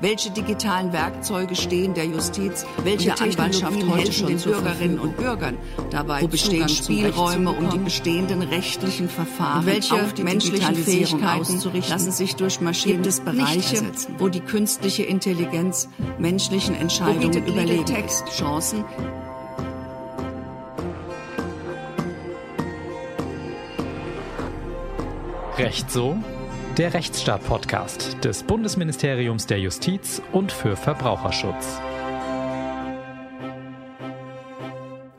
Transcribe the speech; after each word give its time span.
Welche 0.00 0.30
digitalen 0.30 0.94
Werkzeuge 0.94 1.54
stehen 1.54 1.92
der 1.92 2.06
Justiz, 2.06 2.64
welche 2.84 3.20
Anwaltschaft 3.20 3.86
heute 3.86 4.12
schon 4.12 4.28
den 4.28 4.38
Bürgerinnen 4.38 4.98
und 4.98 5.16
Bürgern? 5.18 5.58
Dabei, 5.90 6.22
wo 6.22 6.28
bestehen 6.28 6.70
Spielräume, 6.70 7.52
um 7.52 7.68
die 7.68 7.78
bestehenden 7.78 8.40
rechtlichen 8.40 9.10
Verfahren, 9.10 9.60
und 9.60 9.66
welche 9.66 9.94
auf 9.94 10.14
die 10.14 10.24
menschlichen 10.24 10.74
Fähigkeiten 10.74 11.60
lassen 11.88 12.12
sich 12.12 12.34
durch 12.36 12.62
Maschinen 12.62 13.02
des 13.02 13.20
Bereiche, 13.20 13.82
wo 14.16 14.28
die 14.28 14.40
künstliche 14.40 15.02
Intelligenz 15.02 15.88
menschlichen 16.18 16.74
Entscheidungen 16.74 17.46
überlegen. 17.46 17.84
Textchancen 17.84 18.84
Recht 25.58 25.90
so? 25.90 26.16
Der 26.80 26.94
Rechtsstaat-Podcast 26.94 28.24
des 28.24 28.42
Bundesministeriums 28.42 29.44
der 29.44 29.60
Justiz 29.60 30.22
und 30.32 30.50
für 30.50 30.76
Verbraucherschutz. 30.76 31.78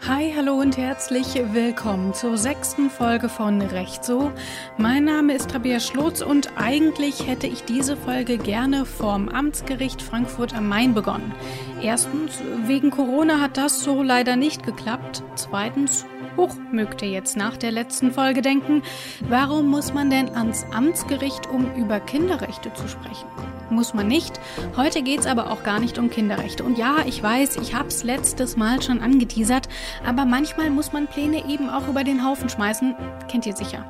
Hi, 0.08 0.34
hallo 0.36 0.56
und 0.56 0.78
herzlich 0.78 1.36
willkommen 1.54 2.16
zur 2.16 2.36
sechsten 2.36 2.90
Folge 2.90 3.30
von 3.30 3.62
Recht 3.62 4.04
so. 4.04 4.32
Mein 4.80 5.04
Name 5.04 5.36
ist 5.36 5.54
Rabia 5.54 5.80
Schlotz 5.80 6.24
und 6.24 6.50
eigentlich 6.56 7.28
hätte 7.28 7.46
ich 7.46 7.64
diese 7.64 7.96
Folge 7.96 8.40
gerne 8.40 8.88
vorm 8.88 9.30
Amtsgericht 9.30 10.02
Frankfurt 10.02 10.56
am 10.56 10.68
Main 10.68 10.96
begonnen. 10.96 11.32
Erstens, 11.82 12.42
wegen 12.68 12.92
Corona 12.92 13.40
hat 13.40 13.58
das 13.58 13.84
so 13.84 14.04
leider 14.04 14.36
nicht 14.36 14.64
geklappt. 14.64 15.24
Zweitens, 15.36 16.06
Huch, 16.38 16.56
mögt 16.72 17.02
ihr 17.02 17.10
jetzt 17.10 17.36
nach 17.36 17.58
der 17.58 17.72
letzten 17.72 18.12
Folge 18.12 18.42
denken, 18.42 18.84
warum 19.28 19.68
muss 19.68 19.94
man 19.94 20.10
denn 20.10 20.34
ans 20.34 20.66
Amtsgericht, 20.72 21.50
um 21.50 21.74
über 21.76 22.00
Kinderrechte 22.00 22.74
zu 22.74 22.88
sprechen? 22.88 23.28
Muss 23.70 23.94
man 23.94 24.08
nicht. 24.08 24.40
Heute 24.78 25.02
geht's 25.02 25.28
aber 25.28 25.52
auch 25.52 25.64
gar 25.64 25.80
nicht 25.80 25.98
um 25.98 26.10
Kinderrechte. 26.10 26.64
Und 26.64 26.78
ja, 26.78 26.98
ich 27.06 27.22
weiß, 27.22 27.58
ich 27.58 27.76
hab's 27.76 28.04
letztes 28.04 28.56
Mal 28.56 28.82
schon 28.82 29.02
angeteasert, 29.02 29.68
aber 30.06 30.26
manchmal 30.26 30.70
muss 30.70 30.94
man 30.94 31.08
Pläne 31.08 31.48
eben 31.50 31.70
auch 31.70 31.88
über 31.88 32.04
den 32.04 32.26
Haufen 32.26 32.50
schmeißen, 32.50 32.96
kennt 33.30 33.46
ihr 33.46 33.56
sicher. 33.56 33.86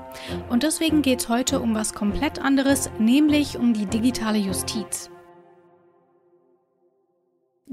Und 0.50 0.64
deswegen 0.64 1.02
geht's 1.02 1.30
heute 1.30 1.60
um 1.60 1.76
was 1.76 1.94
komplett 1.94 2.40
anderes, 2.40 2.90
nämlich 2.98 3.58
um 3.58 3.74
die 3.74 3.86
digitale 3.86 4.40
Justiz. 4.40 5.12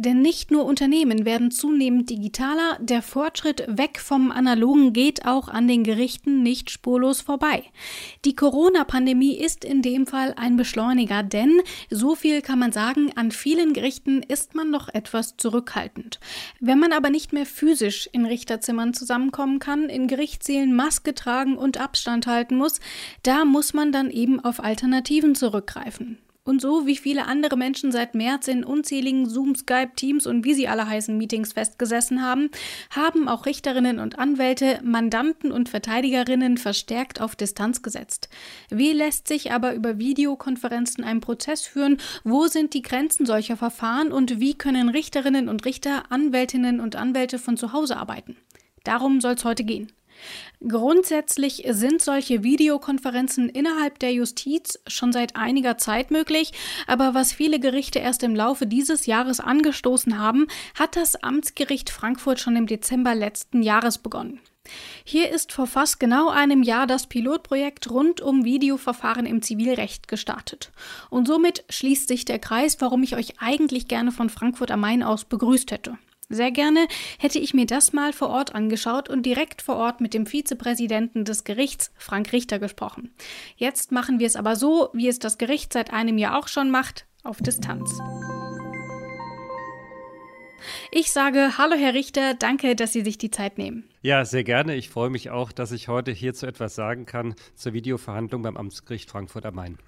Denn 0.01 0.23
nicht 0.23 0.53
nur 0.53 0.65
Unternehmen 0.65 1.25
werden 1.25 1.51
zunehmend 1.51 2.09
digitaler, 2.09 2.79
der 2.81 3.03
Fortschritt 3.03 3.65
weg 3.67 3.99
vom 3.99 4.31
Analogen 4.31 4.93
geht 4.93 5.27
auch 5.27 5.49
an 5.49 5.67
den 5.67 5.83
Gerichten 5.83 6.45
nicht 6.45 6.71
spurlos 6.71 7.21
vorbei. 7.21 7.65
Die 8.25 8.37
Corona-Pandemie 8.37 9.37
ist 9.37 9.65
in 9.65 9.83
dem 9.83 10.07
Fall 10.07 10.35
ein 10.37 10.57
Beschleuniger, 10.57 11.25
denn 11.25 11.63
so 11.91 12.15
viel 12.15 12.43
kann 12.43 12.61
man 12.61 12.71
sagen, 12.71 13.11
an 13.17 13.33
vielen 13.33 13.73
Gerichten 13.73 14.23
ist 14.23 14.55
man 14.55 14.71
noch 14.71 14.89
etwas 14.89 15.37
zurückhaltend. 15.37 16.21
Wenn 16.61 16.79
man 16.79 16.93
aber 16.93 17.11
nicht 17.11 17.33
mehr 17.33 17.45
physisch 17.45 18.09
in 18.13 18.25
Richterzimmern 18.25 18.95
zusammenkommen 18.95 19.59
kann, 19.59 19.89
in 19.89 20.07
Gerichtssälen 20.07 20.77
Maske 20.77 21.13
tragen 21.13 21.59
und 21.59 21.81
Abstand 21.81 22.29
halten 22.29 22.57
muss, 22.57 22.79
da 23.25 23.45
muss 23.45 23.75
man 23.75 23.91
dann 23.91 24.13
eben 24.13 24.39
auf 24.39 24.63
Alternativen 24.63 25.35
zurückgreifen. 25.35 26.19
Und 26.49 26.63
so 26.63 26.87
wie 26.87 26.97
viele 26.97 27.27
andere 27.27 27.59
Menschen 27.59 27.93
seit 27.93 28.15
März 28.15 28.49
in 28.49 28.65
unzähligen 28.65 29.29
Zoom, 29.29 29.55
Skype, 29.55 29.91
Teams 29.97 30.27
und 30.27 30.47
wie 30.47 30.55
sie 30.55 30.67
alle 30.67 30.89
heißen 30.89 31.15
Meetings 31.15 31.53
festgesessen 31.53 32.23
haben, 32.23 32.49
haben 32.89 33.29
auch 33.29 33.45
Richterinnen 33.45 33.99
und 33.99 34.19
Anwälte, 34.19 34.81
Mandanten 34.83 35.53
und 35.53 35.69
Verteidigerinnen 35.69 36.57
verstärkt 36.57 37.21
auf 37.21 37.37
Distanz 37.37 37.83
gesetzt. 37.83 38.31
Wie 38.71 38.93
lässt 38.93 39.29
sich 39.29 39.53
aber 39.53 39.75
über 39.75 39.99
Videokonferenzen 39.99 41.05
ein 41.05 41.21
Prozess 41.21 41.67
führen? 41.67 41.99
Wo 42.25 42.47
sind 42.47 42.73
die 42.73 42.81
Grenzen 42.81 43.27
solcher 43.27 43.59
Verfahren 43.59 44.11
und 44.11 44.41
wie 44.41 44.55
können 44.55 44.89
Richterinnen 44.89 45.51
und 45.51 45.67
Richter, 45.67 46.05
Anwältinnen 46.11 46.81
und 46.81 46.97
Anwälte 46.97 47.39
von 47.39 47.59
zu 47.59 47.75
Hause 47.75 47.99
arbeiten? 47.99 48.39
Darum 48.85 49.21
soll 49.21 49.35
es 49.35 49.45
heute 49.45 49.65
gehen. 49.65 49.93
Grundsätzlich 50.67 51.65
sind 51.69 52.03
solche 52.03 52.43
Videokonferenzen 52.43 53.49
innerhalb 53.49 53.99
der 53.99 54.13
Justiz 54.13 54.79
schon 54.87 55.13
seit 55.13 55.37
einiger 55.37 55.79
Zeit 55.79 56.11
möglich, 56.11 56.53
aber 56.87 57.15
was 57.15 57.33
viele 57.33 57.61
Gerichte 57.61 58.01
erst 58.01 58.23
im 58.23 58.35
Laufe 58.35 58.67
dieses 58.67 59.07
Jahres 59.07 59.41
angestoßen 59.41 60.19
haben, 60.19 60.47
hat 60.79 60.97
das 60.97 61.23
Amtsgericht 61.23 61.91
Frankfurt 61.91 62.41
schon 62.41 62.57
im 62.57 62.67
Dezember 62.67 63.15
letzten 63.15 63.63
Jahres 63.63 63.99
begonnen. 63.99 64.41
Hier 65.05 65.31
ist 65.31 65.53
vor 65.53 65.67
fast 65.67 65.99
genau 66.01 66.29
einem 66.29 66.63
Jahr 66.63 66.87
das 66.87 67.07
Pilotprojekt 67.07 67.91
rund 67.91 68.21
um 68.21 68.45
Videoverfahren 68.45 69.27
im 69.27 69.43
Zivilrecht 69.43 70.09
gestartet. 70.09 70.73
Und 71.11 71.27
somit 71.27 71.65
schließt 71.71 72.09
sich 72.09 72.25
der 72.25 72.39
Kreis, 72.39 72.81
warum 72.81 73.03
ich 73.03 73.17
euch 73.17 73.41
eigentlich 73.41 73.89
gerne 73.89 74.13
von 74.13 74.29
Frankfurt 74.29 74.71
am 74.71 74.81
Main 74.81 75.03
aus 75.03 75.25
begrüßt 75.25 75.71
hätte. 75.71 75.99
Sehr 76.31 76.51
gerne 76.51 76.87
hätte 77.19 77.39
ich 77.39 77.55
mir 77.55 77.65
das 77.65 77.95
mal 77.95 78.13
vor 78.13 78.29
Ort 78.29 78.55
angeschaut 78.55 79.09
und 79.09 79.25
direkt 79.25 79.63
vor 79.63 79.77
Ort 79.77 80.03
mit 80.03 80.13
dem 80.13 80.27
Vizepräsidenten 80.27 81.25
des 81.25 81.43
Gerichts, 81.45 81.91
Frank 81.97 82.33
Richter, 82.33 82.59
gesprochen. 82.59 83.15
Jetzt 83.57 83.93
machen 83.93 84.19
wir 84.19 84.27
es 84.27 84.37
aber 84.37 84.55
so, 84.55 84.91
wie 84.93 85.09
es 85.09 85.19
das 85.19 85.39
Gericht 85.39 85.73
seit 85.73 85.91
einem 85.91 86.19
Jahr 86.19 86.39
auch 86.39 86.49
schon 86.49 86.71
macht, 86.71 87.07
auf 87.23 87.39
Distanz. 87.39 87.99
Ich 90.91 91.13
sage 91.13 91.57
Hallo, 91.57 91.77
Herr 91.77 91.95
Richter, 91.95 92.35
danke, 92.35 92.77
dass 92.77 92.93
Sie 92.93 93.03
sich 93.03 93.17
die 93.17 93.31
Zeit 93.31 93.57
nehmen. 93.57 93.89
Ja, 94.03 94.27
sehr 94.27 94.45
gerne. 94.45 94.75
Ich 94.75 94.91
freue 94.91 95.09
mich 95.09 95.31
auch, 95.31 95.51
dass 95.51 95.73
ich 95.73 95.89
heute 95.89 96.13
hierzu 96.13 96.47
etwas 96.47 96.75
sagen 96.75 97.07
kann 97.07 97.37
zur 97.55 97.73
Videoverhandlung 97.73 98.43
beim 98.43 98.59
Amtsgericht 98.59 99.09
Frankfurt 99.09 99.47
am 99.47 99.55
Main. 99.55 99.79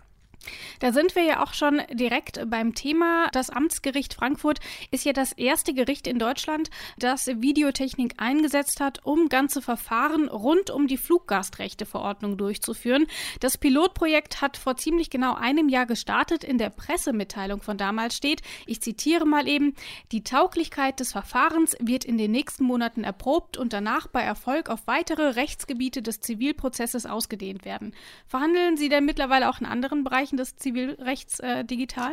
Da 0.81 0.93
sind 0.93 1.15
wir 1.15 1.23
ja 1.23 1.43
auch 1.43 1.53
schon 1.53 1.83
direkt 1.93 2.41
beim 2.49 2.75
Thema. 2.75 3.29
Das 3.33 3.51
Amtsgericht 3.51 4.15
Frankfurt 4.15 4.61
ist 4.91 5.05
ja 5.05 5.13
das 5.13 5.33
erste 5.33 5.75
Gericht 5.75 6.07
in 6.07 6.19
Deutschland, 6.19 6.71
das 6.99 7.27
Videotechnik 7.27 8.15
eingesetzt 8.17 8.81
hat, 8.81 9.05
um 9.05 9.29
ganze 9.29 9.63
Verfahren 9.63 10.29
rund 10.29 10.71
um 10.71 10.87
die 10.87 10.97
Fluggastrechteverordnung 10.97 12.37
durchzuführen. 12.37 13.07
Das 13.41 13.59
Pilotprojekt 13.59 14.41
hat 14.41 14.57
vor 14.57 14.77
ziemlich 14.77 15.11
genau 15.11 15.35
einem 15.35 15.69
Jahr 15.69 15.87
gestartet. 15.87 16.45
In 16.45 16.59
der 16.59 16.71
Pressemitteilung 16.71 17.61
von 17.61 17.77
damals 17.77 18.17
steht, 18.17 18.43
ich 18.67 18.81
zitiere 18.81 19.27
mal 19.27 19.47
eben, 19.47 19.75
die 20.13 20.25
Tauglichkeit 20.25 21.01
des 21.01 21.13
Verfahrens 21.13 21.77
wird 21.81 22.05
in 22.05 22.19
den 22.19 22.31
nächsten 22.31 22.65
Monaten 22.65 23.05
erprobt 23.05 23.57
und 23.57 23.73
danach 23.73 24.07
bei 24.07 24.23
Erfolg 24.23 24.71
auf 24.71 24.87
weitere 24.87 25.31
Rechtsgebiete 25.31 26.03
des 26.03 26.21
Zivilprozesses 26.21 27.07
ausgedehnt 27.07 27.65
werden. 27.65 27.95
Verhandeln 28.27 28.77
Sie 28.77 28.89
denn 28.89 29.05
mittlerweile 29.05 29.49
auch 29.51 29.61
in 29.61 29.67
anderen 29.67 30.05
Bereichen 30.05 30.30
Bereichen 30.31 30.37
des 30.37 30.57
Zivilrechts 30.57 31.41
äh, 31.41 31.65
digital? 31.65 32.13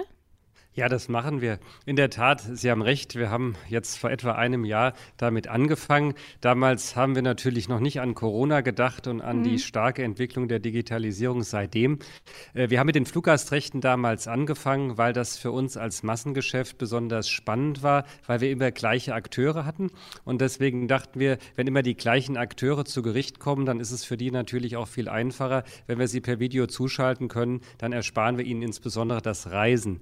Ja, 0.77 0.89
das 0.89 1.09
machen 1.09 1.41
wir. 1.41 1.57
In 1.87 1.95
der 1.95 2.11
Tat, 2.11 2.39
Sie 2.53 2.69
haben 2.69 2.83
recht, 2.83 3.15
wir 3.15 3.31
haben 3.31 3.55
jetzt 3.67 3.97
vor 3.97 4.11
etwa 4.11 4.33
einem 4.33 4.63
Jahr 4.63 4.93
damit 5.17 5.47
angefangen. 5.47 6.13
Damals 6.39 6.95
haben 6.95 7.15
wir 7.15 7.23
natürlich 7.23 7.67
noch 7.67 7.79
nicht 7.79 7.99
an 7.99 8.13
Corona 8.13 8.61
gedacht 8.61 9.07
und 9.07 9.19
an 9.19 9.39
mhm. 9.39 9.43
die 9.45 9.57
starke 9.57 10.03
Entwicklung 10.03 10.47
der 10.47 10.59
Digitalisierung 10.59 11.41
seitdem. 11.41 11.97
Äh, 12.53 12.69
wir 12.69 12.79
haben 12.79 12.85
mit 12.85 12.93
den 12.93 13.07
Fluggastrechten 13.07 13.81
damals 13.81 14.27
angefangen, 14.27 14.99
weil 14.99 15.13
das 15.13 15.39
für 15.39 15.49
uns 15.51 15.77
als 15.77 16.03
Massengeschäft 16.03 16.77
besonders 16.77 17.27
spannend 17.27 17.81
war, 17.81 18.05
weil 18.27 18.41
wir 18.41 18.51
immer 18.51 18.69
gleiche 18.69 19.15
Akteure 19.15 19.65
hatten. 19.65 19.89
Und 20.25 20.41
deswegen 20.41 20.87
dachten 20.87 21.19
wir, 21.19 21.39
wenn 21.55 21.65
immer 21.65 21.81
die 21.81 21.97
gleichen 21.97 22.37
Akteure 22.37 22.85
zu 22.85 23.01
Gericht 23.01 23.39
kommen, 23.39 23.65
dann 23.65 23.79
ist 23.79 23.89
es 23.89 24.05
für 24.05 24.15
die 24.15 24.29
natürlich 24.29 24.77
auch 24.77 24.87
viel 24.87 25.09
einfacher. 25.09 25.63
Wenn 25.87 25.97
wir 25.97 26.07
sie 26.07 26.21
per 26.21 26.39
Video 26.39 26.67
zuschalten 26.67 27.29
können, 27.29 27.61
dann 27.79 27.93
ersparen 27.93 28.37
wir 28.37 28.45
ihnen 28.45 28.61
insbesondere 28.61 29.23
das 29.23 29.49
Reisen. 29.49 30.01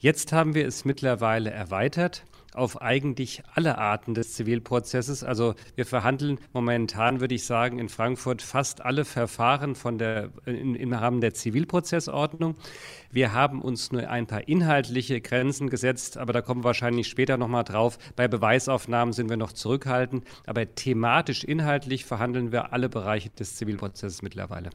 Jetzt 0.00 0.32
haben 0.32 0.54
wir 0.54 0.64
es 0.64 0.84
mittlerweile 0.84 1.50
erweitert 1.50 2.24
auf 2.54 2.80
eigentlich 2.80 3.42
alle 3.54 3.78
Arten 3.78 4.14
des 4.14 4.34
Zivilprozesses. 4.34 5.24
Also 5.24 5.54
wir 5.74 5.86
verhandeln 5.86 6.38
momentan, 6.52 7.20
würde 7.20 7.34
ich 7.34 7.44
sagen, 7.44 7.78
in 7.78 7.88
Frankfurt 7.88 8.40
fast 8.40 8.80
alle 8.80 9.04
Verfahren 9.04 9.74
von 9.74 9.98
der, 9.98 10.30
in, 10.46 10.76
im 10.76 10.92
Rahmen 10.92 11.20
der 11.20 11.34
Zivilprozessordnung. 11.34 12.54
Wir 13.10 13.32
haben 13.32 13.60
uns 13.60 13.90
nur 13.90 14.08
ein 14.08 14.26
paar 14.26 14.46
inhaltliche 14.46 15.20
Grenzen 15.20 15.68
gesetzt, 15.68 16.16
aber 16.16 16.32
da 16.32 16.42
kommen 16.42 16.60
wir 16.60 16.68
wahrscheinlich 16.68 17.08
später 17.08 17.36
nochmal 17.36 17.64
drauf. 17.64 17.98
Bei 18.14 18.28
Beweisaufnahmen 18.28 19.12
sind 19.12 19.28
wir 19.28 19.36
noch 19.36 19.52
zurückhaltend, 19.52 20.24
aber 20.46 20.74
thematisch, 20.74 21.42
inhaltlich 21.42 22.04
verhandeln 22.04 22.52
wir 22.52 22.72
alle 22.72 22.88
Bereiche 22.88 23.30
des 23.30 23.56
Zivilprozesses 23.56 24.22
mittlerweile. 24.22 24.70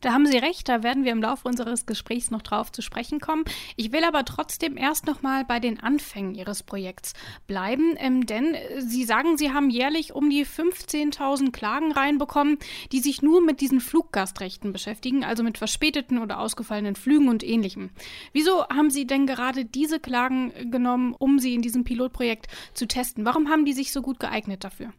Da 0.00 0.12
haben 0.12 0.26
Sie 0.26 0.36
recht, 0.36 0.68
da 0.68 0.82
werden 0.82 1.04
wir 1.04 1.12
im 1.12 1.22
Laufe 1.22 1.48
unseres 1.48 1.86
Gesprächs 1.86 2.30
noch 2.30 2.42
drauf 2.42 2.72
zu 2.72 2.82
sprechen 2.82 3.20
kommen. 3.20 3.44
Ich 3.76 3.92
will 3.92 4.04
aber 4.04 4.24
trotzdem 4.24 4.76
erst 4.76 5.06
noch 5.06 5.22
mal 5.22 5.44
bei 5.44 5.60
den 5.60 5.80
Anfängen 5.80 6.34
Ihres 6.34 6.62
Projekts 6.62 7.14
bleiben, 7.46 7.94
ähm, 7.98 8.26
denn 8.26 8.54
äh, 8.54 8.80
Sie 8.80 9.04
sagen, 9.04 9.36
Sie 9.36 9.52
haben 9.52 9.70
jährlich 9.70 10.14
um 10.14 10.30
die 10.30 10.46
15.000 10.46 11.52
Klagen 11.52 11.92
reinbekommen, 11.92 12.58
die 12.92 13.00
sich 13.00 13.22
nur 13.22 13.40
mit 13.40 13.60
diesen 13.60 13.80
Fluggastrechten 13.80 14.72
beschäftigen, 14.72 15.24
also 15.24 15.42
mit 15.42 15.58
verspäteten 15.58 16.18
oder 16.18 16.38
ausgefallenen 16.40 16.96
Flügen 16.96 17.28
und 17.28 17.42
ähnlichem. 17.42 17.90
Wieso 18.32 18.66
haben 18.68 18.90
Sie 18.90 19.06
denn 19.06 19.26
gerade 19.26 19.64
diese 19.64 20.00
Klagen 20.00 20.70
genommen, 20.70 21.14
um 21.18 21.38
sie 21.38 21.54
in 21.54 21.62
diesem 21.62 21.84
Pilotprojekt 21.84 22.46
zu 22.74 22.86
testen? 22.86 23.24
Warum 23.24 23.48
haben 23.48 23.64
die 23.64 23.72
sich 23.72 23.92
so 23.92 24.02
gut 24.02 24.20
geeignet 24.20 24.64
dafür? 24.64 24.92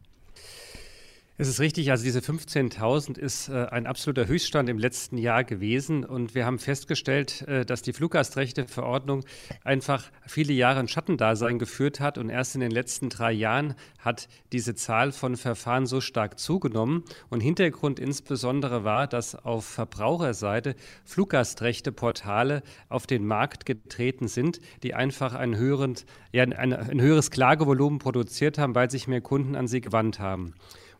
Es 1.38 1.50
ist 1.50 1.60
richtig, 1.60 1.92
also 1.92 2.06
diese 2.06 2.22
15.000 2.22 3.18
ist 3.18 3.50
äh, 3.50 3.66
ein 3.66 3.88
absoluter 3.88 4.26
Höchststand 4.26 4.70
im 4.70 4.80
letzten 4.80 5.18
Jahr 5.18 5.44
gewesen. 5.44 6.06
Und 6.06 6.34
wir 6.34 6.46
haben 6.46 6.60
festgestellt, 6.60 7.42
äh, 7.42 7.66
dass 7.66 7.82
die 7.82 7.92
Fluggastrechteverordnung 7.92 9.26
einfach 9.62 10.06
viele 10.26 10.54
Jahre 10.54 10.80
ein 10.80 10.88
Schattendasein 10.88 11.60
geführt 11.60 12.00
hat. 12.00 12.18
Und 12.18 12.30
erst 12.30 12.56
in 12.56 12.62
den 12.62 12.72
letzten 12.72 13.10
drei 13.10 13.34
Jahren 13.34 13.76
hat 14.00 14.30
diese 14.54 14.76
Zahl 14.76 15.12
von 15.12 15.36
Verfahren 15.36 15.88
so 15.88 16.00
stark 16.00 16.40
zugenommen. 16.40 17.04
Und 17.30 17.42
Hintergrund 17.42 18.00
insbesondere 18.00 18.86
war, 18.86 19.06
dass 19.06 19.36
auf 19.36 19.66
Verbraucherseite 19.66 20.74
Fluggastrechteportale 21.04 22.64
auf 22.88 23.08
den 23.08 23.28
Markt 23.28 23.66
getreten 23.66 24.30
sind, 24.30 24.62
die 24.84 24.94
einfach 24.94 25.34
einen 25.34 25.58
höheren, 25.58 25.96
ja, 26.32 26.44
ein, 26.44 26.72
ein 26.72 27.02
höheres 27.02 27.30
Klagevolumen 27.30 28.00
produziert 28.00 28.58
haben, 28.58 28.74
weil 28.74 28.90
sich 28.90 29.10
mehr 29.10 29.20
Kunden 29.20 29.58
an 29.58 29.68
sie 29.68 29.82
gewandt 29.82 30.20
haben. 30.22 30.54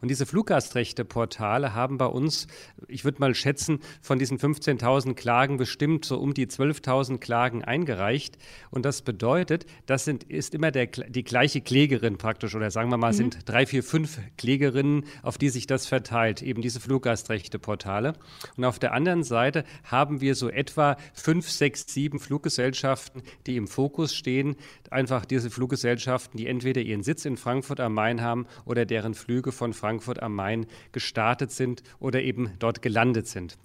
Und 0.06 0.10
diese 0.10 0.28
Fluggastrechte-Portale 0.28 1.74
haben 1.74 1.98
bei 1.98 2.06
uns, 2.06 2.46
ich 2.88 3.06
würde 3.06 3.20
mal 3.20 3.34
schätzen, 3.34 3.80
von 4.04 4.20
diesen 4.20 4.38
15.000 4.38 5.16
Klagen 5.16 5.58
bestimmt 5.58 6.06
so 6.06 6.20
um 6.20 6.36
die 6.36 6.46
12.000 6.46 7.18
Klagen 7.18 7.64
eingereicht. 7.64 8.38
Und 8.70 8.86
das 8.86 9.02
bedeutet, 9.02 9.66
das 9.88 10.06
sind, 10.06 10.24
ist 10.24 10.54
immer 10.54 10.70
der, 10.70 10.86
die 10.86 11.24
gleiche 11.24 11.60
Klägerin 11.60 12.20
praktisch, 12.20 12.54
oder 12.54 12.70
sagen 12.70 12.92
wir 12.92 12.98
mal, 12.98 13.14
mhm. 13.14 13.18
sind 13.18 13.50
drei, 13.50 13.66
vier, 13.66 13.82
fünf 13.82 14.20
Klägerinnen, 14.38 15.06
auf 15.24 15.40
die 15.40 15.50
sich 15.50 15.66
das 15.66 15.88
verteilt, 15.88 16.44
eben 16.44 16.62
diese 16.62 16.80
Fluggastrechte-Portale. 16.82 18.14
Und 18.58 18.64
auf 18.64 18.78
der 18.78 18.94
anderen 18.94 19.24
Seite 19.24 19.64
haben 19.86 20.22
wir 20.22 20.36
so 20.36 20.50
etwa 20.50 20.98
fünf, 21.16 21.50
sechs, 21.50 21.92
sieben 21.92 22.20
Fluggesellschaften, 22.20 23.24
die 23.48 23.58
im 23.58 23.68
Fokus 23.68 24.14
stehen. 24.14 24.56
Einfach 24.92 25.26
diese 25.26 25.50
Fluggesellschaften, 25.50 26.38
die 26.38 26.46
entweder 26.46 26.82
ihren 26.82 27.02
Sitz 27.02 27.26
in 27.26 27.38
Frankfurt 27.38 27.80
am 27.80 27.96
Main 27.96 28.22
haben 28.22 28.46
oder 28.66 28.86
deren 28.86 29.16
Flüge 29.16 29.52
von 29.52 29.74
Frankfurt 29.74 29.95
Frankfurt 29.96 30.22
am 30.22 30.36
Main 30.36 30.66
gestartet 30.92 31.52
sind 31.52 31.82
oder 32.00 32.22
eben 32.22 32.52
dort 32.60 32.82
gelandet 32.82 33.28
sind. 33.28 33.58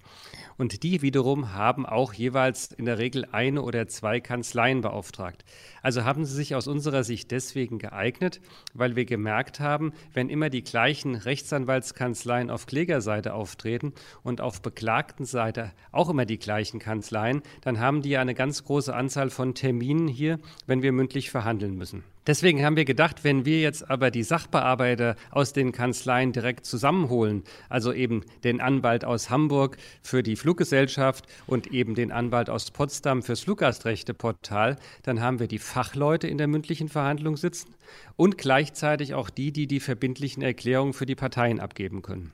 Und 0.61 0.83
die 0.83 1.01
wiederum 1.01 1.55
haben 1.55 1.87
auch 1.87 2.13
jeweils 2.13 2.71
in 2.71 2.85
der 2.85 2.99
Regel 2.99 3.25
eine 3.31 3.63
oder 3.63 3.87
zwei 3.87 4.19
Kanzleien 4.19 4.81
beauftragt. 4.81 5.43
Also 5.81 6.03
haben 6.05 6.23
sie 6.23 6.35
sich 6.35 6.53
aus 6.53 6.67
unserer 6.67 7.03
Sicht 7.03 7.31
deswegen 7.31 7.79
geeignet, 7.79 8.41
weil 8.75 8.95
wir 8.95 9.05
gemerkt 9.05 9.59
haben, 9.59 9.91
wenn 10.13 10.29
immer 10.29 10.51
die 10.51 10.63
gleichen 10.63 11.15
Rechtsanwaltskanzleien 11.15 12.51
auf 12.51 12.67
Klägerseite 12.67 13.33
auftreten 13.33 13.93
und 14.21 14.39
auf 14.39 14.61
Beklagtenseite 14.61 15.71
auch 15.91 16.11
immer 16.11 16.25
die 16.25 16.37
gleichen 16.37 16.79
Kanzleien, 16.79 17.41
dann 17.61 17.79
haben 17.79 18.03
die 18.03 18.17
eine 18.17 18.35
ganz 18.35 18.63
große 18.63 18.93
Anzahl 18.93 19.31
von 19.31 19.55
Terminen 19.55 20.07
hier, 20.07 20.37
wenn 20.67 20.83
wir 20.83 20.91
mündlich 20.91 21.31
verhandeln 21.31 21.75
müssen. 21.75 22.03
Deswegen 22.27 22.63
haben 22.63 22.75
wir 22.75 22.85
gedacht, 22.85 23.23
wenn 23.23 23.45
wir 23.45 23.61
jetzt 23.61 23.89
aber 23.89 24.11
die 24.11 24.21
Sachbearbeiter 24.21 25.15
aus 25.31 25.53
den 25.53 25.71
Kanzleien 25.71 26.33
direkt 26.33 26.67
zusammenholen, 26.67 27.43
also 27.67 27.91
eben 27.91 28.23
den 28.43 28.61
Anwalt 28.61 29.03
aus 29.05 29.31
Hamburg 29.31 29.77
für 30.03 30.21
die 30.21 30.35
Fluggesellschaft 30.51 31.27
und 31.47 31.67
eben 31.67 31.95
den 31.95 32.11
Anwalt 32.11 32.49
aus 32.49 32.71
Potsdam 32.71 33.23
fürs 33.23 33.39
Fluggastrechteportal, 33.39 34.75
dann 35.03 35.21
haben 35.21 35.39
wir 35.39 35.47
die 35.47 35.59
Fachleute 35.59 36.27
in 36.27 36.37
der 36.37 36.47
mündlichen 36.47 36.89
Verhandlung 36.89 37.37
sitzen 37.37 37.73
und 38.17 38.37
gleichzeitig 38.37 39.13
auch 39.13 39.29
die, 39.29 39.53
die 39.53 39.65
die 39.65 39.79
verbindlichen 39.79 40.43
Erklärungen 40.43 40.91
für 40.91 41.05
die 41.05 41.15
Parteien 41.15 41.61
abgeben 41.61 42.01
können. 42.01 42.33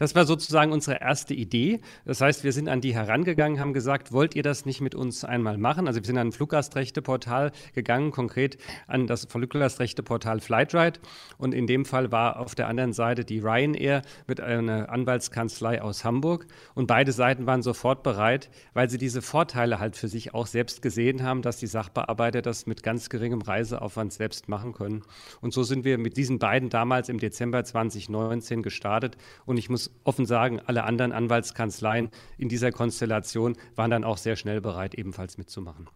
Das 0.00 0.14
war 0.14 0.24
sozusagen 0.24 0.72
unsere 0.72 0.98
erste 0.98 1.34
Idee. 1.34 1.80
Das 2.06 2.22
heißt, 2.22 2.42
wir 2.42 2.54
sind 2.54 2.70
an 2.70 2.80
die 2.80 2.94
herangegangen, 2.94 3.60
haben 3.60 3.74
gesagt, 3.74 4.12
wollt 4.12 4.34
ihr 4.34 4.42
das 4.42 4.64
nicht 4.64 4.80
mit 4.80 4.94
uns 4.94 5.24
einmal 5.24 5.58
machen? 5.58 5.86
Also 5.86 6.00
wir 6.00 6.06
sind 6.06 6.16
an 6.16 6.28
ein 6.28 6.32
Fluggastrechteportal 6.32 7.52
gegangen, 7.74 8.10
konkret 8.10 8.56
an 8.86 9.06
das 9.06 9.26
Fluggastrechteportal 9.26 10.40
Flightride. 10.40 11.00
Und 11.36 11.52
in 11.52 11.66
dem 11.66 11.84
Fall 11.84 12.10
war 12.10 12.40
auf 12.40 12.54
der 12.54 12.66
anderen 12.68 12.94
Seite 12.94 13.26
die 13.26 13.40
Ryanair 13.40 14.00
mit 14.26 14.40
einer 14.40 14.88
Anwaltskanzlei 14.88 15.82
aus 15.82 16.02
Hamburg. 16.02 16.46
Und 16.74 16.86
beide 16.86 17.12
Seiten 17.12 17.44
waren 17.44 17.60
sofort 17.60 18.02
bereit, 18.02 18.48
weil 18.72 18.88
sie 18.88 18.96
diese 18.96 19.20
Vorteile 19.20 19.80
halt 19.80 19.96
für 19.96 20.08
sich 20.08 20.32
auch 20.32 20.46
selbst 20.46 20.80
gesehen 20.80 21.24
haben, 21.24 21.42
dass 21.42 21.58
die 21.58 21.66
Sachbearbeiter 21.66 22.40
das 22.40 22.64
mit 22.64 22.82
ganz 22.82 23.10
geringem 23.10 23.42
Reiseaufwand 23.42 24.14
selbst 24.14 24.48
machen 24.48 24.72
können. 24.72 25.02
Und 25.42 25.52
so 25.52 25.62
sind 25.62 25.84
wir 25.84 25.98
mit 25.98 26.16
diesen 26.16 26.38
beiden 26.38 26.70
damals 26.70 27.10
im 27.10 27.18
Dezember 27.18 27.64
2019 27.64 28.62
gestartet. 28.62 29.18
Und 29.44 29.58
ich 29.58 29.68
muss 29.68 29.89
offen 30.04 30.26
sagen, 30.26 30.60
alle 30.60 30.84
anderen 30.84 31.12
Anwaltskanzleien 31.12 32.10
in 32.38 32.48
dieser 32.48 32.72
Konstellation 32.72 33.56
waren 33.76 33.90
dann 33.90 34.04
auch 34.04 34.16
sehr 34.16 34.36
schnell 34.36 34.60
bereit, 34.60 34.94
ebenfalls 34.94 35.38
mitzumachen. 35.38 35.88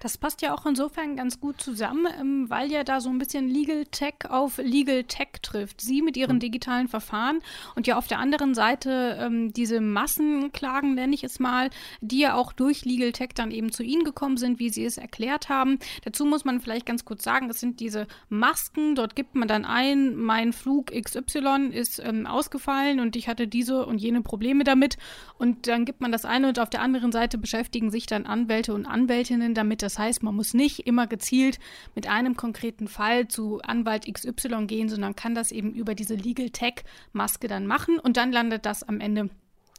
Das 0.00 0.16
passt 0.16 0.40
ja 0.40 0.54
auch 0.54 0.64
insofern 0.64 1.14
ganz 1.14 1.40
gut 1.40 1.60
zusammen, 1.60 2.06
ähm, 2.18 2.48
weil 2.48 2.72
ja 2.72 2.84
da 2.84 3.00
so 3.00 3.10
ein 3.10 3.18
bisschen 3.18 3.48
Legal 3.48 3.84
Tech 3.84 4.14
auf 4.28 4.56
Legal 4.56 5.04
Tech 5.04 5.28
trifft. 5.42 5.82
Sie 5.82 6.00
mit 6.00 6.16
ihren 6.16 6.32
hm. 6.32 6.40
digitalen 6.40 6.88
Verfahren 6.88 7.40
und 7.76 7.86
ja 7.86 7.98
auf 7.98 8.06
der 8.06 8.18
anderen 8.18 8.54
Seite 8.54 9.18
ähm, 9.20 9.52
diese 9.52 9.80
Massenklagen, 9.80 10.94
nenne 10.94 11.14
ich 11.14 11.22
es 11.22 11.38
mal, 11.38 11.68
die 12.00 12.20
ja 12.20 12.34
auch 12.34 12.52
durch 12.52 12.86
Legal 12.86 13.12
Tech 13.12 13.30
dann 13.34 13.50
eben 13.50 13.72
zu 13.72 13.82
Ihnen 13.82 14.04
gekommen 14.04 14.38
sind, 14.38 14.58
wie 14.58 14.70
Sie 14.70 14.84
es 14.84 14.96
erklärt 14.96 15.50
haben. 15.50 15.78
Dazu 16.02 16.24
muss 16.24 16.46
man 16.46 16.60
vielleicht 16.60 16.86
ganz 16.86 17.04
kurz 17.04 17.22
sagen, 17.22 17.48
das 17.48 17.60
sind 17.60 17.80
diese 17.80 18.06
Masken. 18.30 18.94
Dort 18.94 19.14
gibt 19.14 19.34
man 19.34 19.48
dann 19.48 19.66
ein, 19.66 20.16
mein 20.16 20.54
Flug 20.54 20.92
XY 20.92 21.68
ist 21.72 21.98
ähm, 21.98 22.26
ausgefallen 22.26 23.00
und 23.00 23.16
ich 23.16 23.28
hatte 23.28 23.46
diese 23.46 23.84
und 23.84 23.98
jene 23.98 24.22
Probleme 24.22 24.64
damit. 24.64 24.96
Und 25.36 25.66
dann 25.66 25.84
gibt 25.84 26.00
man 26.00 26.10
das 26.10 26.24
eine 26.24 26.48
und 26.48 26.58
auf 26.58 26.70
der 26.70 26.80
anderen 26.80 27.12
Seite 27.12 27.36
beschäftigen 27.36 27.90
sich 27.90 28.06
dann 28.06 28.24
Anwälte 28.24 28.72
und 28.72 28.86
Anwältinnen 28.86 29.54
damit, 29.54 29.82
das 29.90 29.98
heißt, 29.98 30.22
man 30.22 30.36
muss 30.36 30.54
nicht 30.54 30.86
immer 30.86 31.08
gezielt 31.08 31.58
mit 31.96 32.06
einem 32.06 32.36
konkreten 32.36 32.86
Fall 32.86 33.26
zu 33.26 33.60
Anwalt 33.62 34.06
XY 34.06 34.66
gehen, 34.66 34.88
sondern 34.88 35.16
kann 35.16 35.34
das 35.34 35.50
eben 35.50 35.72
über 35.74 35.96
diese 35.96 36.14
Legal 36.14 36.50
Tech 36.50 36.84
Maske 37.12 37.48
dann 37.48 37.66
machen 37.66 37.98
und 37.98 38.16
dann 38.16 38.30
landet 38.30 38.66
das 38.66 38.84
am 38.84 39.00
Ende 39.00 39.30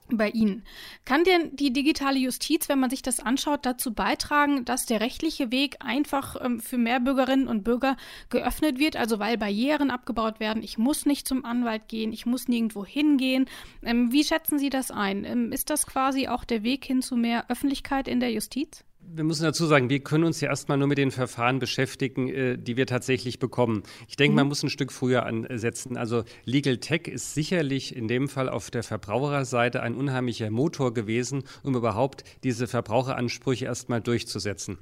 bei 0.10 0.30
Ihnen. 0.32 0.64
Kann 1.06 1.24
denn 1.24 1.56
die 1.56 1.72
digitale 1.72 2.20
Justiz, 2.20 2.68
wenn 2.68 2.82
man 2.82 2.90
sich 2.90 3.02
das 3.02 3.22
anschaut, 3.22 3.66
dazu 3.66 3.94
beitragen, 3.94 4.66
dass 4.66 4.86
der 4.86 5.00
rechtliche 5.00 5.50
Weg 5.50 5.78
einfach 5.80 6.36
ähm, 6.44 6.60
für 6.60 6.78
mehr 6.78 7.00
Bürgerinnen 7.00 7.48
und 7.48 7.64
Bürger 7.64 7.96
geöffnet 8.30 8.78
wird? 8.78 8.98
Also 8.98 9.18
weil 9.20 9.38
Barrieren 9.38 9.92
abgebaut 9.92 10.42
werden. 10.42 10.62
Ich 10.62 10.78
muss 10.78 11.06
nicht 11.06 11.26
zum 11.26 11.46
Anwalt 11.46 11.88
gehen, 11.88 12.12
ich 12.12 12.26
muss 12.26 12.50
nirgendwo 12.50 12.86
hingehen. 12.86 13.46
Ähm, 13.82 14.12
wie 14.12 14.26
schätzen 14.26 14.60
Sie 14.60 14.70
das 14.70 14.92
ein? 14.92 15.24
Ähm, 15.24 15.54
ist 15.54 15.70
das 15.70 15.88
quasi 15.88 16.28
auch 16.28 16.44
der 16.44 16.64
Weg 16.64 16.84
hin 16.84 17.02
zu 17.02 17.16
mehr 17.16 17.50
Öffentlichkeit 17.50 18.10
in 18.10 18.20
der 18.20 18.34
Justiz? 18.34 18.84
Wir 19.14 19.24
müssen 19.24 19.44
dazu 19.44 19.66
sagen, 19.66 19.90
wir 19.90 20.00
können 20.00 20.24
uns 20.24 20.42
ja 20.42 20.50
erstmal 20.50 20.78
nur 20.78 20.88
mit 20.88 20.98
den 20.98 21.12
Verfahren 21.12 21.60
beschäftigen, 21.60 22.30
äh, 22.30 22.58
die 22.58 22.78
wir 22.78 22.88
tatsächlich 22.88 23.40
bekommen. 23.40 23.84
Ich 24.08 24.16
denke, 24.16 24.32
mhm. 24.32 24.38
man 24.38 24.48
muss 24.48 24.64
ein 24.64 24.70
Stück 24.70 24.92
früher 24.92 25.26
ansetzen. 25.26 25.98
Also 25.98 26.24
Legal 26.46 26.78
Tech 26.78 27.08
ist 27.08 27.34
sicherlich 27.34 27.96
in 27.96 28.08
dem 28.08 28.28
Fall 28.30 28.50
auf 28.50 28.72
der 28.72 28.84
Verbraucherseite 28.84 29.82
ein 29.82 29.96
unheimlicher 29.96 30.50
Motor 30.50 30.94
gewesen, 30.94 31.44
um 31.64 31.76
überhaupt 31.76 32.24
diese 32.44 32.68
Verbraucheransprüche 32.68 33.66
erstmal 33.66 34.02
durchzusetzen. 34.02 34.78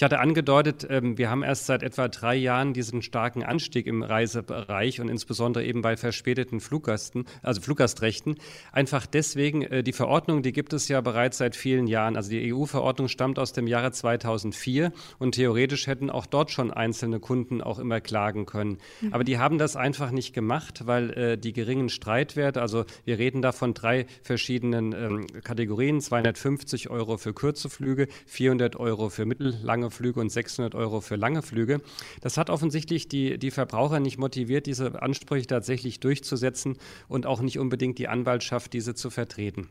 Ich 0.00 0.02
hatte 0.02 0.18
angedeutet, 0.18 0.86
ähm, 0.88 1.18
wir 1.18 1.28
haben 1.28 1.42
erst 1.42 1.66
seit 1.66 1.82
etwa 1.82 2.08
drei 2.08 2.34
Jahren 2.34 2.72
diesen 2.72 3.02
starken 3.02 3.42
Anstieg 3.42 3.86
im 3.86 4.02
Reisebereich 4.02 4.98
und 4.98 5.10
insbesondere 5.10 5.62
eben 5.62 5.82
bei 5.82 5.94
verspäteten 5.98 6.60
Fluggasten, 6.60 7.26
also 7.42 7.60
Fluggastrechten. 7.60 8.36
Einfach 8.72 9.04
deswegen, 9.04 9.60
äh, 9.60 9.82
die 9.82 9.92
Verordnung, 9.92 10.42
die 10.42 10.52
gibt 10.52 10.72
es 10.72 10.88
ja 10.88 11.02
bereits 11.02 11.36
seit 11.36 11.54
vielen 11.54 11.86
Jahren. 11.86 12.16
Also 12.16 12.30
die 12.30 12.50
EU-Verordnung 12.50 13.08
stammt 13.08 13.38
aus 13.38 13.52
dem 13.52 13.66
Jahre 13.66 13.92
2004 13.92 14.90
und 15.18 15.34
theoretisch 15.34 15.86
hätten 15.86 16.08
auch 16.08 16.24
dort 16.24 16.50
schon 16.50 16.70
einzelne 16.70 17.20
Kunden 17.20 17.60
auch 17.60 17.78
immer 17.78 18.00
klagen 18.00 18.46
können. 18.46 18.78
Mhm. 19.02 19.12
Aber 19.12 19.22
die 19.22 19.36
haben 19.36 19.58
das 19.58 19.76
einfach 19.76 20.12
nicht 20.12 20.32
gemacht, 20.32 20.86
weil 20.86 21.10
äh, 21.10 21.36
die 21.36 21.52
geringen 21.52 21.90
Streitwerte, 21.90 22.62
also 22.62 22.86
wir 23.04 23.18
reden 23.18 23.42
da 23.42 23.52
von 23.52 23.74
drei 23.74 24.06
verschiedenen 24.22 24.94
ähm, 24.94 25.26
Kategorien, 25.44 26.00
250 26.00 26.88
Euro 26.88 27.18
für 27.18 27.34
kurze 27.34 27.68
Flüge, 27.68 28.08
400 28.24 28.76
Euro 28.76 29.10
für 29.10 29.26
mittellange 29.26 29.89
Flüge 29.90 30.20
und 30.20 30.30
600 30.30 30.74
Euro 30.74 31.00
für 31.00 31.16
lange 31.16 31.42
Flüge. 31.42 31.80
Das 32.20 32.36
hat 32.36 32.50
offensichtlich 32.50 33.08
die, 33.08 33.38
die 33.38 33.50
Verbraucher 33.50 34.00
nicht 34.00 34.18
motiviert, 34.18 34.66
diese 34.66 35.02
Ansprüche 35.02 35.46
tatsächlich 35.46 36.00
durchzusetzen 36.00 36.76
und 37.08 37.26
auch 37.26 37.40
nicht 37.40 37.58
unbedingt 37.58 37.98
die 37.98 38.08
Anwaltschaft, 38.08 38.72
diese 38.72 38.94
zu 38.94 39.10
vertreten 39.10 39.68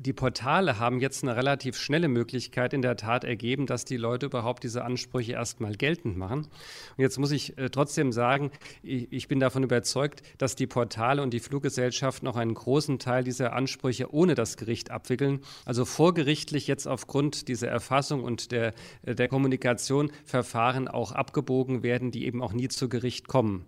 die 0.00 0.14
Portale 0.14 0.78
haben 0.78 0.98
jetzt 0.98 1.22
eine 1.22 1.36
relativ 1.36 1.76
schnelle 1.76 2.08
Möglichkeit 2.08 2.72
in 2.72 2.80
der 2.80 2.96
Tat 2.96 3.22
ergeben, 3.22 3.66
dass 3.66 3.84
die 3.84 3.98
Leute 3.98 4.26
überhaupt 4.26 4.64
diese 4.64 4.82
Ansprüche 4.82 5.32
erstmal 5.32 5.74
geltend 5.74 6.16
machen. 6.16 6.40
Und 6.96 7.02
jetzt 7.02 7.18
muss 7.18 7.30
ich 7.30 7.58
äh, 7.58 7.68
trotzdem 7.68 8.10
sagen, 8.10 8.50
ich, 8.82 9.12
ich, 9.12 9.28
bin 9.28 9.40
davon 9.40 9.62
überzeugt, 9.62 10.22
dass 10.38 10.56
die 10.56 10.66
Portale 10.66 11.22
und 11.22 11.34
die 11.34 11.40
Fluggesellschaften 11.40 12.26
auch 12.28 12.36
einen 12.36 12.54
großen 12.54 12.98
Teil 12.98 13.24
dieser 13.24 13.52
Ansprüche 13.52 14.12
ohne 14.12 14.34
das 14.34 14.56
Gericht 14.56 14.90
abwickeln. 14.90 15.40
Also 15.66 15.84
vorgerichtlich 15.84 16.66
jetzt 16.66 16.86
aufgrund 16.86 17.48
dieser 17.48 17.68
Erfassung 17.68 18.24
und 18.24 18.52
der, 18.52 18.72
äh, 19.02 19.14
der 19.14 19.28
Kommunikation 19.28 20.10
Verfahren 20.24 20.88
auch 20.88 21.12
abgebogen 21.12 21.82
werden, 21.82 22.10
die 22.10 22.24
eben 22.24 22.42
auch 22.42 22.54
nie 22.54 22.68
zu 22.68 22.88
Gericht 22.88 23.28
kommen. 23.28 23.66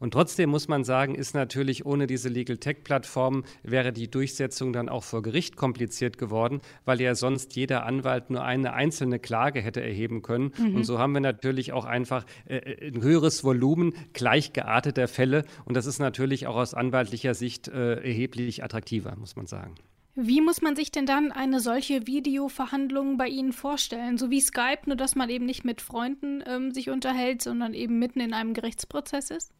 Und 0.00 0.12
trotzdem 0.12 0.50
muss 0.50 0.66
man 0.66 0.82
sagen, 0.82 1.14
ist 1.14 1.34
natürlich 1.34 1.84
ohne 1.86 2.06
diese 2.06 2.30
Legal 2.30 2.56
Tech-Plattform 2.56 3.44
wäre 3.62 3.92
die 3.92 4.10
Durchsetzung 4.10 4.72
dann 4.72 4.88
auch 4.88 5.04
vor 5.04 5.22
Gericht 5.22 5.56
kompliziert 5.56 6.16
geworden, 6.16 6.62
weil 6.86 7.00
ja 7.00 7.14
sonst 7.14 7.54
jeder 7.54 7.84
Anwalt 7.84 8.30
nur 8.30 8.42
eine 8.42 8.72
einzelne 8.72 9.18
Klage 9.18 9.60
hätte 9.60 9.82
erheben 9.82 10.22
können. 10.22 10.52
Mhm. 10.56 10.76
Und 10.76 10.84
so 10.84 10.98
haben 10.98 11.12
wir 11.12 11.20
natürlich 11.20 11.72
auch 11.72 11.84
einfach 11.84 12.24
äh, 12.46 12.56
äh, 12.56 12.88
ein 12.88 13.02
höheres 13.02 13.44
Volumen 13.44 13.92
gleichgearteter 14.14 15.06
Fälle. 15.06 15.44
Und 15.66 15.76
das 15.76 15.84
ist 15.84 15.98
natürlich 15.98 16.46
auch 16.46 16.56
aus 16.56 16.72
anwaltlicher 16.72 17.34
Sicht 17.34 17.68
äh, 17.68 17.96
erheblich 17.96 18.64
attraktiver, 18.64 19.14
muss 19.16 19.36
man 19.36 19.46
sagen. 19.46 19.74
Wie 20.14 20.40
muss 20.40 20.60
man 20.60 20.76
sich 20.76 20.90
denn 20.90 21.06
dann 21.06 21.30
eine 21.30 21.60
solche 21.60 22.06
Videoverhandlung 22.06 23.16
bei 23.16 23.28
Ihnen 23.28 23.52
vorstellen? 23.52 24.16
So 24.18 24.30
wie 24.30 24.40
Skype, 24.40 24.82
nur 24.86 24.96
dass 24.96 25.14
man 25.14 25.28
eben 25.28 25.44
nicht 25.44 25.64
mit 25.64 25.82
Freunden 25.82 26.42
ähm, 26.46 26.72
sich 26.72 26.88
unterhält, 26.90 27.42
sondern 27.42 27.74
eben 27.74 27.98
mitten 27.98 28.20
in 28.20 28.32
einem 28.32 28.54
Gerichtsprozess 28.54 29.30
ist? 29.30 29.52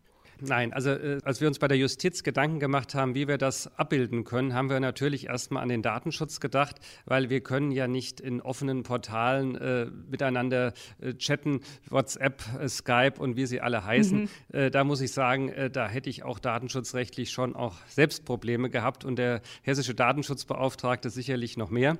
Nein, 0.42 0.72
also 0.72 0.90
äh, 0.90 1.18
als 1.24 1.40
wir 1.40 1.48
uns 1.48 1.58
bei 1.58 1.68
der 1.68 1.76
Justiz 1.76 2.22
Gedanken 2.22 2.60
gemacht 2.60 2.94
haben, 2.94 3.14
wie 3.14 3.28
wir 3.28 3.38
das 3.38 3.76
abbilden 3.78 4.24
können, 4.24 4.54
haben 4.54 4.70
wir 4.70 4.80
natürlich 4.80 5.26
erstmal 5.26 5.62
an 5.62 5.68
den 5.68 5.82
Datenschutz 5.82 6.40
gedacht, 6.40 6.76
weil 7.04 7.30
wir 7.30 7.40
können 7.40 7.70
ja 7.72 7.88
nicht 7.88 8.20
in 8.20 8.40
offenen 8.40 8.82
Portalen 8.82 9.56
äh, 9.56 9.86
miteinander 10.10 10.72
äh, 11.00 11.14
chatten, 11.14 11.60
WhatsApp, 11.88 12.42
äh, 12.58 12.68
Skype 12.68 13.14
und 13.18 13.36
wie 13.36 13.46
sie 13.46 13.60
alle 13.60 13.84
heißen. 13.84 14.22
Mhm. 14.22 14.28
Äh, 14.52 14.70
da 14.70 14.84
muss 14.84 15.00
ich 15.00 15.12
sagen, 15.12 15.48
äh, 15.50 15.70
da 15.70 15.88
hätte 15.88 16.10
ich 16.10 16.22
auch 16.22 16.38
datenschutzrechtlich 16.38 17.30
schon 17.30 17.54
auch 17.54 17.76
selbst 17.88 18.24
Probleme 18.24 18.70
gehabt 18.70 19.04
und 19.04 19.16
der 19.16 19.42
hessische 19.62 19.94
Datenschutzbeauftragte 19.94 21.10
sicherlich 21.10 21.56
noch 21.56 21.70
mehr. 21.70 21.98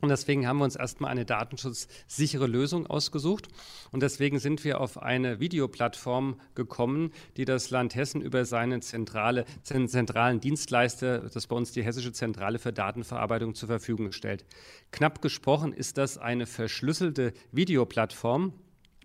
Und 0.00 0.08
deswegen 0.08 0.46
haben 0.46 0.58
wir 0.58 0.64
uns 0.64 0.76
erstmal 0.76 1.10
eine 1.10 1.24
datenschutzsichere 1.24 2.46
Lösung 2.46 2.86
ausgesucht. 2.86 3.48
Und 3.90 4.02
deswegen 4.02 4.38
sind 4.38 4.64
wir 4.64 4.80
auf 4.80 5.00
eine 5.00 5.40
Videoplattform 5.40 6.40
gekommen, 6.54 7.12
die 7.36 7.44
das 7.44 7.70
Land 7.70 7.94
Hessen 7.94 8.20
über 8.20 8.44
seinen 8.44 8.82
zentrale, 8.82 9.44
zentralen 9.62 10.40
Dienstleister, 10.40 11.30
das 11.30 11.46
bei 11.46 11.56
uns 11.56 11.72
die 11.72 11.82
Hessische 11.82 12.12
Zentrale 12.12 12.58
für 12.58 12.72
Datenverarbeitung, 12.72 13.54
zur 13.54 13.68
Verfügung 13.68 14.12
stellt. 14.12 14.44
Knapp 14.90 15.22
gesprochen 15.22 15.72
ist 15.72 15.96
das 15.96 16.18
eine 16.18 16.46
verschlüsselte 16.46 17.32
Videoplattform, 17.52 18.52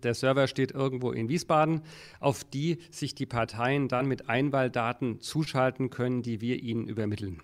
der 0.02 0.14
Server 0.14 0.46
steht 0.46 0.72
irgendwo 0.72 1.12
in 1.12 1.28
Wiesbaden, 1.28 1.82
auf 2.20 2.44
die 2.44 2.78
sich 2.90 3.14
die 3.14 3.26
Parteien 3.26 3.88
dann 3.88 4.06
mit 4.06 4.28
Einwahldaten 4.28 5.20
zuschalten 5.20 5.90
können, 5.90 6.22
die 6.22 6.40
wir 6.40 6.62
ihnen 6.62 6.88
übermitteln. 6.88 7.42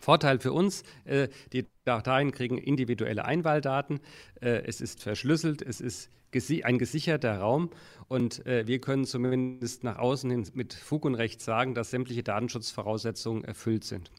Vorteil 0.00 0.40
für 0.40 0.52
uns, 0.52 0.82
äh, 1.04 1.28
die 1.52 1.66
Dateien 1.84 2.32
kriegen 2.32 2.58
individuelle 2.58 3.24
Einwahldaten, 3.24 4.00
äh, 4.40 4.62
es 4.66 4.80
ist 4.80 5.02
verschlüsselt, 5.02 5.62
es 5.62 5.80
ist 5.80 6.10
gesi 6.30 6.62
ein 6.62 6.78
gesicherter 6.78 7.38
Raum 7.38 7.70
und 8.08 8.44
äh, 8.46 8.66
wir 8.66 8.80
können 8.80 9.04
zumindest 9.04 9.84
nach 9.84 9.98
außen 9.98 10.30
hin 10.30 10.46
mit 10.54 10.72
Fug 10.74 11.04
und 11.04 11.14
Recht 11.14 11.40
sagen, 11.40 11.74
dass 11.74 11.90
sämtliche 11.90 12.22
Datenschutzvoraussetzungen 12.22 13.44
erfüllt 13.44 13.84
sind. 13.84 14.10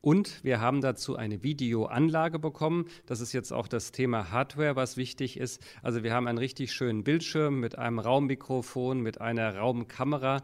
Und 0.00 0.44
wir 0.44 0.60
haben 0.60 0.80
dazu 0.80 1.16
eine 1.16 1.42
Videoanlage 1.42 2.38
bekommen. 2.38 2.86
Das 3.06 3.20
ist 3.20 3.32
jetzt 3.32 3.52
auch 3.52 3.66
das 3.66 3.90
Thema 3.90 4.30
Hardware, 4.30 4.76
was 4.76 4.96
wichtig 4.96 5.36
ist. 5.36 5.60
Also 5.82 6.04
wir 6.04 6.14
haben 6.14 6.28
einen 6.28 6.38
richtig 6.38 6.72
schönen 6.72 7.02
Bildschirm 7.02 7.58
mit 7.58 7.76
einem 7.76 7.98
Raummikrofon, 7.98 9.00
mit 9.00 9.20
einer 9.20 9.56
Raumkamera, 9.56 10.42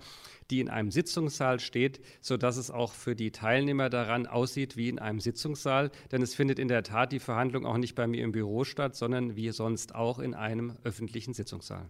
die 0.50 0.60
in 0.60 0.68
einem 0.68 0.90
Sitzungssaal 0.90 1.60
steht, 1.60 2.00
sodass 2.20 2.56
es 2.56 2.70
auch 2.70 2.92
für 2.92 3.14
die 3.14 3.30
Teilnehmer 3.30 3.90
daran 3.90 4.26
aussieht 4.26 4.76
wie 4.76 4.88
in 4.88 4.98
einem 4.98 5.20
Sitzungssaal. 5.20 5.90
Denn 6.12 6.22
es 6.22 6.34
findet 6.34 6.58
in 6.58 6.68
der 6.68 6.82
Tat 6.82 7.12
die 7.12 7.20
Verhandlung 7.20 7.66
auch 7.66 7.78
nicht 7.78 7.94
bei 7.94 8.06
mir 8.06 8.22
im 8.22 8.32
Büro 8.32 8.64
statt, 8.64 8.96
sondern 8.96 9.36
wie 9.36 9.50
sonst 9.50 9.94
auch 9.94 10.18
in 10.18 10.34
einem 10.34 10.74
öffentlichen 10.84 11.34
Sitzungssaal. 11.34 11.86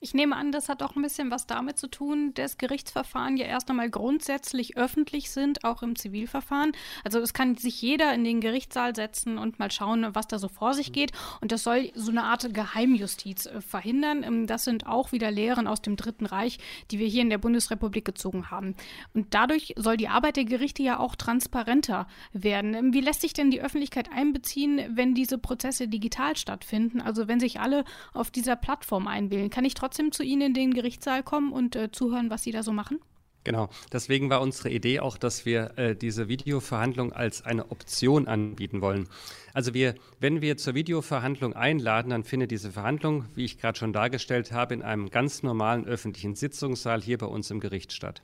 Ich 0.00 0.14
nehme 0.14 0.36
an, 0.36 0.52
das 0.52 0.68
hat 0.68 0.82
auch 0.82 0.94
ein 0.94 1.02
bisschen 1.02 1.30
was 1.30 1.46
damit 1.46 1.78
zu 1.78 1.88
tun, 1.88 2.34
dass 2.34 2.58
Gerichtsverfahren 2.58 3.36
ja 3.36 3.46
erst 3.46 3.70
einmal 3.70 3.90
grundsätzlich 3.90 4.76
öffentlich 4.76 5.30
sind, 5.30 5.64
auch 5.64 5.82
im 5.82 5.96
Zivilverfahren. 5.96 6.72
Also 7.04 7.18
es 7.20 7.32
kann 7.32 7.56
sich 7.56 7.80
jeder 7.80 8.12
in 8.12 8.24
den 8.24 8.40
Gerichtssaal 8.40 8.94
setzen 8.94 9.38
und 9.38 9.58
mal 9.58 9.70
schauen, 9.70 10.06
was 10.14 10.28
da 10.28 10.38
so 10.38 10.48
vor 10.48 10.74
sich 10.74 10.92
geht. 10.92 11.12
Und 11.40 11.52
das 11.52 11.62
soll 11.62 11.90
so 11.94 12.10
eine 12.10 12.24
Art 12.24 12.52
Geheimjustiz 12.52 13.46
äh, 13.46 13.60
verhindern. 13.60 14.22
Ähm, 14.22 14.46
das 14.46 14.64
sind 14.64 14.86
auch 14.86 15.12
wieder 15.12 15.30
Lehren 15.30 15.66
aus 15.66 15.82
dem 15.82 15.96
Dritten 15.96 16.26
Reich, 16.26 16.58
die 16.90 16.98
wir 16.98 17.06
hier 17.06 17.22
in 17.22 17.30
der 17.30 17.38
Bundesrepublik 17.38 18.04
gezogen 18.04 18.50
haben. 18.50 18.74
Und 19.14 19.34
dadurch 19.34 19.74
soll 19.76 19.96
die 19.96 20.08
Arbeit 20.08 20.36
der 20.36 20.44
Gerichte 20.44 20.82
ja 20.82 20.98
auch 20.98 21.16
transparenter 21.16 22.06
werden. 22.32 22.74
Ähm, 22.74 22.92
wie 22.92 23.00
lässt 23.00 23.22
sich 23.22 23.32
denn 23.32 23.50
die 23.50 23.62
Öffentlichkeit 23.62 24.10
einbeziehen, 24.12 24.82
wenn 24.90 25.14
diese 25.14 25.38
Prozesse 25.38 25.88
digital 25.88 26.36
stattfinden? 26.36 27.00
Also 27.00 27.28
wenn 27.28 27.40
sich 27.40 27.60
alle 27.60 27.84
auf 28.12 28.30
dieser 28.30 28.56
Plattform 28.56 29.08
einwählen, 29.08 29.50
kann 29.50 29.64
ich 29.64 29.74
trotzdem 29.74 29.85
trotzdem 29.86 30.10
zu 30.10 30.24
Ihnen 30.24 30.48
in 30.48 30.54
den 30.54 30.74
Gerichtssaal 30.74 31.22
kommen 31.22 31.52
und 31.52 31.76
äh, 31.76 31.92
zuhören, 31.92 32.28
was 32.28 32.42
Sie 32.42 32.50
da 32.50 32.64
so 32.64 32.72
machen? 32.72 32.98
Genau, 33.44 33.68
deswegen 33.92 34.28
war 34.28 34.40
unsere 34.40 34.70
Idee 34.70 34.98
auch, 34.98 35.16
dass 35.16 35.46
wir 35.46 35.78
äh, 35.78 35.94
diese 35.94 36.26
Videoverhandlung 36.26 37.12
als 37.12 37.44
eine 37.44 37.70
Option 37.70 38.26
anbieten 38.26 38.80
wollen. 38.80 39.08
Also 39.54 39.74
wir, 39.74 39.94
wenn 40.18 40.40
wir 40.40 40.56
zur 40.56 40.74
Videoverhandlung 40.74 41.52
einladen, 41.52 42.10
dann 42.10 42.24
findet 42.24 42.50
diese 42.50 42.72
Verhandlung, 42.72 43.26
wie 43.36 43.44
ich 43.44 43.58
gerade 43.58 43.78
schon 43.78 43.92
dargestellt 43.92 44.50
habe, 44.50 44.74
in 44.74 44.82
einem 44.82 45.08
ganz 45.08 45.44
normalen 45.44 45.86
öffentlichen 45.86 46.34
Sitzungssaal 46.34 47.00
hier 47.00 47.18
bei 47.18 47.26
uns 47.26 47.48
im 47.52 47.60
Gericht 47.60 47.92
statt. 47.92 48.22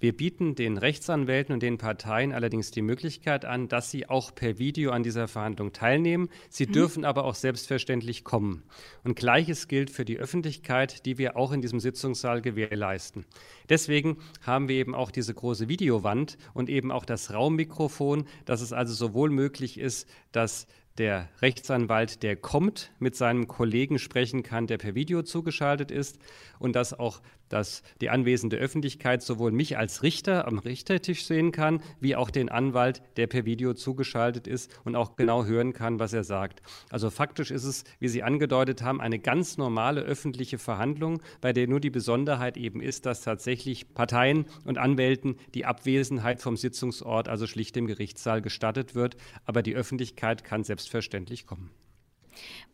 Wir 0.00 0.16
bieten 0.16 0.54
den 0.54 0.78
Rechtsanwälten 0.78 1.52
und 1.52 1.62
den 1.62 1.76
Parteien 1.76 2.32
allerdings 2.32 2.70
die 2.70 2.82
Möglichkeit 2.82 3.44
an, 3.44 3.68
dass 3.68 3.90
sie 3.90 4.08
auch 4.08 4.32
per 4.32 4.58
Video 4.58 4.92
an 4.92 5.02
dieser 5.02 5.26
Verhandlung 5.26 5.72
teilnehmen. 5.72 6.28
Sie 6.48 6.66
mhm. 6.66 6.72
dürfen 6.72 7.04
aber 7.04 7.24
auch 7.24 7.34
selbstverständlich 7.34 8.22
kommen. 8.22 8.62
Und 9.02 9.16
gleiches 9.16 9.66
gilt 9.66 9.90
für 9.90 10.04
die 10.04 10.18
Öffentlichkeit, 10.18 11.04
die 11.04 11.18
wir 11.18 11.36
auch 11.36 11.50
in 11.50 11.62
diesem 11.62 11.80
Sitzungssaal 11.80 12.42
gewährleisten. 12.42 13.26
Deswegen 13.68 14.18
haben 14.42 14.68
wir 14.68 14.76
eben 14.76 14.94
auch 14.94 15.10
diese 15.10 15.34
große 15.34 15.68
Videowand 15.68 16.38
und 16.54 16.70
eben 16.70 16.92
auch 16.92 17.04
das 17.04 17.32
Raummikrofon, 17.32 18.26
dass 18.44 18.60
es 18.60 18.72
also 18.72 18.94
sowohl 18.94 19.30
möglich 19.30 19.78
ist, 19.78 20.08
dass 20.30 20.68
der 20.98 21.28
Rechtsanwalt, 21.40 22.22
der 22.22 22.36
kommt, 22.36 22.90
mit 22.98 23.14
seinem 23.14 23.46
Kollegen 23.46 23.98
sprechen 23.98 24.42
kann, 24.42 24.66
der 24.66 24.78
per 24.78 24.94
Video 24.94 25.22
zugeschaltet 25.22 25.90
ist 25.90 26.18
und 26.58 26.74
dass 26.74 26.98
auch 26.98 27.20
dass 27.48 27.82
die 28.00 28.10
anwesende 28.10 28.56
Öffentlichkeit 28.56 29.22
sowohl 29.22 29.52
mich 29.52 29.76
als 29.78 30.02
Richter 30.02 30.46
am 30.46 30.58
Richtertisch 30.58 31.24
sehen 31.24 31.52
kann, 31.52 31.80
wie 32.00 32.16
auch 32.16 32.30
den 32.30 32.48
Anwalt, 32.48 33.02
der 33.16 33.26
per 33.26 33.44
Video 33.44 33.74
zugeschaltet 33.74 34.46
ist 34.46 34.70
und 34.84 34.96
auch 34.96 35.16
genau 35.16 35.44
hören 35.44 35.72
kann, 35.72 35.98
was 35.98 36.12
er 36.12 36.24
sagt. 36.24 36.62
Also 36.90 37.10
faktisch 37.10 37.50
ist 37.50 37.64
es, 37.64 37.84
wie 37.98 38.08
Sie 38.08 38.22
angedeutet 38.22 38.82
haben, 38.82 39.00
eine 39.00 39.18
ganz 39.18 39.58
normale 39.58 40.00
öffentliche 40.02 40.58
Verhandlung, 40.58 41.20
bei 41.40 41.52
der 41.52 41.68
nur 41.68 41.80
die 41.80 41.90
Besonderheit 41.90 42.56
eben 42.56 42.80
ist, 42.80 43.06
dass 43.06 43.22
tatsächlich 43.22 43.94
Parteien 43.94 44.46
und 44.64 44.78
Anwälten 44.78 45.36
die 45.54 45.64
Abwesenheit 45.64 46.40
vom 46.40 46.56
Sitzungsort, 46.56 47.28
also 47.28 47.46
schlicht 47.46 47.76
im 47.76 47.86
Gerichtssaal, 47.86 48.42
gestattet 48.42 48.94
wird. 48.94 49.16
Aber 49.44 49.62
die 49.62 49.74
Öffentlichkeit 49.74 50.44
kann 50.44 50.64
selbstverständlich 50.64 51.46
kommen. 51.46 51.70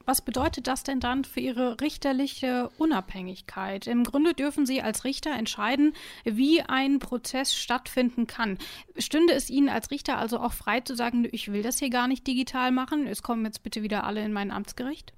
Was 0.06 0.20
bedeutet 0.20 0.66
das 0.66 0.82
denn 0.82 1.00
dann 1.00 1.24
für 1.24 1.40
Ihre 1.40 1.80
richterliche 1.80 2.70
Unabhängigkeit? 2.76 3.86
Im 3.86 4.04
Grunde 4.04 4.34
dürfen 4.34 4.66
Sie 4.66 4.82
als 4.82 5.04
Richter 5.04 5.32
entscheiden, 5.32 5.94
wie 6.24 6.60
ein 6.60 6.98
Prozess 6.98 7.54
stattfinden 7.54 8.26
kann. 8.26 8.58
Stünde 8.98 9.32
es 9.32 9.48
Ihnen 9.48 9.70
als 9.70 9.90
Richter 9.90 10.18
also 10.18 10.40
auch 10.40 10.52
frei 10.52 10.80
zu 10.80 10.94
sagen, 10.94 11.26
ich 11.32 11.52
will 11.52 11.62
das 11.62 11.78
hier 11.78 11.90
gar 11.90 12.06
nicht 12.06 12.26
digital 12.26 12.70
machen, 12.70 13.06
es 13.06 13.22
kommen 13.22 13.44
jetzt 13.46 13.62
bitte 13.62 13.82
wieder 13.82 14.04
alle 14.04 14.22
in 14.22 14.32
mein 14.32 14.50
Amtsgericht? 14.50 15.14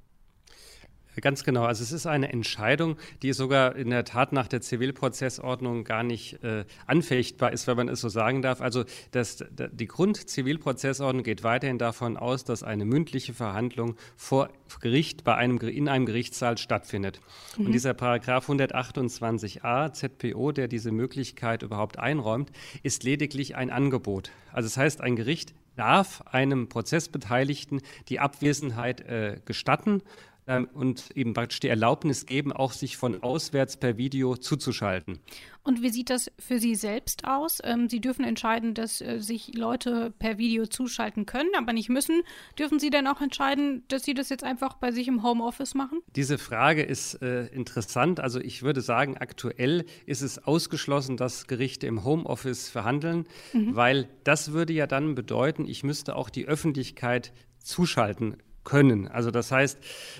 Ganz 1.21 1.45
genau. 1.45 1.65
Also 1.65 1.83
es 1.83 1.93
ist 1.93 2.07
eine 2.07 2.33
Entscheidung, 2.33 2.97
die 3.23 3.33
sogar 3.33 3.75
in 3.77 3.91
der 3.91 4.05
Tat 4.05 4.33
nach 4.33 4.49
der 4.49 4.61
Zivilprozessordnung 4.61 5.85
gar 5.85 6.03
nicht 6.03 6.43
äh, 6.45 6.65
anfechtbar 6.87 7.53
ist, 7.53 7.67
wenn 7.67 7.77
man 7.77 7.89
es 7.89 8.01
so 8.01 8.09
sagen 8.09 8.43
darf. 8.43 8.61
Also 8.61 8.85
das, 9.13 9.45
die 9.51 9.87
Grundzivilprozessordnung 9.87 11.25
geht 11.25 11.43
weiterhin 11.43 11.79
davon 11.79 12.17
aus, 12.17 12.45
dass 12.45 12.63
eine 12.63 12.85
mündliche 12.85 13.33
Verhandlung 13.33 13.97
vor 14.17 14.51
Gericht 14.81 15.25
bei 15.25 15.35
einem, 15.35 15.59
in 15.59 15.89
einem 15.89 16.07
Gerichtssaal 16.07 16.59
stattfindet. 16.59 17.21
Mhm. 17.57 17.67
Und 17.67 17.73
dieser 17.73 17.95
Paragraph 17.95 18.49
128a 18.49 19.93
ZPO, 19.93 20.53
der 20.53 20.69
diese 20.69 20.93
Möglichkeit 20.93 21.63
überhaupt 21.63 21.99
einräumt, 21.99 22.51
ist 22.83 23.05
lediglich 23.05 23.57
ein 23.57 23.71
Angebot. 23.71 24.31
Also 24.53 24.67
das 24.67 24.77
heißt, 24.77 25.01
ein 25.01 25.17
Gericht 25.17 25.55
darf 25.77 26.23
einem 26.27 26.69
Prozessbeteiligten 26.69 27.83
die 28.09 28.19
Abwesenheit 28.19 29.03
äh, 29.03 29.41
gestatten 29.45 30.03
ähm, 30.47 30.69
und 30.73 31.11
eben 31.15 31.35
praktisch 31.35 31.61
die 31.61 31.69
Erlaubnis 31.69 32.27
geben, 32.27 32.53
auch 32.53 32.73
sich 32.73 32.97
von 32.97 33.23
auswärts 33.23 33.77
per 33.77 33.97
Video 33.97 34.37
zuzuschalten. 34.37 35.19
Und 35.63 35.83
wie 35.83 35.91
sieht 35.91 36.11
das 36.11 36.31
für 36.39 36.61
Sie 36.61 36.77
selbst 36.77 37.27
aus? 37.27 37.59
Ähm, 37.65 37.89
Sie 37.89 38.01
dürfen 38.01 38.25
entscheiden, 38.25 38.75
dass 38.75 39.01
äh, 39.01 39.19
sich 39.19 39.53
Leute 39.55 40.13
per 40.17 40.39
Video 40.39 40.67
zuschalten 40.67 41.27
können, 41.27 41.51
aber 41.57 41.73
nicht 41.73 41.89
müssen. 41.89 42.23
Dürfen 42.57 42.79
Sie 42.79 42.91
dann 42.91 43.09
auch 43.09 43.21
entscheiden, 43.21 43.83
dass 43.89 44.05
Sie 44.05 44.15
das 44.15 44.29
jetzt 44.29 44.45
einfach 44.45 44.75
bei 44.75 44.93
sich 44.93 45.09
im 45.09 45.25
Homeoffice 45.25 45.75
machen? 45.75 46.01
Diese 46.15 46.39
Frage 46.39 46.83
ist 46.83 47.21
äh, 47.21 47.47
interessant. 47.47 48.21
Also 48.21 48.39
ich 48.39 48.63
würde 48.63 48.81
sagen, 48.81 49.17
aktuell 49.17 49.85
ist 50.07 50.23
es 50.23 50.39
ausgeschlossen, 50.39 51.17
dass 51.17 51.49
Gerichte 51.49 51.89
im 51.89 52.05
Homeoffice 52.05 52.69
verhandeln, 52.69 53.27
mhm. 53.53 53.75
weil 53.75 54.09
das 54.23 54.53
würde 54.53 54.73
ja 54.73 54.87
dann 54.87 55.17
bedeuten, 55.17 55.67
ich 55.67 55.83
müsste 55.83 56.15
auch 56.15 56.31
die 56.31 56.47
Öffentlichkeit 56.47 57.33
zuschalten 57.59 58.37
können. 58.67 59.09
Also 59.09 59.31
das 59.31 59.51
heißt, 59.51 59.79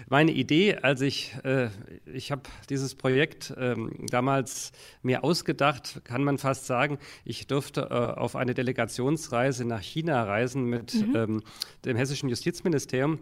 meine 0.09 0.33
Idee, 0.33 0.77
als 0.77 1.03
ich, 1.03 1.35
äh, 1.45 1.69
ich 2.07 2.33
habe 2.33 2.43
dieses 2.71 2.95
Projekt 2.95 3.53
ähm, 3.59 3.93
damals 4.09 4.73
mir 5.03 5.23
ausgedacht, 5.23 6.01
kann 6.05 6.25
man 6.25 6.39
fast 6.39 6.65
sagen, 6.65 6.99
ich 7.27 7.47
durfte 7.47 7.89
äh, 7.91 7.95
auf 7.95 8.37
eine 8.37 8.55
Delegationsreise 8.55 9.67
nach 9.67 9.83
China 9.83 10.25
reisen 10.25 10.65
mit 10.65 10.95
mhm. 10.95 11.17
ähm, 11.17 11.43
dem 11.85 11.97
hessischen 11.99 12.31
Justizministerium 12.31 13.19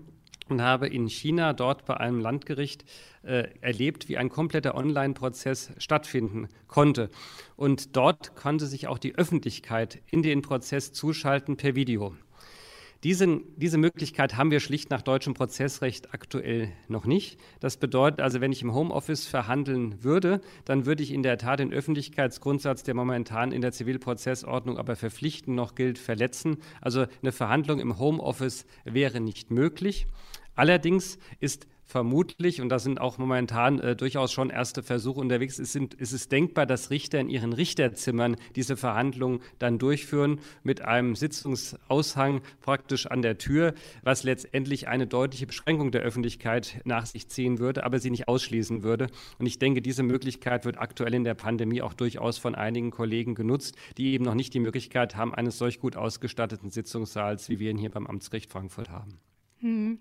und 0.49 0.61
habe 0.61 0.87
in 0.87 1.09
China 1.09 1.53
dort 1.55 1.87
bei 1.87 1.97
einem 1.97 2.21
Landgericht 2.21 2.85
äh, 3.23 3.49
erlebt, 3.61 4.09
wie 4.09 4.19
ein 4.19 4.29
kompletter 4.29 4.75
Online-Prozess 4.75 5.73
stattfinden 5.79 6.49
konnte. 6.69 7.11
Und 7.57 7.97
dort 7.97 8.37
konnte 8.37 8.67
sich 8.67 8.87
auch 8.89 8.99
die 8.99 9.15
Öffentlichkeit 9.15 10.03
in 10.11 10.23
den 10.23 10.43
Prozess 10.43 10.93
zuschalten 10.93 11.57
per 11.57 11.75
Video. 11.75 12.15
Diese, 13.05 13.43
diese 13.57 13.77
Möglichkeit 13.77 14.39
haben 14.39 14.51
wir 14.51 14.61
schlicht 14.61 14.89
nach 14.89 15.03
deutschem 15.03 15.35
Prozessrecht 15.35 16.15
aktuell 16.15 16.73
noch 16.89 17.05
nicht. 17.05 17.39
Das 17.61 17.77
bedeutet 17.77 18.23
also, 18.23 18.41
wenn 18.41 18.51
ich 18.51 18.63
im 18.63 18.73
Homeoffice 18.73 19.27
verhandeln 19.27 20.03
würde, 20.03 20.41
dann 20.65 20.87
würde 20.87 21.03
ich 21.03 21.13
in 21.13 21.23
der 21.23 21.37
Tat 21.37 21.59
den 21.61 21.71
Öffentlichkeitsgrundsatz, 21.71 22.83
der 22.83 22.95
momentan 22.95 23.53
in 23.53 23.61
der 23.61 23.73
Zivilprozessordnung 23.73 24.79
aber 24.79 24.97
verpflichtend 24.97 25.55
noch 25.55 25.75
gilt, 25.75 25.99
verletzen. 25.99 26.57
Also 26.81 27.05
eine 27.21 27.33
Verhandlung 27.33 27.79
im 27.79 27.99
Homeoffice 27.99 28.65
wäre 28.85 29.21
nicht 29.21 29.51
möglich. 29.51 30.07
Allerdings 30.55 31.19
ist 31.41 31.67
vermutlich, 31.87 32.61
und 32.61 32.69
da 32.69 32.79
sind 32.79 33.01
auch 33.01 33.19
momentan 33.19 33.79
äh, 33.79 33.97
durchaus 33.97 34.33
schon 34.33 34.51
erste 34.51 34.83
Versuche 34.83 35.21
unterwegs, 35.21 35.59
es, 35.59 35.73
sind, 35.73 35.97
es 35.99 36.13
ist 36.13 36.33
denkbar, 36.33 36.67
dass 36.67 36.91
Richter 36.91 37.21
in 37.21 37.29
ihren 37.29 37.53
Richterzimmern 37.53 38.37
diese 38.57 38.77
Verhandlungen 38.77 39.41
dann 39.59 39.79
durchführen 39.79 40.41
mit 40.63 40.83
einem 40.83 41.15
Sitzungsaushang 41.15 42.41
praktisch 42.61 43.07
an 43.07 43.23
der 43.23 43.39
Tür, 43.39 43.75
was 44.03 44.25
letztendlich 44.25 44.89
eine 44.89 45.07
deutliche 45.07 45.47
Beschränkung 45.47 45.91
der 45.91 46.03
Öffentlichkeit 46.03 46.81
nach 46.85 47.07
sich 47.07 47.29
ziehen 47.29 47.59
würde, 47.59 47.85
aber 47.85 47.99
sie 47.99 48.11
nicht 48.11 48.29
ausschließen 48.29 48.83
würde. 48.83 49.09
Und 49.39 49.47
ich 49.47 49.59
denke, 49.59 49.83
diese 49.83 50.03
Möglichkeit 50.03 50.65
wird 50.65 50.79
aktuell 50.79 51.15
in 51.15 51.25
der 51.25 51.35
Pandemie 51.35 51.83
auch 51.83 51.95
durchaus 51.95 52.39
von 52.39 52.55
einigen 52.55 52.91
Kollegen 52.91 53.35
genutzt, 53.35 53.77
die 53.99 54.13
eben 54.13 54.25
noch 54.25 54.35
nicht 54.35 54.55
die 54.55 54.61
Möglichkeit 54.61 55.17
haben 55.17 55.35
eines 55.35 55.59
solch 55.59 55.81
gut 55.81 55.97
ausgestatteten 55.97 56.71
Sitzungssaals, 56.71 57.49
wie 57.49 57.59
wir 57.59 57.71
ihn 57.71 57.79
hier 57.79 57.91
beim 57.91 58.07
Amtsgericht 58.07 58.51
Frankfurt 58.51 58.91
haben. 58.91 59.19
Hm. 59.65 59.99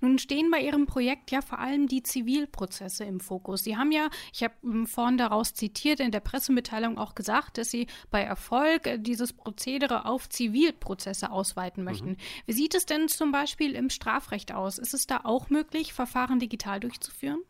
Nun 0.00 0.18
stehen 0.18 0.50
bei 0.50 0.60
Ihrem 0.60 0.86
Projekt 0.86 1.30
ja 1.30 1.40
vor 1.40 1.60
allem 1.60 1.86
die 1.86 2.02
Zivilprozesse 2.02 3.04
im 3.04 3.20
Fokus. 3.20 3.62
Sie 3.62 3.76
haben 3.76 3.92
ja, 3.92 4.08
ich 4.32 4.42
habe 4.42 4.54
hm, 4.62 4.88
vorhin 4.88 5.18
daraus 5.18 5.54
zitiert, 5.54 6.00
in 6.00 6.10
der 6.10 6.18
Pressemitteilung 6.18 6.98
auch 6.98 7.14
gesagt, 7.14 7.56
dass 7.56 7.70
Sie 7.70 7.86
bei 8.10 8.22
Erfolg 8.22 8.88
äh, 8.88 8.98
dieses 8.98 9.32
Prozedere 9.32 10.06
auf 10.06 10.28
Zivilprozesse 10.28 11.30
ausweiten 11.30 11.84
mhm. 11.84 11.88
möchten. 11.88 12.08
Mhm. 12.10 12.16
Wie 12.46 12.52
sieht 12.54 12.74
es 12.74 12.86
denn 12.86 13.06
zum 13.06 13.30
Beispiel 13.30 13.76
im 13.76 13.88
Strafrecht 13.88 14.52
aus? 14.52 14.78
Ist 14.78 14.94
es 14.94 15.06
da 15.06 15.20
auch 15.22 15.48
möglich, 15.48 15.92
Verfahren 15.92 16.40
digital 16.40 16.80
durchzuführen? 16.80 17.40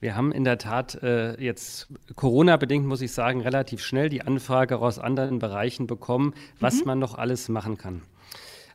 Wir 0.00 0.16
haben 0.16 0.32
in 0.32 0.44
der 0.44 0.58
Tat 0.58 1.02
äh, 1.02 1.42
jetzt 1.42 1.88
Corona-bedingt, 2.14 2.86
muss 2.86 3.00
ich 3.00 3.12
sagen, 3.12 3.40
relativ 3.40 3.82
schnell 3.82 4.10
die 4.10 4.20
Anfrage 4.20 4.78
aus 4.78 4.98
anderen 4.98 5.38
Bereichen 5.38 5.86
bekommen, 5.86 6.34
was 6.58 6.80
mhm. 6.80 6.86
man 6.88 6.98
noch 6.98 7.14
alles 7.14 7.48
machen 7.48 7.78
kann. 7.78 8.02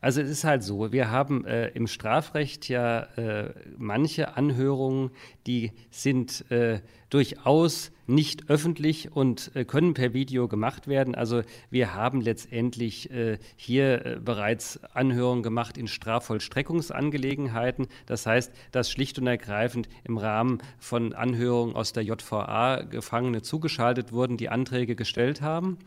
Also 0.06 0.22
es 0.22 0.30
ist 0.30 0.44
halt 0.44 0.62
so, 0.62 0.92
wir 0.92 1.10
haben 1.10 1.46
äh, 1.46 1.70
im 1.70 1.88
Strafrecht 1.88 2.70
ja 2.70 3.06
äh, 3.18 3.52
manche 3.76 4.38
Anhörungen, 4.38 5.10
die 5.48 5.72
sind 5.90 6.46
äh, 6.52 6.82
durchaus 7.10 7.92
nicht 8.06 8.52
öffentlich 8.52 9.16
und 9.16 9.50
äh, 9.56 9.66
können 9.66 9.96
per 9.96 10.14
Video 10.14 10.48
gemacht 10.48 10.88
werden. 10.88 11.16
Also 11.16 11.42
wir 11.72 11.96
haben 11.96 12.22
letztendlich 12.22 13.10
äh, 13.10 13.40
hier 13.56 14.06
äh, 14.06 14.20
bereits 14.24 14.80
Anhörungen 14.94 15.42
gemacht 15.42 15.76
in 15.76 15.88
Strafvollstreckungsangelegenheiten. 15.88 17.88
Das 18.06 18.28
heißt, 18.28 18.54
dass 18.72 18.92
schlicht 18.92 19.18
und 19.18 19.26
ergreifend 19.26 19.90
im 20.04 20.20
Rahmen 20.20 20.60
von 20.78 21.14
Anhörungen 21.14 21.76
aus 21.76 21.94
der 21.94 22.04
JVA 22.04 22.84
Gefangene 22.84 23.42
zugeschaltet 23.42 24.12
wurden, 24.12 24.38
die 24.38 24.50
Anträge 24.50 24.96
gestellt 24.96 25.42
haben. 25.42 25.80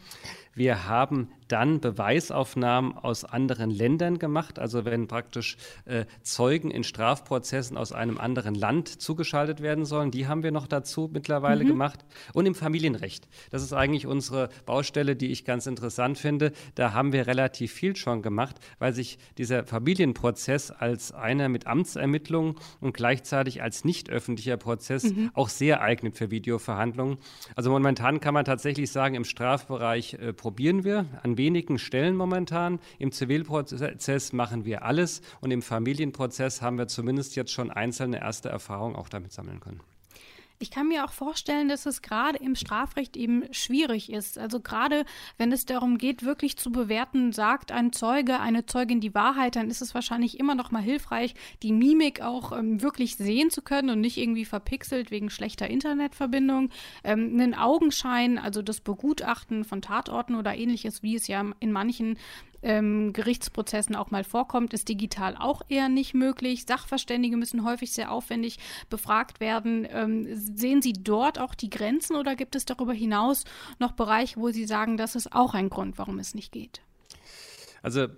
Wir 0.58 0.88
haben 0.88 1.28
dann 1.46 1.80
Beweisaufnahmen 1.80 2.96
aus 2.96 3.24
anderen 3.24 3.70
Ländern 3.70 4.18
gemacht, 4.18 4.58
also 4.58 4.84
wenn 4.84 5.08
praktisch 5.08 5.56
äh, 5.86 6.04
Zeugen 6.22 6.70
in 6.70 6.84
Strafprozessen 6.84 7.76
aus 7.76 7.92
einem 7.92 8.18
anderen 8.18 8.54
Land 8.54 8.88
zugeschaltet 8.88 9.62
werden 9.62 9.84
sollen, 9.84 10.10
die 10.10 10.26
haben 10.26 10.42
wir 10.42 10.52
noch 10.52 10.66
dazu 10.66 11.08
mittlerweile 11.12 11.64
mhm. 11.64 11.68
gemacht. 11.68 12.04
Und 12.32 12.46
im 12.46 12.54
Familienrecht. 12.54 13.28
Das 13.50 13.62
ist 13.62 13.72
eigentlich 13.72 14.06
unsere 14.06 14.50
Baustelle, 14.66 15.16
die 15.16 15.30
ich 15.30 15.44
ganz 15.44 15.66
interessant 15.66 16.18
finde. 16.18 16.52
Da 16.74 16.92
haben 16.92 17.12
wir 17.12 17.26
relativ 17.26 17.72
viel 17.72 17.96
schon 17.96 18.22
gemacht, 18.22 18.56
weil 18.78 18.92
sich 18.92 19.18
dieser 19.38 19.64
Familienprozess 19.64 20.70
als 20.70 21.12
einer 21.12 21.48
mit 21.48 21.66
Amtsermittlungen 21.66 22.56
und 22.80 22.94
gleichzeitig 22.94 23.62
als 23.62 23.84
nicht 23.84 24.10
öffentlicher 24.10 24.56
Prozess 24.56 25.04
mhm. 25.04 25.30
auch 25.34 25.48
sehr 25.48 25.80
eignet 25.80 26.16
für 26.16 26.30
Videoverhandlungen. 26.30 27.18
Also 27.54 27.70
momentan 27.70 28.20
kann 28.20 28.34
man 28.34 28.44
tatsächlich 28.44 28.90
sagen, 28.90 29.14
im 29.14 29.24
Strafbereich 29.24 30.14
äh, 30.14 30.32
probieren 30.48 30.82
wir 30.82 31.04
an 31.24 31.36
wenigen 31.36 31.78
Stellen 31.78 32.16
momentan. 32.16 32.80
Im 32.98 33.12
Zivilprozess 33.12 34.32
machen 34.32 34.64
wir 34.64 34.82
alles 34.82 35.20
und 35.42 35.50
im 35.50 35.60
Familienprozess 35.60 36.62
haben 36.62 36.78
wir 36.78 36.88
zumindest 36.88 37.36
jetzt 37.36 37.52
schon 37.52 37.70
einzelne 37.70 38.22
erste 38.22 38.48
Erfahrungen 38.48 38.96
auch 38.96 39.10
damit 39.10 39.30
sammeln 39.30 39.60
können. 39.60 39.82
Ich 40.60 40.72
kann 40.72 40.88
mir 40.88 41.04
auch 41.04 41.12
vorstellen, 41.12 41.68
dass 41.68 41.86
es 41.86 42.02
gerade 42.02 42.38
im 42.38 42.56
Strafrecht 42.56 43.16
eben 43.16 43.44
schwierig 43.52 44.10
ist. 44.10 44.38
Also 44.38 44.58
gerade 44.58 45.04
wenn 45.36 45.52
es 45.52 45.66
darum 45.66 45.98
geht, 45.98 46.24
wirklich 46.24 46.56
zu 46.56 46.72
bewerten, 46.72 47.32
sagt 47.32 47.70
ein 47.70 47.92
Zeuge, 47.92 48.40
eine 48.40 48.66
Zeugin 48.66 49.00
die 49.00 49.14
Wahrheit, 49.14 49.54
dann 49.54 49.70
ist 49.70 49.82
es 49.82 49.94
wahrscheinlich 49.94 50.40
immer 50.40 50.56
noch 50.56 50.72
mal 50.72 50.82
hilfreich, 50.82 51.34
die 51.62 51.72
Mimik 51.72 52.22
auch 52.22 52.50
ähm, 52.50 52.82
wirklich 52.82 53.14
sehen 53.16 53.50
zu 53.50 53.62
können 53.62 53.90
und 53.90 54.00
nicht 54.00 54.16
irgendwie 54.16 54.44
verpixelt 54.44 55.12
wegen 55.12 55.30
schlechter 55.30 55.68
Internetverbindung. 55.68 56.70
Ähm, 57.04 57.38
einen 57.38 57.54
Augenschein, 57.54 58.36
also 58.36 58.60
das 58.60 58.80
Begutachten 58.80 59.64
von 59.64 59.80
Tatorten 59.80 60.34
oder 60.34 60.56
ähnliches, 60.56 61.04
wie 61.04 61.14
es 61.14 61.28
ja 61.28 61.44
in 61.60 61.70
manchen 61.70 62.18
ähm, 62.62 63.12
Gerichtsprozessen 63.12 63.96
auch 63.96 64.10
mal 64.10 64.24
vorkommt, 64.24 64.74
ist 64.74 64.88
digital 64.88 65.36
auch 65.36 65.62
eher 65.68 65.88
nicht 65.88 66.14
möglich. 66.14 66.64
Sachverständige 66.66 67.36
müssen 67.36 67.64
häufig 67.64 67.92
sehr 67.92 68.10
aufwendig 68.10 68.58
befragt 68.90 69.40
werden. 69.40 69.86
Ähm, 69.90 70.26
sehen 70.34 70.82
Sie 70.82 70.92
dort 70.92 71.38
auch 71.38 71.54
die 71.54 71.70
Grenzen 71.70 72.16
oder 72.16 72.36
gibt 72.36 72.56
es 72.56 72.64
darüber 72.64 72.92
hinaus 72.92 73.44
noch 73.78 73.92
Bereiche, 73.92 74.40
wo 74.40 74.50
Sie 74.50 74.66
sagen, 74.66 74.96
das 74.96 75.14
ist 75.14 75.32
auch 75.32 75.54
ein 75.54 75.70
Grund, 75.70 75.98
warum 75.98 76.18
es 76.18 76.34
nicht 76.34 76.52
geht? 76.52 76.80
Also 77.82 78.08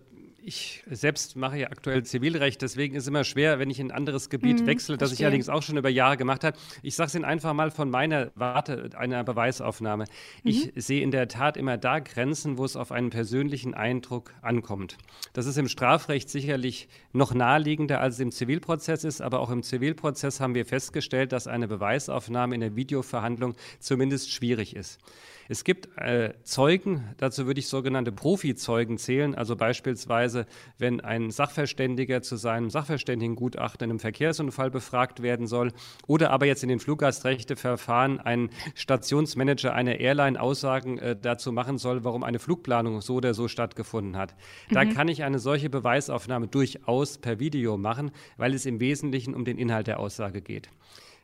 ich 0.42 0.82
selbst 0.90 1.36
mache 1.36 1.58
ja 1.58 1.70
aktuell 1.70 2.02
Zivilrecht, 2.04 2.62
deswegen 2.62 2.94
ist 2.94 3.04
es 3.04 3.08
immer 3.08 3.24
schwer, 3.24 3.58
wenn 3.58 3.70
ich 3.70 3.80
in 3.80 3.88
ein 3.88 3.96
anderes 3.96 4.30
Gebiet 4.30 4.60
mhm, 4.60 4.66
wechsle, 4.66 4.96
das 4.96 5.10
verstehe. 5.10 5.24
ich 5.24 5.26
allerdings 5.26 5.48
auch 5.48 5.62
schon 5.62 5.76
über 5.76 5.88
Jahre 5.88 6.16
gemacht 6.16 6.44
habe. 6.44 6.56
Ich 6.82 6.94
sage 6.94 7.08
es 7.08 7.14
Ihnen 7.14 7.24
einfach 7.24 7.52
mal 7.52 7.70
von 7.70 7.90
meiner 7.90 8.30
Warte 8.34 8.90
einer 8.96 9.24
Beweisaufnahme. 9.24 10.04
Mhm. 10.04 10.50
Ich 10.50 10.72
sehe 10.76 11.02
in 11.02 11.10
der 11.10 11.28
Tat 11.28 11.56
immer 11.56 11.76
da 11.78 11.98
Grenzen, 11.98 12.58
wo 12.58 12.64
es 12.64 12.76
auf 12.76 12.92
einen 12.92 13.10
persönlichen 13.10 13.74
Eindruck 13.74 14.34
ankommt. 14.42 14.96
Das 15.32 15.46
ist 15.46 15.58
im 15.58 15.68
Strafrecht 15.68 16.28
sicherlich 16.28 16.88
noch 17.12 17.34
naheliegender, 17.34 18.00
als 18.00 18.14
es 18.14 18.20
im 18.20 18.32
Zivilprozess 18.32 19.04
ist, 19.04 19.20
aber 19.20 19.40
auch 19.40 19.50
im 19.50 19.62
Zivilprozess 19.62 20.40
haben 20.40 20.54
wir 20.54 20.66
festgestellt, 20.66 21.32
dass 21.32 21.46
eine 21.46 21.68
Beweisaufnahme 21.68 22.54
in 22.54 22.60
der 22.60 22.76
Videoverhandlung 22.76 23.54
zumindest 23.78 24.30
schwierig 24.32 24.76
ist. 24.76 24.98
Es 25.50 25.64
gibt 25.64 25.88
äh, 25.98 26.32
Zeugen, 26.44 27.12
dazu 27.16 27.44
würde 27.44 27.58
ich 27.58 27.66
sogenannte 27.66 28.12
Profizeugen 28.12 28.98
zählen, 28.98 29.34
also 29.34 29.56
beispielsweise, 29.56 30.46
wenn 30.78 31.00
ein 31.00 31.32
Sachverständiger 31.32 32.22
zu 32.22 32.36
seinem 32.36 32.70
Sachverständigengutachten 32.70 33.84
in 33.84 33.90
einem 33.90 33.98
Verkehrsunfall 33.98 34.70
befragt 34.70 35.22
werden 35.22 35.48
soll 35.48 35.72
oder 36.06 36.30
aber 36.30 36.46
jetzt 36.46 36.62
in 36.62 36.68
den 36.68 36.78
Fluggastrechteverfahren 36.78 38.20
ein 38.20 38.50
Stationsmanager 38.76 39.74
einer 39.74 39.98
Airline 39.98 40.40
Aussagen 40.40 40.98
äh, 40.98 41.16
dazu 41.20 41.50
machen 41.50 41.78
soll, 41.78 42.04
warum 42.04 42.22
eine 42.22 42.38
Flugplanung 42.38 43.00
so 43.00 43.16
oder 43.16 43.34
so 43.34 43.48
stattgefunden 43.48 44.16
hat. 44.16 44.36
Mhm. 44.68 44.74
Da 44.74 44.84
kann 44.84 45.08
ich 45.08 45.24
eine 45.24 45.40
solche 45.40 45.68
Beweisaufnahme 45.68 46.46
durchaus 46.46 47.18
per 47.18 47.40
Video 47.40 47.76
machen, 47.76 48.12
weil 48.36 48.54
es 48.54 48.66
im 48.66 48.78
Wesentlichen 48.78 49.34
um 49.34 49.44
den 49.44 49.58
Inhalt 49.58 49.88
der 49.88 49.98
Aussage 49.98 50.42
geht. 50.42 50.68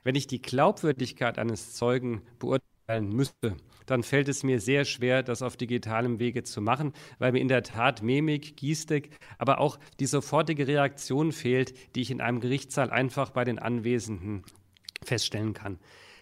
Wenn 0.02 0.16
ich 0.16 0.26
die 0.26 0.42
Glaubwürdigkeit 0.42 1.38
eines 1.38 1.74
Zeugen 1.74 2.22
beurteilen 2.40 2.75
müsste, 2.88 3.56
dann 3.86 4.02
fällt 4.02 4.28
es 4.28 4.44
mir 4.44 4.60
sehr 4.60 4.84
schwer, 4.84 5.22
das 5.22 5.42
auf 5.42 5.56
digitalem 5.56 6.18
Wege 6.20 6.44
zu 6.44 6.60
machen, 6.60 6.92
weil 7.18 7.32
mir 7.32 7.40
in 7.40 7.48
der 7.48 7.62
Tat 7.62 8.02
Mimik, 8.02 8.56
Gestik, 8.56 9.10
aber 9.38 9.60
auch 9.60 9.78
die 9.98 10.06
sofortige 10.06 10.68
Reaktion 10.68 11.32
fehlt, 11.32 11.74
die 11.94 12.02
ich 12.02 12.10
in 12.10 12.20
einem 12.20 12.40
Gerichtssaal 12.40 12.90
einfach 12.90 13.30
bei 13.30 13.44
den 13.44 13.58
Anwesenden 13.58 14.44
feststellen 15.02 15.52
kann. 15.52 15.78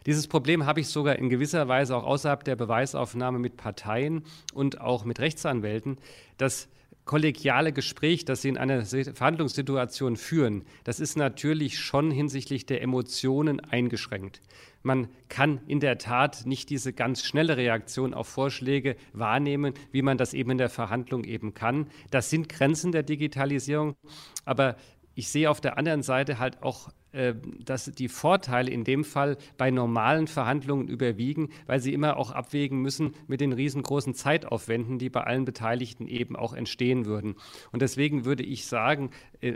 Dieses 0.07 0.27
Problem 0.27 0.67
habe 0.67 0.81
ich 0.81 0.89
sogar 0.89 1.17
in 1.17 1.31
gewisser 1.31 1.69
Weise 1.69 1.97
auch 1.97 2.05
außerhalb 2.05 2.45
der 2.45 2.57
Beweisaufnahme 2.57 3.39
mit 3.39 3.57
Parteien 3.57 4.25
und 4.53 4.81
auch 4.81 5.05
mit 5.05 5.19
Rechtsanwälten. 5.19 5.99
Das 6.37 6.69
kollegiale 7.05 7.73
Gespräch, 7.73 8.25
das 8.25 8.43
Sie 8.43 8.49
in 8.49 8.59
einer 8.59 8.85
Verhandlungssituation 8.85 10.17
führen, 10.17 10.65
das 10.85 11.01
ist 11.01 11.17
natürlich 11.17 11.79
schon 11.79 12.11
hinsichtlich 12.11 12.67
der 12.67 12.83
Emotionen 12.83 13.61
eingeschränkt. 13.61 14.41
Man 14.85 15.09
kann 15.31 15.61
in 15.67 15.81
der 15.81 15.97
Tat 15.97 16.45
nicht 16.45 16.69
diese 16.69 16.93
ganz 16.93 17.25
schnelle 17.25 17.57
Reaktion 17.57 18.13
auf 18.13 18.29
Vorschläge 18.29 18.97
wahrnehmen, 19.15 19.73
wie 19.93 20.03
man 20.03 20.19
das 20.19 20.35
eben 20.35 20.51
in 20.51 20.59
der 20.59 20.69
Verhandlung 20.69 21.25
eben 21.25 21.55
kann. 21.55 21.89
Das 22.11 22.29
sind 22.29 22.51
Grenzen 22.51 22.93
der 22.93 23.03
Digitalisierung, 23.03 23.97
aber 24.45 24.77
ich 25.15 25.31
sehe 25.31 25.51
auf 25.51 25.63
der 25.63 25.79
anderen 25.79 26.03
Seite 26.03 26.39
halt 26.39 26.63
auch, 26.63 26.91
äh, 27.13 27.35
dass 27.65 27.87
die 27.87 28.09
Vorteile 28.09 28.71
in 28.71 28.85
dem 28.85 29.05
Fall 29.05 29.39
bei 29.57 29.71
normalen 29.71 30.27
Verhandlungen 30.27 30.89
überwiegen, 30.89 31.49
weil 31.65 31.81
sie 31.81 31.95
immer 31.95 32.19
auch 32.19 32.33
abwägen 32.33 32.83
müssen 32.83 33.15
mit 33.27 33.41
den 33.41 33.55
riesengroßen 33.55 34.15
Zeitaufwänden, 34.15 34.99
die 34.99 35.09
bei 35.09 35.23
allen 35.23 35.47
Beteiligten 35.47 36.09
eben 36.09 36.37
auch 36.37 36.53
entstehen 36.53 37.07
würden. 37.07 37.37
Und 37.73 37.81
deswegen 37.81 38.27
würde 38.27 38.43
ich 38.43 38.67
sagen, 38.67 39.11
äh, 39.41 39.55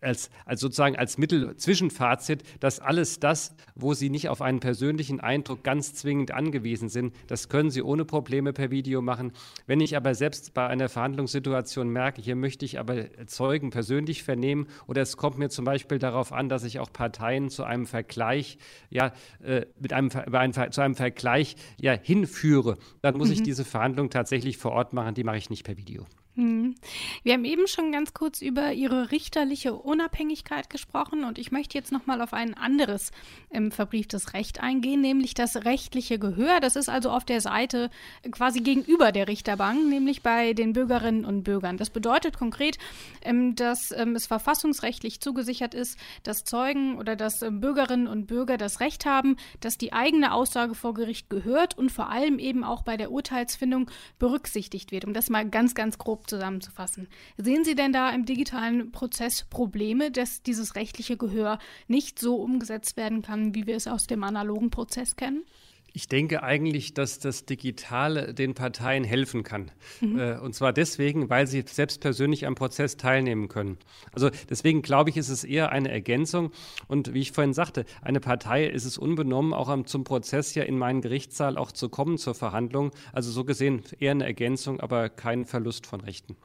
als, 0.00 0.30
als 0.44 0.60
sozusagen 0.60 0.96
als 0.96 1.18
Mittel-Zwischenfazit, 1.18 2.42
dass 2.60 2.80
alles 2.80 3.20
das, 3.20 3.54
wo 3.74 3.94
Sie 3.94 4.10
nicht 4.10 4.28
auf 4.28 4.42
einen 4.42 4.60
persönlichen 4.60 5.20
Eindruck 5.20 5.64
ganz 5.64 5.94
zwingend 5.94 6.32
angewiesen 6.32 6.88
sind, 6.88 7.14
das 7.26 7.48
können 7.48 7.70
Sie 7.70 7.82
ohne 7.82 8.04
Probleme 8.04 8.52
per 8.52 8.70
Video 8.70 9.02
machen. 9.02 9.32
Wenn 9.66 9.80
ich 9.80 9.96
aber 9.96 10.14
selbst 10.14 10.54
bei 10.54 10.66
einer 10.66 10.88
Verhandlungssituation 10.88 11.88
merke, 11.88 12.22
hier 12.22 12.36
möchte 12.36 12.64
ich 12.64 12.78
aber 12.78 13.26
Zeugen 13.26 13.70
persönlich 13.70 14.22
vernehmen 14.22 14.68
oder 14.86 15.02
es 15.02 15.16
kommt 15.16 15.38
mir 15.38 15.48
zum 15.48 15.64
Beispiel 15.64 15.98
darauf 15.98 16.32
an, 16.32 16.48
dass 16.48 16.64
ich 16.64 16.78
auch 16.78 16.92
Parteien 16.92 17.50
zu 17.50 17.64
einem 17.64 17.86
Vergleich, 17.86 18.58
ja, 18.90 19.12
äh, 19.42 19.66
mit 19.80 19.92
einem, 19.92 20.10
einem, 20.10 20.72
zu 20.72 20.80
einem 20.80 20.94
Vergleich 20.94 21.56
ja, 21.80 21.92
hinführe, 21.92 22.78
dann 23.02 23.16
muss 23.16 23.28
mhm. 23.28 23.34
ich 23.34 23.42
diese 23.42 23.64
Verhandlung 23.64 24.10
tatsächlich 24.10 24.58
vor 24.58 24.72
Ort 24.72 24.92
machen, 24.92 25.14
die 25.14 25.24
mache 25.24 25.38
ich 25.38 25.50
nicht 25.50 25.64
per 25.64 25.76
Video. 25.76 26.06
Hm. 26.38 26.76
Wir 27.24 27.32
haben 27.34 27.44
eben 27.44 27.66
schon 27.66 27.90
ganz 27.90 28.14
kurz 28.14 28.42
über 28.42 28.72
Ihre 28.72 29.10
richterliche 29.10 29.74
Unabhängigkeit 29.74 30.70
gesprochen 30.70 31.24
und 31.24 31.36
ich 31.36 31.50
möchte 31.50 31.76
jetzt 31.76 31.90
nochmal 31.90 32.22
auf 32.22 32.32
ein 32.32 32.54
anderes 32.54 33.10
ähm, 33.50 33.72
verbrieftes 33.72 34.34
Recht 34.34 34.60
eingehen, 34.60 35.00
nämlich 35.00 35.34
das 35.34 35.64
rechtliche 35.64 36.20
Gehör. 36.20 36.60
Das 36.60 36.76
ist 36.76 36.88
also 36.88 37.10
auf 37.10 37.24
der 37.24 37.40
Seite 37.40 37.90
quasi 38.30 38.60
gegenüber 38.60 39.10
der 39.10 39.26
Richterbank, 39.26 39.88
nämlich 39.88 40.22
bei 40.22 40.52
den 40.52 40.74
Bürgerinnen 40.74 41.24
und 41.24 41.42
Bürgern. 41.42 41.76
Das 41.76 41.90
bedeutet 41.90 42.38
konkret, 42.38 42.78
ähm, 43.22 43.56
dass 43.56 43.90
ähm, 43.90 44.14
es 44.14 44.28
verfassungsrechtlich 44.28 45.20
zugesichert 45.20 45.74
ist, 45.74 45.98
dass 46.22 46.44
Zeugen 46.44 46.98
oder 46.98 47.16
dass 47.16 47.42
ähm, 47.42 47.60
Bürgerinnen 47.60 48.06
und 48.06 48.28
Bürger 48.28 48.58
das 48.58 48.78
Recht 48.78 49.06
haben, 49.06 49.38
dass 49.58 49.76
die 49.76 49.92
eigene 49.92 50.32
Aussage 50.32 50.76
vor 50.76 50.94
Gericht 50.94 51.30
gehört 51.30 51.76
und 51.76 51.90
vor 51.90 52.10
allem 52.10 52.38
eben 52.38 52.62
auch 52.62 52.82
bei 52.82 52.96
der 52.96 53.10
Urteilsfindung 53.10 53.90
berücksichtigt 54.20 54.92
wird. 54.92 55.04
Um 55.04 55.14
das 55.14 55.30
mal 55.30 55.44
ganz, 55.44 55.74
ganz 55.74 55.98
grob 55.98 56.27
zusammenzufassen. 56.28 57.08
Sehen 57.36 57.64
Sie 57.64 57.74
denn 57.74 57.92
da 57.92 58.10
im 58.10 58.24
digitalen 58.24 58.92
Prozess 58.92 59.44
Probleme, 59.44 60.10
dass 60.10 60.42
dieses 60.42 60.76
rechtliche 60.76 61.16
Gehör 61.16 61.58
nicht 61.86 62.18
so 62.18 62.36
umgesetzt 62.36 62.96
werden 62.96 63.22
kann, 63.22 63.54
wie 63.54 63.66
wir 63.66 63.76
es 63.76 63.86
aus 63.86 64.06
dem 64.06 64.22
analogen 64.22 64.70
Prozess 64.70 65.16
kennen? 65.16 65.44
Ich 65.98 66.06
denke 66.06 66.44
eigentlich, 66.44 66.94
dass 66.94 67.18
das 67.18 67.44
Digitale 67.44 68.32
den 68.32 68.54
Parteien 68.54 69.02
helfen 69.02 69.42
kann. 69.42 69.72
Mhm. 70.00 70.20
Äh, 70.20 70.38
und 70.38 70.54
zwar 70.54 70.72
deswegen, 70.72 71.28
weil 71.28 71.48
sie 71.48 71.64
selbst 71.66 72.00
persönlich 72.00 72.46
am 72.46 72.54
Prozess 72.54 72.96
teilnehmen 72.96 73.48
können. 73.48 73.78
Also 74.12 74.30
deswegen 74.48 74.80
glaube 74.80 75.10
ich, 75.10 75.16
ist 75.16 75.28
es 75.28 75.42
eher 75.42 75.72
eine 75.72 75.90
Ergänzung. 75.90 76.52
Und 76.86 77.14
wie 77.14 77.20
ich 77.20 77.32
vorhin 77.32 77.52
sagte, 77.52 77.84
eine 78.00 78.20
Partei 78.20 78.64
ist 78.64 78.84
es 78.84 78.96
unbenommen, 78.96 79.52
auch 79.52 79.68
zum 79.86 80.04
Prozess 80.04 80.54
ja 80.54 80.62
in 80.62 80.78
meinen 80.78 81.00
Gerichtssaal 81.00 81.58
auch 81.58 81.72
zu 81.72 81.88
kommen 81.88 82.16
zur 82.16 82.36
Verhandlung. 82.36 82.92
Also 83.12 83.32
so 83.32 83.44
gesehen 83.44 83.82
eher 83.98 84.12
eine 84.12 84.24
Ergänzung, 84.24 84.78
aber 84.78 85.08
kein 85.08 85.46
Verlust 85.46 85.88
von 85.88 86.00
Rechten. 86.00 86.36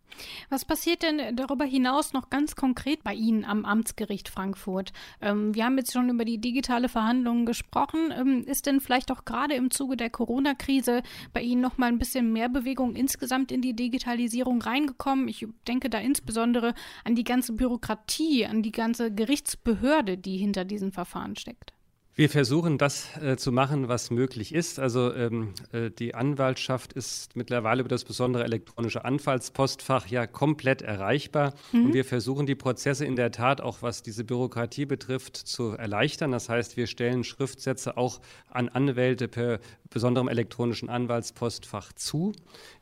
Was 0.49 0.65
passiert 0.65 1.03
denn 1.03 1.35
darüber 1.35 1.65
hinaus 1.65 2.13
noch 2.13 2.29
ganz 2.29 2.55
konkret 2.55 3.03
bei 3.03 3.13
Ihnen 3.13 3.45
am 3.45 3.65
Amtsgericht 3.65 4.29
Frankfurt? 4.29 4.93
Ähm, 5.21 5.55
wir 5.55 5.65
haben 5.65 5.77
jetzt 5.77 5.93
schon 5.93 6.09
über 6.09 6.25
die 6.25 6.39
digitale 6.39 6.89
Verhandlung 6.89 7.45
gesprochen. 7.45 8.13
Ähm, 8.15 8.43
ist 8.45 8.65
denn 8.65 8.79
vielleicht 8.79 9.11
auch 9.11 9.25
gerade 9.25 9.42
im 9.51 9.71
Zuge 9.71 9.97
der 9.97 10.10
Corona-Krise 10.10 11.03
bei 11.34 11.41
Ihnen 11.41 11.62
noch 11.62 11.77
mal 11.77 11.88
ein 11.88 11.99
bisschen 11.99 12.32
mehr 12.32 12.49
Bewegung 12.49 12.95
insgesamt 12.95 13.51
in 13.51 13.62
die 13.62 13.75
Digitalisierung 13.75 14.62
reingekommen? 14.62 15.27
Ich 15.27 15.45
denke 15.67 15.89
da 15.89 15.99
insbesondere 15.99 16.73
an 17.03 17.15
die 17.15 17.23
ganze 17.23 17.53
Bürokratie, 17.53 18.45
an 18.45 18.63
die 18.63 18.71
ganze 18.71 19.13
Gerichtsbehörde, 19.13 20.17
die 20.17 20.38
hinter 20.38 20.65
diesen 20.65 20.91
Verfahren 20.91 21.36
steckt. 21.36 21.73
Wir 22.15 22.30
versuchen 22.30 22.78
das 22.78 23.08
äh, 23.17 23.38
zu 23.38 23.52
machen, 23.52 23.88
was 23.88 24.12
möglich 24.12 24.54
ist. 24.54 24.78
Also 24.78 25.12
ähm, 25.15 25.56
äh, 25.71 25.89
die 25.89 26.13
Anwaltschaft 26.13 26.93
ist 26.93 27.36
mittlerweile 27.36 27.80
über 27.80 27.89
das 27.89 28.04
besondere 28.04 28.43
elektronische 28.43 29.04
Anfallspostfach 29.04 30.06
ja 30.06 30.28
komplett 30.28 30.84
erreichbar. 30.84 31.56
Mhm. 31.71 31.86
Und 31.86 31.93
wir 31.95 32.06
versuchen 32.06 32.45
die 32.45 32.54
Prozesse 32.54 33.04
in 33.04 33.15
der 33.15 33.32
Tat 33.32 33.62
auch, 33.62 33.82
was 33.82 34.04
diese 34.04 34.23
Bürokratie 34.26 34.86
betrifft, 34.86 35.38
zu 35.38 35.71
erleichtern. 35.71 36.32
Das 36.32 36.49
heißt, 36.49 36.78
wir 36.78 36.86
stellen 36.86 37.23
Schriftsätze 37.23 37.97
auch 37.97 38.21
an 38.47 38.69
Anwälte 38.69 39.28
per 39.28 39.60
besonderem 39.89 40.28
elektronischen 40.28 40.89
Anwaltspostfach 40.89 41.93
zu. 41.93 42.34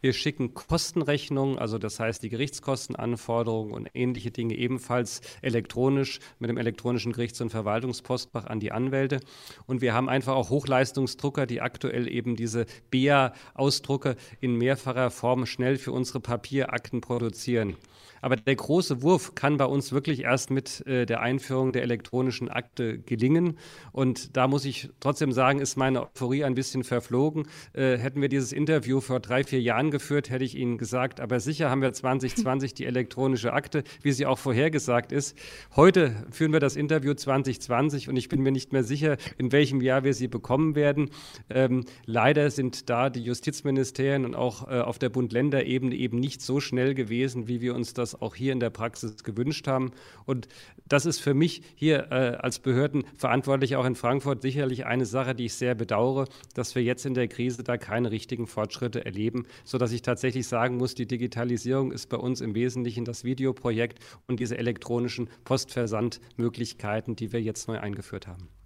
Wir 0.02 0.14
schicken 0.14 0.54
Kostenrechnungen, 0.54 1.58
also 1.60 1.78
das 1.78 2.00
heißt 2.00 2.24
die 2.24 2.30
Gerichtskostenanforderungen 2.30 3.74
und 3.74 3.90
ähnliche 3.94 4.32
Dinge 4.32 4.56
ebenfalls 4.56 5.22
elektronisch 5.42 6.20
mit 6.40 6.50
dem 6.50 6.58
elektronischen 6.58 7.12
Gerichts- 7.12 7.42
und 7.42 7.50
Verwaltungspostfach 7.50 8.46
an 8.46 8.60
die 8.60 8.72
Anwälte. 8.72 9.21
Und 9.66 9.82
wir 9.82 9.94
haben 9.94 10.10
einfach 10.10 10.36
auch 10.36 10.50
Hochleistungsdrucker, 10.50 11.46
die 11.46 11.62
aktuell 11.62 12.08
eben 12.08 12.36
diese 12.36 12.66
BEA-Ausdrucke 12.90 14.16
in 14.40 14.56
mehrfacher 14.56 15.12
Form 15.12 15.46
schnell 15.46 15.78
für 15.78 15.92
unsere 15.92 16.20
Papierakten 16.20 17.02
produzieren. 17.02 17.76
Aber 18.22 18.36
der 18.36 18.56
große 18.56 19.02
Wurf 19.02 19.36
kann 19.36 19.58
bei 19.58 19.66
uns 19.66 19.92
wirklich 19.92 20.22
erst 20.22 20.52
mit 20.52 20.86
äh, 20.86 21.06
der 21.06 21.22
Einführung 21.22 21.72
der 21.72 21.82
elektronischen 21.82 22.50
Akte 22.50 23.00
gelingen. 23.00 23.58
Und 23.92 24.38
da 24.38 24.48
muss 24.48 24.66
ich 24.66 24.90
trotzdem 25.00 25.32
sagen, 25.32 25.60
ist 25.60 25.76
meine 25.76 26.04
Euphorie 26.04 26.44
ein 26.44 26.54
bisschen 26.54 26.84
verflogen. 26.84 27.48
Äh, 27.74 27.98
hätten 27.98 28.22
wir 28.22 28.30
dieses 28.30 28.52
Interview 28.54 29.02
vor 29.02 29.20
drei, 29.20 29.44
vier 29.44 29.62
Jahren 29.62 29.92
geführt, 29.92 30.30
hätte 30.30 30.46
ich 30.46 30.56
Ihnen 30.56 30.78
gesagt, 30.78 31.20
aber 31.20 31.40
sicher 31.40 31.70
haben 31.70 31.82
wir 31.82 31.92
2020 31.92 32.74
die 32.74 32.86
elektronische 32.86 33.54
Akte, 33.54 33.84
wie 34.02 34.12
sie 34.12 34.26
auch 34.26 34.38
vorhergesagt 34.38 35.12
ist. 35.12 35.36
Heute 35.76 36.16
führen 36.30 36.54
wir 36.54 36.60
das 36.60 36.76
Interview 36.76 37.14
2020 37.14 38.08
und 38.08 38.16
ich 38.16 38.30
bin 38.30 38.42
mir 38.42 38.52
nicht 38.52 38.72
mehr 38.72 38.84
sicher, 38.84 39.11
in 39.38 39.52
welchem 39.52 39.82
Jahr 39.82 40.04
wir 40.04 40.14
sie 40.14 40.28
bekommen 40.28 40.76
werden. 40.76 41.10
Ähm, 41.50 41.86
leider 42.06 42.52
sind 42.52 42.90
da 42.90 43.10
die 43.10 43.24
Justizministerien 43.24 44.26
und 44.26 44.36
auch 44.36 44.68
äh, 44.70 44.82
auf 44.82 45.00
der 45.00 45.10
Bund-Länder-Ebene 45.10 45.96
eben 45.96 46.20
nicht 46.20 46.42
so 46.42 46.60
schnell 46.60 46.94
gewesen, 46.94 47.48
wie 47.48 47.62
wir 47.62 47.74
uns 47.74 47.94
das 47.94 48.02
das 48.02 48.22
auch 48.22 48.36
hier 48.36 48.52
in 48.52 48.60
der 48.60 48.70
Praxis 48.70 49.24
gewünscht 49.24 49.68
haben. 49.68 49.92
Und 50.26 50.48
das 50.88 51.06
ist 51.06 51.20
für 51.20 51.34
mich 51.34 51.62
hier 51.76 52.12
äh, 52.12 52.36
als 52.40 52.60
Behördenverantwortlicher 52.60 53.80
auch 53.80 53.86
in 53.86 53.96
Frankfurt 53.96 54.42
sicherlich 54.42 54.86
eine 54.86 55.06
Sache, 55.06 55.36
die 55.36 55.46
ich 55.46 55.54
sehr 55.54 55.76
bedauere, 55.76 56.28
dass 56.54 56.76
wir 56.76 56.84
jetzt 56.84 57.06
in 57.06 57.14
der 57.14 57.28
Krise 57.28 57.64
da 57.64 57.78
keine 57.78 58.12
richtigen 58.12 58.48
Fortschritte 58.48 59.06
erleben, 59.06 59.46
sodass 59.64 59.92
ich 59.92 60.02
tatsächlich 60.02 60.48
sagen 60.48 60.78
muss, 60.78 60.96
die 60.96 61.06
Digitalisierung 61.06 61.92
ist 61.92 62.08
bei 62.08 62.18
uns 62.18 62.42
im 62.42 62.56
Wesentlichen 62.56 63.06
das 63.06 63.24
Videoprojekt 63.24 64.00
und 64.28 64.40
diese 64.40 64.58
elektronischen 64.58 65.30
Postversandmöglichkeiten, 65.46 67.16
die 67.16 67.32
wir 67.32 67.42
jetzt 67.42 67.68
neu 67.68 67.80
eingeführt 67.80 68.28
haben. 68.28 68.61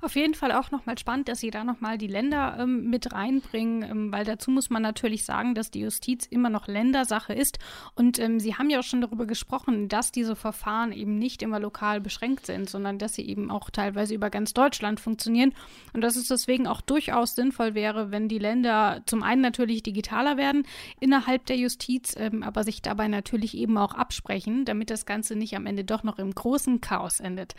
Auf 0.00 0.16
jeden 0.16 0.34
Fall 0.34 0.52
auch 0.52 0.70
nochmal 0.70 0.98
spannend, 0.98 1.28
dass 1.28 1.40
Sie 1.40 1.50
da 1.50 1.64
nochmal 1.64 1.98
die 1.98 2.06
Länder 2.06 2.56
ähm, 2.60 2.90
mit 2.90 3.12
reinbringen, 3.12 3.82
ähm, 3.82 4.12
weil 4.12 4.24
dazu 4.24 4.50
muss 4.50 4.70
man 4.70 4.82
natürlich 4.82 5.24
sagen, 5.24 5.54
dass 5.54 5.70
die 5.70 5.80
Justiz 5.80 6.26
immer 6.26 6.50
noch 6.50 6.68
Ländersache 6.68 7.32
ist. 7.32 7.58
Und 7.94 8.18
ähm, 8.18 8.40
Sie 8.40 8.56
haben 8.56 8.70
ja 8.70 8.80
auch 8.80 8.84
schon 8.84 9.00
darüber 9.00 9.26
gesprochen, 9.26 9.88
dass 9.88 10.12
diese 10.12 10.36
Verfahren 10.36 10.92
eben 10.92 11.18
nicht 11.18 11.42
immer 11.42 11.60
lokal 11.60 12.00
beschränkt 12.00 12.46
sind, 12.46 12.68
sondern 12.68 12.98
dass 12.98 13.14
sie 13.14 13.26
eben 13.26 13.50
auch 13.50 13.70
teilweise 13.70 14.14
über 14.14 14.30
ganz 14.30 14.54
Deutschland 14.54 15.00
funktionieren. 15.00 15.52
Und 15.92 16.00
dass 16.00 16.16
es 16.16 16.28
deswegen 16.28 16.66
auch 16.66 16.80
durchaus 16.80 17.34
sinnvoll 17.34 17.74
wäre, 17.74 18.10
wenn 18.10 18.28
die 18.28 18.38
Länder 18.38 19.02
zum 19.06 19.22
einen 19.22 19.40
natürlich 19.40 19.82
digitaler 19.82 20.36
werden 20.36 20.66
innerhalb 21.00 21.46
der 21.46 21.56
Justiz, 21.56 22.14
ähm, 22.18 22.42
aber 22.42 22.64
sich 22.64 22.82
dabei 22.82 23.08
natürlich 23.08 23.56
eben 23.56 23.76
auch 23.78 23.94
absprechen, 23.94 24.64
damit 24.64 24.90
das 24.90 25.06
Ganze 25.06 25.36
nicht 25.36 25.56
am 25.56 25.66
Ende 25.66 25.84
doch 25.84 26.02
noch 26.02 26.18
im 26.18 26.34
großen 26.34 26.80
Chaos 26.80 27.20
endet. 27.20 27.54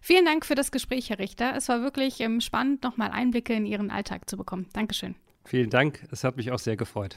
Vielen 0.00 0.24
Dank 0.24 0.46
für 0.46 0.54
das 0.54 0.72
Gespräch, 0.72 1.10
Herr 1.10 1.18
Richter. 1.18 1.49
Es 1.56 1.68
war 1.68 1.82
wirklich 1.82 2.20
ähm, 2.20 2.40
spannend, 2.40 2.82
nochmal 2.82 3.10
Einblicke 3.10 3.54
in 3.54 3.66
Ihren 3.66 3.90
Alltag 3.90 4.28
zu 4.28 4.36
bekommen. 4.36 4.66
Dankeschön. 4.72 5.14
Vielen 5.44 5.70
Dank. 5.70 6.06
Es 6.10 6.24
hat 6.24 6.36
mich 6.36 6.50
auch 6.52 6.58
sehr 6.58 6.76
gefreut. 6.76 7.16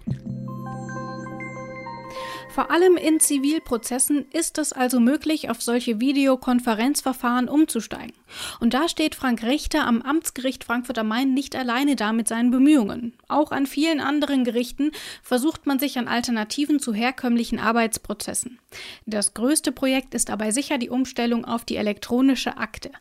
Vor 2.49 2.71
allem 2.71 2.97
in 2.97 3.19
Zivilprozessen 3.19 4.25
ist 4.32 4.58
es 4.58 4.73
also 4.73 4.99
möglich, 4.99 5.49
auf 5.49 5.62
solche 5.62 5.99
Videokonferenzverfahren 5.99 7.49
umzusteigen. 7.49 8.13
Und 8.60 8.73
da 8.73 8.88
steht 8.88 9.15
Frank 9.15 9.43
Richter 9.43 9.86
am 9.86 10.01
Amtsgericht 10.01 10.63
Frankfurt 10.63 10.97
am 10.97 11.08
Main 11.08 11.34
nicht 11.34 11.56
alleine 11.56 11.95
da 11.95 12.13
mit 12.13 12.27
seinen 12.27 12.51
Bemühungen. 12.51 13.13
Auch 13.27 13.51
an 13.51 13.65
vielen 13.65 13.99
anderen 13.99 14.43
Gerichten 14.43 14.91
versucht 15.21 15.65
man 15.65 15.79
sich 15.79 15.97
an 15.97 16.08
Alternativen 16.08 16.79
zu 16.79 16.93
herkömmlichen 16.93 17.60
Arbeitsprozessen. 17.60 18.60
Das 19.06 19.34
größte 19.34 19.71
Projekt 19.71 20.13
ist 20.13 20.29
dabei 20.29 20.51
sicher 20.51 20.77
die 20.77 20.89
Umstellung 20.89 21.45
auf 21.45 21.65
die 21.65 21.77
elektronische 21.77 22.58
Akte. 22.58 22.91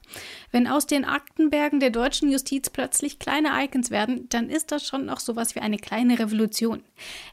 Wenn 0.50 0.66
aus 0.66 0.86
den 0.86 1.04
Aktenbergen 1.04 1.80
der 1.80 1.90
deutschen 1.90 2.30
Justiz 2.30 2.70
plötzlich 2.70 3.18
kleine 3.18 3.50
Icons 3.64 3.90
werden, 3.90 4.28
dann 4.28 4.50
ist 4.50 4.72
das 4.72 4.86
schon 4.86 5.06
noch 5.06 5.20
sowas 5.20 5.54
wie 5.54 5.60
eine 5.60 5.78
kleine 5.78 6.18
Revolution. 6.18 6.82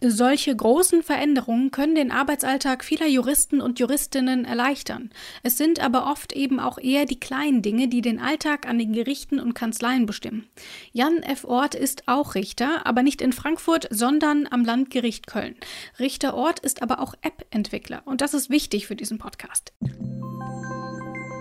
Solche 0.02 0.56
großen 0.56 1.04
Veränderungen 1.04 1.72
können 1.72 1.96
den 2.00 2.12
Arbeitsalltag 2.12 2.86
vieler 2.86 3.08
Juristen 3.08 3.60
und 3.60 3.78
Juristinnen 3.80 4.46
erleichtern. 4.46 5.10
Es 5.44 5.58
sind 5.58 5.82
aber 5.82 6.10
oft 6.10 6.32
eben 6.32 6.60
auch 6.60 6.78
eher 6.78 7.06
die 7.06 7.20
kleinen 7.20 7.62
Dinge, 7.62 7.90
die 7.90 8.02
den 8.02 8.20
Alltag 8.20 8.68
an 8.68 8.80
den 8.80 8.94
Gerichten 8.94 9.40
und 9.40 9.54
Kanzleien 9.54 10.06
bestimmen. 10.06 10.48
Jan 10.94 11.22
F. 11.24 11.44
Ort 11.44 11.76
ist 11.76 12.08
auch 12.08 12.36
Richter, 12.36 12.86
aber 12.86 13.04
nicht 13.04 13.22
in 13.22 13.34
Frankfurt, 13.34 13.88
sondern 13.92 14.48
am 14.50 14.64
Landgericht 14.64 15.28
Köln. 15.28 15.56
Richter 16.00 16.36
Ort 16.36 16.60
ist 16.60 16.82
aber 16.82 17.02
auch 17.02 17.16
App-Entwickler 17.22 18.02
und 18.06 18.22
das 18.22 18.34
ist 18.34 18.50
wichtig 18.50 18.88
für 18.88 18.96
diesen 18.96 19.18
Podcast. 19.18 19.74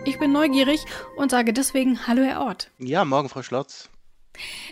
Ich 0.04 0.18
bin 0.18 0.32
neugierig 0.32 0.84
und 1.16 1.30
sage 1.30 1.52
deswegen 1.52 2.06
Hallo, 2.08 2.22
Herr 2.22 2.40
Ort. 2.40 2.70
Ja, 2.78 3.04
morgen, 3.04 3.28
Frau 3.28 3.42
Schlotz. 3.42 3.90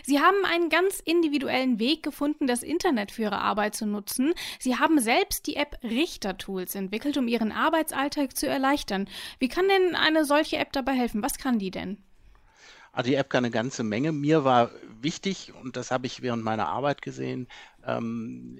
Sie 0.03 0.19
haben 0.19 0.45
einen 0.45 0.69
ganz 0.69 0.99
individuellen 0.99 1.79
Weg 1.79 2.03
gefunden, 2.03 2.47
das 2.47 2.63
Internet 2.63 3.11
für 3.11 3.23
Ihre 3.23 3.39
Arbeit 3.39 3.75
zu 3.75 3.85
nutzen. 3.85 4.33
Sie 4.59 4.77
haben 4.77 4.99
selbst 4.99 5.47
die 5.47 5.55
App 5.55 5.77
Richter 5.83 6.37
Tools 6.37 6.75
entwickelt, 6.75 7.17
um 7.17 7.27
Ihren 7.27 7.51
Arbeitsalltag 7.51 8.35
zu 8.35 8.47
erleichtern. 8.47 9.09
Wie 9.39 9.47
kann 9.47 9.67
denn 9.67 9.95
eine 9.95 10.25
solche 10.25 10.57
App 10.57 10.71
dabei 10.73 10.93
helfen? 10.93 11.21
Was 11.21 11.37
kann 11.37 11.59
die 11.59 11.71
denn? 11.71 11.97
Also 12.91 13.11
die 13.11 13.15
App 13.15 13.29
kann 13.29 13.45
eine 13.45 13.51
ganze 13.51 13.83
Menge. 13.83 14.11
Mir 14.11 14.43
war 14.43 14.71
wichtig, 15.01 15.53
und 15.61 15.77
das 15.77 15.91
habe 15.91 16.07
ich 16.07 16.21
während 16.21 16.43
meiner 16.43 16.67
Arbeit 16.67 17.01
gesehen, 17.01 17.47
ähm, 17.85 18.57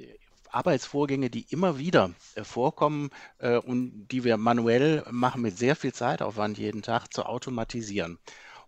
Arbeitsvorgänge, 0.52 1.30
die 1.30 1.46
immer 1.50 1.78
wieder 1.78 2.12
äh, 2.36 2.44
vorkommen 2.44 3.10
äh, 3.40 3.58
und 3.58 4.08
die 4.10 4.24
wir 4.24 4.38
manuell 4.38 5.04
machen 5.10 5.42
mit 5.42 5.58
sehr 5.58 5.76
viel 5.76 5.94
Zeitaufwand 5.94 6.58
jeden 6.58 6.82
Tag 6.82 7.14
zu 7.14 7.26
automatisieren. 7.26 8.20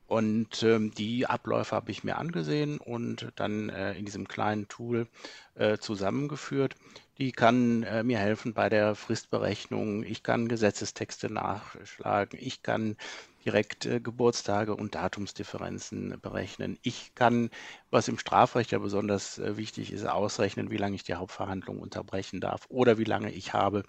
Und 0.10 0.64
ähm, 0.64 0.92
die 0.92 1.28
Abläufe 1.28 1.76
habe 1.76 1.92
ich 1.92 2.04
mir 2.04 2.18
angesehen 2.18 2.80
und 2.80 3.32
dann 3.36 3.70
äh, 3.70 3.94
in 3.94 4.06
diesem 4.06 4.28
kleinen 4.28 4.68
Tool 4.68 5.08
äh, 5.54 5.78
zusammengeführt. 5.78 6.76
Die 7.20 7.32
kann 7.32 7.84
äh, 7.84 8.02
mir 8.02 8.18
helfen 8.18 8.56
bei 8.56 8.70
der 8.70 8.96
Fristberechnung. 8.96 10.04
Ich 10.04 10.24
kann 10.24 10.48
Gesetzestexte 10.48 11.32
nachschlagen. 11.32 12.40
Ich 12.42 12.64
kann 12.64 12.98
direkt 13.46 13.86
äh, 13.86 14.00
Geburtstage 14.00 14.76
und 14.76 14.96
Datumsdifferenzen 14.96 16.20
berechnen. 16.20 16.80
Ich 16.82 17.14
kann, 17.14 17.52
was 17.92 18.08
im 18.08 18.18
Strafrecht 18.18 18.72
ja 18.72 18.80
besonders 18.80 19.38
äh, 19.38 19.58
wichtig 19.58 19.92
ist, 19.94 20.06
ausrechnen, 20.08 20.72
wie 20.72 20.78
lange 20.78 20.96
ich 20.96 21.04
die 21.04 21.14
Hauptverhandlung 21.14 21.80
unterbrechen 21.80 22.42
darf 22.42 22.66
oder 22.70 22.98
wie 22.98 23.04
lange 23.04 23.32
ich 23.32 23.54
habe 23.54 23.84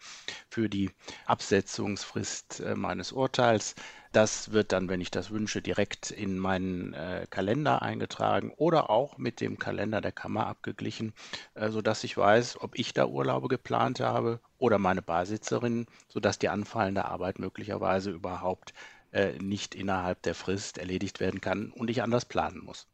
für 0.50 0.68
die 0.68 0.90
Absetzungsfrist 1.24 2.60
äh, 2.60 2.74
meines 2.74 3.10
Urteils. 3.12 3.74
Das 4.12 4.52
wird 4.52 4.70
dann, 4.72 4.88
wenn 4.88 5.00
ich 5.00 5.10
das 5.10 5.30
wünsche, 5.30 5.62
direkt 5.62 6.10
in 6.12 6.38
meinen 6.38 6.94
äh, 6.94 7.26
Kalender 7.28 7.82
eingetragen 7.82 8.52
oder 8.56 8.88
auch 8.90 9.18
mit 9.18 9.40
dem 9.40 9.58
Kalender 9.58 10.00
der 10.00 10.12
Kammer 10.12 10.46
abgeglichen, 10.46 11.12
äh, 11.54 11.70
sodass 11.70 12.04
ich 12.04 12.16
weiß, 12.16 12.60
ob 12.60 12.78
ich 12.78 12.92
da 12.92 13.06
Urlaube 13.06 13.48
geplant 13.48 13.98
habe 14.00 14.40
oder 14.58 14.78
meine 14.78 15.02
Beisitzerin, 15.02 15.86
sodass 16.08 16.38
die 16.38 16.48
anfallende 16.48 17.04
Arbeit 17.04 17.38
möglicherweise 17.40 18.10
überhaupt 18.10 18.74
äh, 19.12 19.38
nicht 19.38 19.74
innerhalb 19.74 20.22
der 20.22 20.34
Frist 20.36 20.78
erledigt 20.78 21.18
werden 21.20 21.40
kann 21.40 21.70
und 21.72 21.90
ich 21.90 22.02
anders 22.02 22.24
planen 22.24 22.64
muss. 22.64 22.88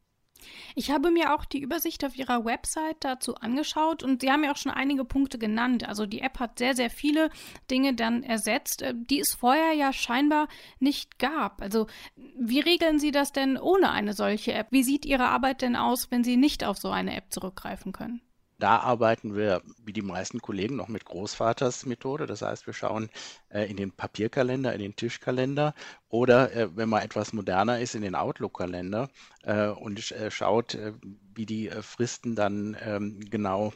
Ich 0.74 0.90
habe 0.90 1.10
mir 1.10 1.34
auch 1.34 1.44
die 1.44 1.60
Übersicht 1.60 2.04
auf 2.04 2.16
Ihrer 2.16 2.44
Website 2.44 2.96
dazu 3.00 3.34
angeschaut 3.36 4.02
und 4.02 4.20
Sie 4.20 4.30
haben 4.30 4.44
ja 4.44 4.52
auch 4.52 4.56
schon 4.56 4.72
einige 4.72 5.04
Punkte 5.04 5.38
genannt. 5.38 5.88
Also 5.88 6.06
die 6.06 6.20
App 6.20 6.38
hat 6.38 6.58
sehr, 6.58 6.74
sehr 6.74 6.90
viele 6.90 7.30
Dinge 7.70 7.94
dann 7.94 8.22
ersetzt, 8.22 8.82
äh, 8.82 8.94
die 8.94 9.20
es 9.20 9.34
vorher 9.34 9.72
ja 9.72 9.92
scheinbar 9.92 10.48
nicht 10.78 11.18
gab. 11.18 11.62
Also 11.62 11.86
wie 12.16 12.60
regeln 12.60 12.98
Sie 12.98 13.10
das 13.10 13.32
denn 13.32 13.56
ohne 13.58 13.90
eine 13.90 14.12
solche 14.12 14.52
App? 14.52 14.68
Wie 14.70 14.82
sieht 14.82 15.06
Ihre 15.06 15.28
Arbeit 15.28 15.62
denn 15.62 15.76
aus, 15.76 16.10
wenn 16.10 16.24
Sie 16.24 16.36
nicht 16.36 16.64
auf 16.64 16.78
so 16.78 16.90
eine 16.90 17.16
App 17.16 17.32
zurückgreifen 17.32 17.92
können? 17.92 18.20
Da 18.58 18.78
arbeiten 18.78 19.34
wir, 19.36 19.62
wie 19.84 19.92
die 19.92 20.02
meisten 20.02 20.40
Kollegen, 20.40 20.76
noch 20.76 20.88
mit 20.88 21.04
Großvatersmethode. 21.04 22.26
Das 22.26 22.40
heißt, 22.40 22.66
wir 22.66 22.72
schauen 22.72 23.10
äh, 23.50 23.68
in 23.70 23.76
den 23.76 23.92
Papierkalender, 23.92 24.72
in 24.72 24.80
den 24.80 24.96
Tischkalender 24.96 25.74
oder, 26.08 26.52
äh, 26.54 26.74
wenn 26.74 26.88
man 26.88 27.02
etwas 27.02 27.34
moderner 27.34 27.80
ist, 27.80 27.94
in 27.94 28.00
den 28.02 28.14
Outlook-Kalender 28.14 29.10
äh, 29.42 29.68
und 29.68 30.10
äh, 30.12 30.30
schaut, 30.30 30.74
äh, 30.74 30.94
wie 31.34 31.44
die 31.44 31.68
äh, 31.68 31.82
Fristen 31.82 32.34
dann 32.34 32.76
ähm, 32.80 33.20
genau 33.20 33.72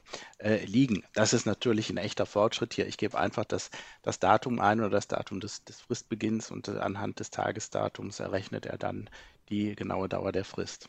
liegen. 0.64 1.04
Das 1.12 1.34
ist 1.34 1.44
natürlich 1.44 1.90
ein 1.90 1.98
echter 1.98 2.24
Fortschritt 2.24 2.72
hier. 2.72 2.86
Ich 2.86 2.96
gebe 2.96 3.18
einfach 3.18 3.44
das, 3.44 3.70
das 4.00 4.18
Datum 4.18 4.58
ein 4.58 4.80
oder 4.80 4.88
das 4.88 5.06
Datum 5.06 5.40
des, 5.40 5.64
des 5.64 5.80
Fristbeginns 5.82 6.50
und 6.50 6.68
anhand 6.70 7.20
des 7.20 7.30
Tagesdatums 7.30 8.20
errechnet 8.20 8.64
er 8.64 8.78
dann 8.78 9.10
die 9.50 9.76
genaue 9.76 10.08
Dauer 10.08 10.32
der 10.32 10.46
Frist. 10.46 10.88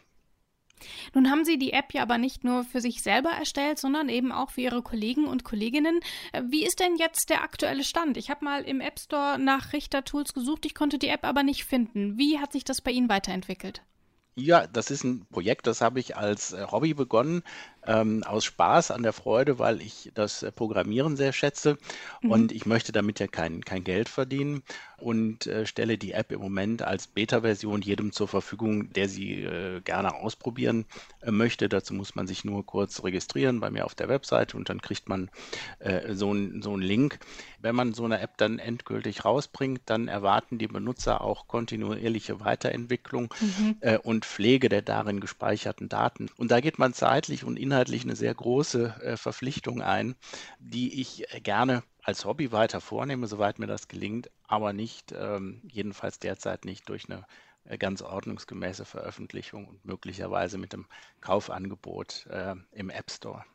Nun 1.13 1.29
haben 1.29 1.45
Sie 1.45 1.57
die 1.57 1.73
App 1.73 1.93
ja 1.93 2.01
aber 2.01 2.17
nicht 2.17 2.43
nur 2.43 2.63
für 2.63 2.81
sich 2.81 3.01
selber 3.01 3.29
erstellt, 3.29 3.79
sondern 3.79 4.09
eben 4.09 4.31
auch 4.31 4.51
für 4.51 4.61
Ihre 4.61 4.81
Kollegen 4.81 5.25
und 5.25 5.43
Kolleginnen. 5.43 5.99
Äh, 6.31 6.43
wie 6.49 6.65
ist 6.65 6.79
denn 6.79 6.95
jetzt 6.97 7.29
der 7.29 7.43
aktuelle 7.43 7.83
Stand? 7.83 8.17
Ich 8.17 8.29
habe 8.29 8.45
mal 8.45 8.63
im 8.63 8.81
App 8.81 8.99
Store 8.99 9.37
nach 9.39 9.73
Richter-Tools 9.73 10.33
gesucht, 10.33 10.65
ich 10.65 10.75
konnte 10.75 10.97
die 10.97 11.09
App 11.09 11.25
aber 11.25 11.43
nicht 11.43 11.65
finden. 11.65 12.17
Wie 12.17 12.39
hat 12.39 12.51
sich 12.51 12.63
das 12.63 12.81
bei 12.81 12.91
Ihnen 12.91 13.09
weiterentwickelt? 13.09 13.81
Ja, 14.35 14.65
das 14.65 14.91
ist 14.91 15.03
ein 15.03 15.25
Projekt, 15.29 15.67
das 15.67 15.81
habe 15.81 15.99
ich 15.99 16.15
als 16.15 16.53
äh, 16.53 16.65
Hobby 16.71 16.93
begonnen, 16.93 17.43
ähm, 17.85 18.23
aus 18.23 18.45
Spaß 18.45 18.91
an 18.91 19.03
der 19.03 19.13
Freude, 19.13 19.59
weil 19.59 19.81
ich 19.81 20.11
das 20.13 20.43
äh, 20.43 20.51
Programmieren 20.51 21.17
sehr 21.17 21.33
schätze 21.33 21.77
mhm. 22.21 22.31
und 22.31 22.51
ich 22.51 22.65
möchte 22.65 22.91
damit 22.91 23.19
ja 23.19 23.27
kein, 23.27 23.63
kein 23.63 23.83
Geld 23.83 24.09
verdienen 24.09 24.63
und 25.01 25.47
äh, 25.47 25.65
stelle 25.65 25.97
die 25.97 26.13
App 26.13 26.31
im 26.31 26.39
Moment 26.39 26.83
als 26.83 27.07
Beta-Version 27.07 27.81
jedem 27.81 28.11
zur 28.11 28.27
Verfügung, 28.27 28.93
der 28.93 29.09
sie 29.09 29.43
äh, 29.43 29.81
gerne 29.81 30.13
ausprobieren 30.13 30.85
äh, 31.21 31.31
möchte. 31.31 31.69
Dazu 31.69 31.93
muss 31.93 32.15
man 32.15 32.27
sich 32.27 32.45
nur 32.45 32.65
kurz 32.65 33.03
registrieren 33.03 33.59
bei 33.59 33.71
mir 33.71 33.85
auf 33.85 33.95
der 33.95 34.09
Webseite 34.09 34.55
und 34.55 34.69
dann 34.69 34.81
kriegt 34.81 35.09
man 35.09 35.29
äh, 35.79 36.13
so 36.13 36.29
einen 36.29 36.61
so 36.61 36.77
Link. 36.77 37.19
Wenn 37.59 37.75
man 37.75 37.93
so 37.93 38.05
eine 38.05 38.19
App 38.21 38.37
dann 38.37 38.59
endgültig 38.59 39.25
rausbringt, 39.25 39.81
dann 39.85 40.07
erwarten 40.07 40.57
die 40.57 40.67
Benutzer 40.67 41.21
auch 41.21 41.47
kontinuierliche 41.47 42.39
Weiterentwicklung 42.39 43.33
mhm. 43.39 43.75
Äh, 43.81 43.97
und 43.97 44.25
Pflege 44.25 44.69
der 44.69 44.81
darin 44.81 45.19
gespeicherten 45.19 45.89
Daten. 45.89 46.29
Und 46.37 46.51
da 46.51 46.59
geht 46.59 46.77
man 46.79 46.93
zeitlich 46.93 47.43
und 47.43 47.57
inhaltlich 47.71 48.03
eine 48.03 48.17
sehr 48.17 48.35
große 48.35 49.01
äh, 49.01 49.17
Verpflichtung 49.17 49.81
ein, 49.81 50.15
die 50.59 50.99
ich 50.99 51.25
gerne 51.41 51.83
als 52.03 52.25
Hobby 52.25 52.51
weiter 52.51 52.81
vornehme, 52.81 53.27
soweit 53.27 53.59
mir 53.59 53.67
das 53.67 53.87
gelingt, 53.87 54.29
aber 54.43 54.73
nicht, 54.73 55.13
ähm, 55.17 55.61
jedenfalls 55.63 56.19
derzeit 56.19 56.65
nicht 56.65 56.89
durch 56.89 57.09
eine 57.09 57.25
äh, 57.63 57.77
ganz 57.77 58.01
ordnungsgemäße 58.01 58.83
Veröffentlichung 58.83 59.67
und 59.67 59.85
möglicherweise 59.85 60.57
mit 60.57 60.73
dem 60.73 60.85
Kaufangebot 61.21 62.25
äh, 62.29 62.55
im 62.73 62.89
App 62.89 63.09
Store. 63.09 63.45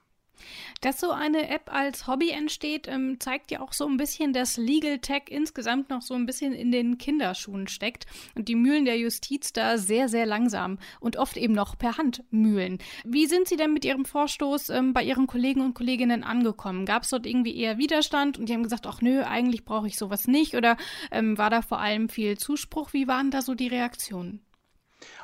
Dass 0.80 1.00
so 1.00 1.10
eine 1.10 1.48
App 1.48 1.72
als 1.72 2.06
Hobby 2.06 2.30
entsteht, 2.30 2.88
ähm, 2.88 3.18
zeigt 3.20 3.50
ja 3.50 3.60
auch 3.60 3.72
so 3.72 3.86
ein 3.86 3.96
bisschen, 3.96 4.32
dass 4.32 4.56
Legal 4.56 4.98
Tech 4.98 5.24
insgesamt 5.28 5.90
noch 5.90 6.02
so 6.02 6.14
ein 6.14 6.26
bisschen 6.26 6.52
in 6.52 6.70
den 6.70 6.98
Kinderschuhen 6.98 7.68
steckt 7.68 8.06
und 8.34 8.48
die 8.48 8.54
Mühlen 8.54 8.84
der 8.84 8.98
Justiz 8.98 9.52
da 9.52 9.78
sehr, 9.78 10.08
sehr 10.08 10.26
langsam 10.26 10.78
und 11.00 11.16
oft 11.16 11.36
eben 11.36 11.54
noch 11.54 11.78
per 11.78 11.96
Hand 11.96 12.24
mühlen. 12.30 12.78
Wie 13.04 13.26
sind 13.26 13.48
Sie 13.48 13.56
denn 13.56 13.72
mit 13.72 13.84
Ihrem 13.84 14.04
Vorstoß 14.04 14.70
ähm, 14.70 14.92
bei 14.92 15.02
Ihren 15.02 15.26
Kollegen 15.26 15.62
und 15.62 15.74
Kolleginnen 15.74 16.24
angekommen? 16.24 16.86
Gab 16.86 17.02
es 17.02 17.10
dort 17.10 17.26
irgendwie 17.26 17.56
eher 17.56 17.78
Widerstand 17.78 18.38
und 18.38 18.48
die 18.48 18.54
haben 18.54 18.62
gesagt, 18.62 18.86
ach 18.86 19.00
nö, 19.00 19.22
eigentlich 19.22 19.64
brauche 19.64 19.86
ich 19.86 19.96
sowas 19.96 20.26
nicht 20.26 20.54
oder 20.54 20.76
ähm, 21.10 21.38
war 21.38 21.50
da 21.50 21.62
vor 21.62 21.80
allem 21.80 22.08
viel 22.08 22.38
Zuspruch? 22.38 22.92
Wie 22.92 23.08
waren 23.08 23.30
da 23.30 23.42
so 23.42 23.54
die 23.54 23.68
Reaktionen? 23.68 24.42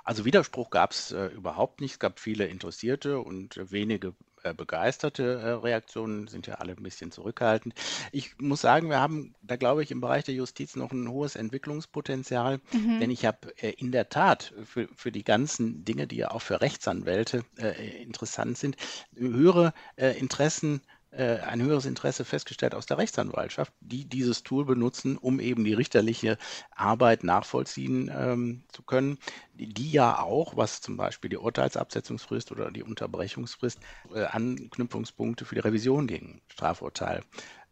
Also 0.05 0.25
Widerspruch 0.25 0.71
gab 0.71 0.93
es 0.93 1.13
äh, 1.13 1.27
überhaupt 1.27 1.81
nicht. 1.81 1.93
Es 1.93 1.99
gab 1.99 2.19
viele 2.19 2.47
Interessierte 2.47 3.21
und 3.21 3.57
äh, 3.57 3.71
wenige 3.71 4.15
begeisterte 4.55 5.41
äh, 5.41 5.51
Reaktionen, 5.51 6.27
sind 6.29 6.47
ja 6.47 6.55
alle 6.55 6.73
ein 6.73 6.83
bisschen 6.83 7.11
zurückhaltend. 7.11 7.75
Ich 8.11 8.39
muss 8.39 8.61
sagen, 8.61 8.91
wir 8.91 9.01
haben 9.01 9.35
da, 9.43 9.57
glaube 9.57 9.83
ich, 9.83 9.91
im 9.91 10.01
Bereich 10.01 10.25
der 10.25 10.35
Justiz 10.35 10.77
noch 10.77 10.93
ein 10.93 11.09
hohes 11.09 11.37
Entwicklungspotenzial, 11.37 12.61
mhm. 12.73 13.01
denn 13.01 13.11
ich 13.11 13.25
habe 13.25 13.55
äh, 13.63 13.71
in 13.71 13.93
der 13.93 14.09
Tat 14.09 14.53
für, 14.65 14.89
für 14.95 15.13
die 15.13 15.25
ganzen 15.25 15.85
Dinge, 15.85 16.07
die 16.07 16.17
ja 16.17 16.31
auch 16.31 16.43
für 16.43 16.61
Rechtsanwälte 16.61 17.45
äh, 17.59 18.03
interessant 18.03 18.59
sind, 18.59 18.77
höhere 19.17 19.73
äh, 19.97 20.19
Interessen 20.19 20.81
äh, 20.81 20.92
ein 21.21 21.63
höheres 21.63 21.85
Interesse 21.85 22.25
festgestellt 22.25 22.75
aus 22.75 22.87
der 22.87 22.99
Rechtsanwaltschaft, 22.99 23.73
die 23.81 24.07
dieses 24.07 24.43
Tool 24.43 24.65
benutzen, 24.65 25.19
um 25.19 25.41
eben 25.41 25.65
die 25.65 25.75
richterliche 25.75 26.39
Arbeit 26.71 27.23
nachvollziehen 27.23 28.11
ähm, 28.15 28.63
zu 28.73 28.83
können, 28.83 29.19
die, 29.53 29.73
die, 29.73 29.91
ja 29.91 30.21
auch, 30.21 30.57
was 30.57 30.81
zum 30.81 30.97
Beispiel 30.97 31.29
die 31.29 31.37
Urteilsabsetzungsfrist 31.37 32.51
oder 32.51 32.71
die 32.71 32.83
Unterbrechungsfrist, 32.83 33.81
äh, 34.15 34.25
Anknüpfungspunkte 34.25 35.45
für 35.45 35.55
die 35.55 35.61
Revision 35.61 36.07
gegen 36.07 36.41
Strafurteil 36.49 37.23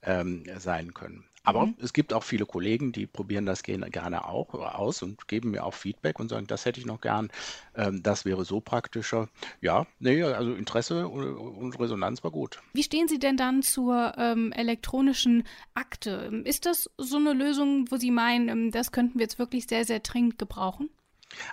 ähm, 0.02 0.44
sein 0.58 0.92
können. 0.92 1.29
Aber 1.42 1.66
mhm. 1.66 1.74
es 1.80 1.92
gibt 1.92 2.12
auch 2.12 2.22
viele 2.22 2.44
Kollegen, 2.44 2.92
die 2.92 3.06
probieren 3.06 3.46
das 3.46 3.62
gerne 3.62 4.24
auch 4.26 4.52
aus 4.54 5.02
und 5.02 5.26
geben 5.26 5.52
mir 5.52 5.64
auch 5.64 5.74
Feedback 5.74 6.20
und 6.20 6.28
sagen, 6.28 6.46
das 6.46 6.64
hätte 6.66 6.80
ich 6.80 6.86
noch 6.86 7.00
gern, 7.00 7.30
ähm, 7.74 8.02
das 8.02 8.24
wäre 8.24 8.44
so 8.44 8.60
praktischer. 8.60 9.28
Ja, 9.60 9.86
nee, 10.00 10.22
also 10.22 10.52
Interesse 10.52 11.08
und 11.08 11.78
Resonanz 11.80 12.22
war 12.22 12.30
gut. 12.30 12.60
Wie 12.74 12.82
stehen 12.82 13.08
Sie 13.08 13.18
denn 13.18 13.36
dann 13.36 13.62
zur 13.62 14.14
ähm, 14.18 14.52
elektronischen 14.52 15.44
Akte? 15.74 16.42
Ist 16.44 16.66
das 16.66 16.90
so 16.98 17.16
eine 17.16 17.32
Lösung, 17.32 17.90
wo 17.90 17.96
Sie 17.96 18.10
meinen, 18.10 18.48
ähm, 18.48 18.70
das 18.70 18.92
könnten 18.92 19.18
wir 19.18 19.22
jetzt 19.22 19.38
wirklich 19.38 19.66
sehr, 19.66 19.84
sehr 19.84 20.00
dringend 20.00 20.38
gebrauchen? 20.38 20.90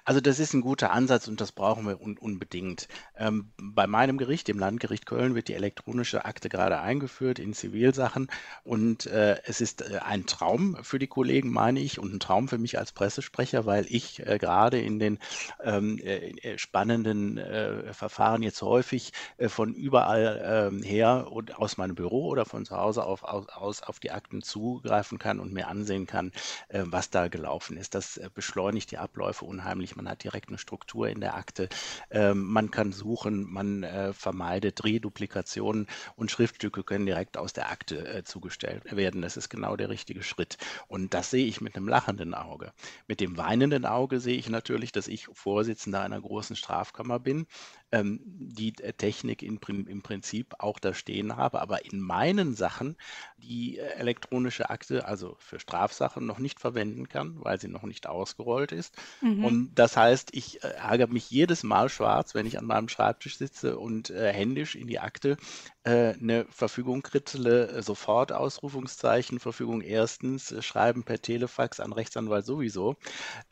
Also 0.06 0.22
das 0.22 0.40
ist 0.40 0.54
ein 0.54 0.62
guter 0.62 0.92
Ansatz 0.92 1.28
und 1.28 1.42
das 1.42 1.52
brauchen 1.52 1.86
wir 1.86 2.02
un 2.02 2.18
unbedingt. 2.18 2.88
Ähm, 3.16 3.52
bei 3.58 3.88
meinem 3.88 4.18
Gericht, 4.18 4.48
dem 4.48 4.60
Landgericht 4.60 5.06
Köln, 5.06 5.36
wird 5.36 5.48
die 5.48 5.54
elektronische 5.54 6.26
Akte 6.26 6.50
gerade 6.50 6.80
eingeführt 6.80 7.40
in 7.40 7.54
Zivilsachen 7.54 8.28
und 8.64 9.06
äh, 9.06 9.38
es 9.46 9.62
ist 9.62 9.82
äh, 9.82 10.00
ein 10.00 10.26
Traum 10.26 10.78
für 10.82 11.00
die 11.00 11.08
Kollegen, 11.08 11.52
meine 11.52 11.80
ich, 11.80 12.00
und 12.00 12.14
ein 12.14 12.20
Traum 12.20 12.48
für 12.48 12.58
mich 12.58 12.80
als 12.80 12.92
Pressesprecher, 12.92 13.66
weil 13.66 13.86
ich 13.90 14.26
äh, 14.26 14.38
gerade 14.38 14.80
in 14.80 15.00
den 15.00 15.20
ähm, 15.64 16.00
äh, 16.00 16.30
äh, 16.30 16.58
spannenden 16.58 17.38
äh, 17.38 17.94
Verfahren 17.94 18.42
jetzt 18.44 18.62
häufig 18.62 19.14
von 19.48 19.74
überall 19.74 20.70
ähm, 20.72 20.84
her 20.84 21.28
und 21.32 21.58
aus 21.58 21.78
meinem 21.78 21.96
Büro 21.96 22.28
oder 22.28 22.46
von 22.46 22.66
zu 22.66 22.76
Hause 22.76 23.04
auf, 23.04 23.24
aus 23.24 23.84
auf 23.84 24.00
die 24.00 24.12
Akten 24.12 24.42
zugreifen 24.42 25.20
kann 25.20 25.40
und 25.40 25.54
mir 25.54 25.68
ansehen 25.68 26.08
kann, 26.08 26.32
was 26.70 27.10
da 27.10 27.28
gelaufen 27.28 27.78
ist. 27.78 27.96
Das 27.96 28.20
beschleunigt 28.34 28.92
die 28.92 28.98
Abläufe 28.98 29.46
unheimlich 29.46 29.67
unheimlich. 29.68 29.96
Man 29.98 30.08
hat 30.08 30.24
direkt 30.24 30.48
eine 30.48 30.58
Struktur 30.58 31.10
in 31.10 31.20
der 31.20 31.36
Akte. 31.36 31.68
Ähm, 32.10 32.44
man 32.46 32.72
kann 32.72 32.94
suchen, 32.94 33.44
man 33.52 33.84
äh, 33.84 34.14
vermeidet 34.14 34.84
Reduplikationen 34.84 35.88
und 36.16 36.32
Schriftstücke 36.32 36.84
können 36.84 37.06
direkt 37.06 37.38
aus 37.38 37.52
der 37.52 37.70
Akte 37.70 38.08
äh, 38.08 38.24
zugestellt 38.24 38.96
werden. 38.96 39.22
Das 39.22 39.36
ist 39.36 39.50
genau 39.50 39.76
der 39.76 39.90
richtige 39.90 40.24
Schritt. 40.24 40.58
Und 40.88 41.14
das 41.14 41.32
sehe 41.32 41.46
ich 41.46 41.60
mit 41.60 41.76
einem 41.76 41.90
lachenden 41.90 42.34
Auge. 42.34 42.72
Mit 43.08 43.20
dem 43.20 43.36
weinenden 43.36 43.86
Auge 43.86 44.22
sehe 44.22 44.38
ich 44.38 44.50
natürlich, 44.50 44.94
dass 44.94 45.10
ich 45.10 45.28
Vorsitzender 45.34 46.02
einer 46.02 46.22
großen 46.22 46.56
Strafkammer 46.56 47.20
bin, 47.20 47.46
ähm, 47.92 48.20
die 48.26 48.74
äh, 48.82 48.94
Technik 48.94 49.42
in, 49.42 49.60
im 49.88 50.02
Prinzip 50.02 50.56
auch 50.60 50.80
da 50.80 50.94
stehen 50.94 51.38
habe, 51.38 51.62
aber 51.62 51.86
in 51.86 52.00
meinen 52.00 52.54
Sachen 52.54 52.98
die 53.38 53.78
äh, 53.78 53.84
elektronische 53.98 54.70
Akte, 54.70 55.06
also 55.06 55.36
für 55.40 55.60
Strafsachen, 55.60 56.26
noch 56.26 56.40
nicht 56.40 56.60
verwenden 56.60 57.08
kann, 57.08 57.36
weil 57.40 57.60
sie 57.60 57.68
noch 57.68 57.84
nicht 57.84 58.08
ausgerollt 58.08 58.72
ist. 58.72 58.96
Mhm. 59.22 59.46
Und 59.46 59.76
das 59.76 59.96
heißt, 59.96 60.30
ich 60.34 60.64
äh, 60.64 60.70
ärgere 60.70 61.08
mich 61.08 61.30
jedes 61.30 61.64
Mal 61.64 61.90
schwarz, 61.90 62.36
wenn 62.36 62.46
ich 62.46 62.58
an 62.58 62.66
meinem 62.66 62.90
Schreibtisch 62.90 63.38
sitze 63.38 63.78
und 63.78 64.10
äh, 64.10 64.34
händisch 64.34 64.76
in 64.76 64.88
die 64.88 65.00
Akte 65.00 65.38
äh, 65.84 66.14
eine 66.14 66.46
Verfügung 66.50 67.02
kritzele, 67.02 67.70
äh, 67.70 67.82
sofort 67.82 68.34
Ausrufungszeichen, 68.34 69.40
Verfügung 69.40 69.82
erstens, 69.82 70.54
schreiben 70.64 71.04
per 71.04 71.22
Telefax 71.22 71.80
an 71.80 71.94
Rechtsanwalt 71.94 72.46
sowieso. 72.46 72.98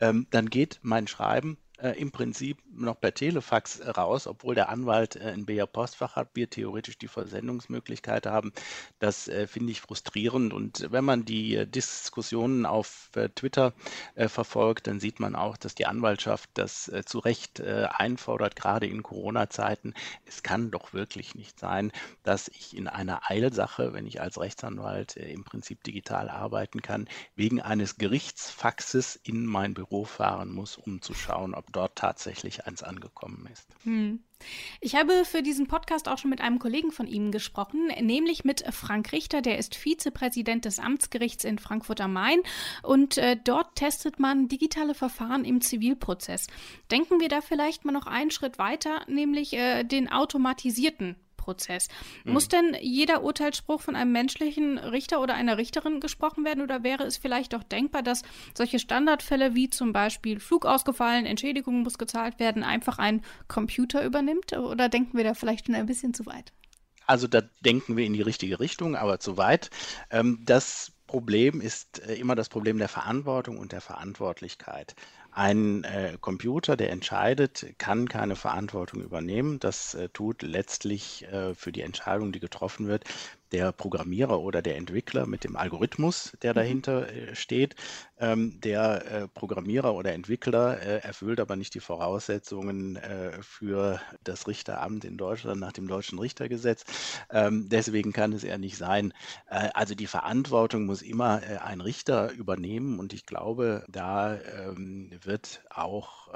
Ähm, 0.00 0.26
dann 0.30 0.50
geht 0.50 0.78
mein 0.82 1.06
Schreiben 1.06 1.56
äh, 1.78 1.90
im 2.00 2.10
Prinzip 2.10 2.58
noch 2.72 3.00
per 3.00 3.14
Telefax 3.14 3.80
raus, 3.96 4.26
obwohl 4.26 4.54
der 4.54 4.68
Anwalt 4.68 5.16
äh, 5.16 5.32
ein 5.32 5.46
BR 5.46 5.66
Postfach 5.66 6.16
hat, 6.16 6.30
wir 6.34 6.48
theoretisch 6.48 6.98
die 6.98 7.08
Versendungsmöglichkeit 7.08 8.26
haben. 8.26 8.52
Das 8.98 9.28
äh, 9.28 9.46
finde 9.46 9.72
ich 9.72 9.80
frustrierend. 9.80 10.52
Und 10.52 10.86
wenn 10.90 11.04
man 11.04 11.24
die 11.24 11.56
äh, 11.56 11.66
Diskussionen 11.66 12.66
auf 12.66 13.10
äh, 13.14 13.28
Twitter 13.28 13.74
äh, 14.14 14.28
verfolgt, 14.28 14.86
dann 14.86 15.00
sieht 15.00 15.20
man 15.20 15.34
auch, 15.34 15.56
dass 15.56 15.74
die 15.74 15.86
Anwaltschaft 15.86 16.50
das 16.54 16.90
zu 17.06 17.18
Recht 17.18 17.60
einfordert, 17.60 18.56
gerade 18.56 18.86
in 18.86 19.02
Corona-Zeiten. 19.02 19.94
Es 20.24 20.42
kann 20.42 20.70
doch 20.70 20.92
wirklich 20.92 21.34
nicht 21.34 21.58
sein, 21.58 21.92
dass 22.22 22.48
ich 22.48 22.76
in 22.76 22.88
einer 22.88 23.30
Eilsache, 23.30 23.92
wenn 23.92 24.06
ich 24.06 24.20
als 24.20 24.40
Rechtsanwalt 24.40 25.16
im 25.16 25.44
Prinzip 25.44 25.82
digital 25.84 26.28
arbeiten 26.28 26.82
kann, 26.82 27.08
wegen 27.34 27.60
eines 27.60 27.96
Gerichtsfaxes 27.98 29.16
in 29.16 29.46
mein 29.46 29.74
Büro 29.74 30.04
fahren 30.04 30.52
muss, 30.52 30.76
um 30.76 31.02
zu 31.02 31.14
schauen, 31.14 31.54
ob 31.54 31.65
dort 31.72 31.96
tatsächlich 31.96 32.66
eins 32.66 32.82
angekommen 32.82 33.48
ist. 33.52 33.66
Hm. 33.84 34.20
Ich 34.80 34.94
habe 34.94 35.24
für 35.24 35.42
diesen 35.42 35.66
Podcast 35.66 36.08
auch 36.08 36.18
schon 36.18 36.30
mit 36.30 36.40
einem 36.40 36.58
Kollegen 36.58 36.92
von 36.92 37.06
Ihnen 37.06 37.32
gesprochen, 37.32 37.88
nämlich 38.00 38.44
mit 38.44 38.64
Frank 38.74 39.12
Richter, 39.12 39.40
der 39.40 39.58
ist 39.58 39.74
Vizepräsident 39.74 40.64
des 40.64 40.78
Amtsgerichts 40.78 41.44
in 41.44 41.58
Frankfurt 41.58 42.00
am 42.00 42.12
Main 42.12 42.40
und 42.82 43.16
äh, 43.16 43.36
dort 43.42 43.76
testet 43.76 44.18
man 44.18 44.48
digitale 44.48 44.94
Verfahren 44.94 45.44
im 45.44 45.60
Zivilprozess. 45.60 46.48
Denken 46.90 47.20
wir 47.20 47.28
da 47.28 47.40
vielleicht 47.40 47.84
mal 47.84 47.92
noch 47.92 48.06
einen 48.06 48.30
Schritt 48.30 48.58
weiter, 48.58 49.00
nämlich 49.08 49.54
äh, 49.54 49.84
den 49.84 50.10
automatisierten 50.10 51.16
Prozess. 51.46 51.88
Mhm. 52.24 52.32
Muss 52.32 52.48
denn 52.48 52.76
jeder 52.80 53.22
Urteilsspruch 53.22 53.80
von 53.80 53.94
einem 53.94 54.10
menschlichen 54.10 54.78
Richter 54.78 55.20
oder 55.20 55.34
einer 55.34 55.58
Richterin 55.58 56.00
gesprochen 56.00 56.44
werden 56.44 56.62
oder 56.62 56.82
wäre 56.82 57.04
es 57.04 57.16
vielleicht 57.16 57.54
auch 57.54 57.62
denkbar, 57.62 58.02
dass 58.02 58.22
solche 58.54 58.80
Standardfälle 58.80 59.54
wie 59.54 59.70
zum 59.70 59.92
Beispiel 59.92 60.40
Flug 60.40 60.66
ausgefallen, 60.66 61.24
Entschädigung 61.24 61.82
muss 61.82 61.98
gezahlt 61.98 62.40
werden, 62.40 62.64
einfach 62.64 62.98
ein 62.98 63.22
Computer 63.46 64.04
übernimmt? 64.04 64.52
Oder 64.54 64.88
denken 64.88 65.16
wir 65.16 65.24
da 65.24 65.34
vielleicht 65.34 65.66
schon 65.66 65.76
ein 65.76 65.86
bisschen 65.86 66.14
zu 66.14 66.26
weit? 66.26 66.52
Also 67.06 67.28
da 67.28 67.42
denken 67.64 67.96
wir 67.96 68.04
in 68.04 68.14
die 68.14 68.22
richtige 68.22 68.58
Richtung, 68.58 68.96
aber 68.96 69.20
zu 69.20 69.36
weit. 69.36 69.70
Ähm, 70.10 70.40
das 70.44 70.92
Problem 71.06 71.60
ist 71.60 72.00
äh, 72.00 72.14
immer 72.14 72.34
das 72.34 72.48
Problem 72.48 72.78
der 72.78 72.88
Verantwortung 72.88 73.58
und 73.58 73.70
der 73.70 73.80
Verantwortlichkeit. 73.80 74.96
Ein 75.36 75.84
äh, 75.84 76.16
Computer, 76.18 76.78
der 76.78 76.88
entscheidet, 76.88 77.74
kann 77.76 78.08
keine 78.08 78.36
Verantwortung 78.36 79.02
übernehmen. 79.02 79.58
Das 79.60 79.92
äh, 79.92 80.08
tut 80.08 80.40
letztlich 80.40 81.24
äh, 81.30 81.54
für 81.54 81.72
die 81.72 81.82
Entscheidung, 81.82 82.32
die 82.32 82.40
getroffen 82.40 82.88
wird, 82.88 83.04
der 83.52 83.70
Programmierer 83.70 84.40
oder 84.40 84.62
der 84.62 84.78
Entwickler 84.78 85.26
mit 85.26 85.44
dem 85.44 85.56
Algorithmus, 85.56 86.32
der 86.40 86.52
mhm. 86.52 86.54
dahinter 86.54 87.12
äh, 87.12 87.34
steht. 87.34 87.76
Ähm, 88.18 88.58
der 88.62 89.04
äh, 89.24 89.28
Programmierer 89.28 89.94
oder 89.94 90.12
Entwickler 90.14 90.80
äh, 90.80 90.98
erfüllt 91.00 91.38
aber 91.38 91.54
nicht 91.54 91.74
die 91.74 91.80
Voraussetzungen 91.80 92.96
äh, 92.96 93.42
für 93.42 94.00
das 94.24 94.48
Richteramt 94.48 95.04
in 95.04 95.18
Deutschland 95.18 95.60
nach 95.60 95.72
dem 95.72 95.86
deutschen 95.86 96.18
Richtergesetz. 96.18 96.84
Ähm, 97.30 97.68
deswegen 97.68 98.12
kann 98.14 98.32
es 98.32 98.42
eher 98.42 98.56
nicht 98.56 98.78
sein. 98.78 99.12
Äh, 99.50 99.68
also 99.74 99.94
die 99.94 100.06
Verantwortung 100.06 100.86
muss 100.86 101.02
immer 101.02 101.42
äh, 101.42 101.58
ein 101.58 101.82
Richter 101.82 102.30
übernehmen 102.32 102.98
und 103.00 103.12
ich 103.12 103.26
glaube, 103.26 103.84
da 103.88 104.34
ähm, 104.40 105.10
wird 105.22 105.62
auch 105.70 106.28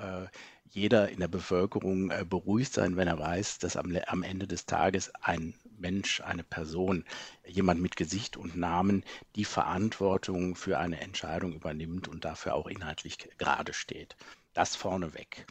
jeder 0.73 1.09
in 1.09 1.19
der 1.19 1.29
Bevölkerung 1.29 2.13
beruhigt 2.29 2.73
sein, 2.73 2.97
wenn 2.97 3.09
er 3.09 3.19
weiß, 3.19 3.59
dass 3.59 3.77
am, 3.77 3.97
am 4.07 4.23
Ende 4.23 4.47
des 4.47 4.67
Tages 4.67 5.13
ein 5.21 5.55
Mensch, 5.79 6.21
eine 6.21 6.45
Person, 6.45 7.05
jemand 7.45 7.81
mit 7.81 7.97
Gesicht 7.97 8.37
und 8.37 8.57
Namen 8.57 9.05
die 9.35 9.45
Verantwortung 9.45 10.55
für 10.55 10.79
eine 10.79 11.01
Entscheidung 11.01 11.55
übernimmt 11.55 11.70
und 12.09 12.25
dafür 12.25 12.55
auch 12.55 12.67
inhaltlich 12.67 13.19
gerade 13.39 13.73
steht. 13.73 14.17
Das 14.55 14.77
vorneweg. 14.77 15.47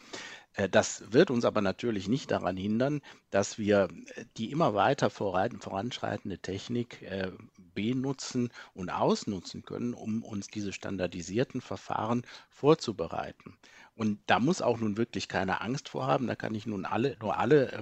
Äh, 0.54 0.68
das 0.68 1.12
wird 1.12 1.30
uns 1.30 1.44
aber 1.44 1.60
natürlich 1.60 2.08
nicht 2.08 2.30
daran 2.30 2.56
hindern, 2.56 3.00
dass 3.30 3.58
wir 3.58 3.88
äh, 4.16 4.24
die 4.36 4.50
immer 4.50 4.74
weiter 4.74 5.10
voranschreitende 5.10 6.38
Technik 6.38 7.02
äh, 7.02 7.30
benutzen 7.74 8.50
und 8.74 8.90
ausnutzen 8.90 9.62
können, 9.62 9.94
um 9.94 10.22
uns 10.22 10.48
diese 10.48 10.72
standardisierten 10.72 11.60
Verfahren 11.60 12.26
vorzubereiten. 12.48 13.56
Und 13.94 14.18
da 14.26 14.38
muss 14.38 14.62
auch 14.62 14.78
nun 14.78 14.96
wirklich 14.96 15.28
keine 15.28 15.60
Angst 15.60 15.88
vorhaben. 15.90 16.26
Da 16.26 16.34
kann 16.34 16.54
ich 16.54 16.66
nun 16.66 16.84
alle, 16.84 17.16
nur 17.20 17.38
alle 17.38 17.78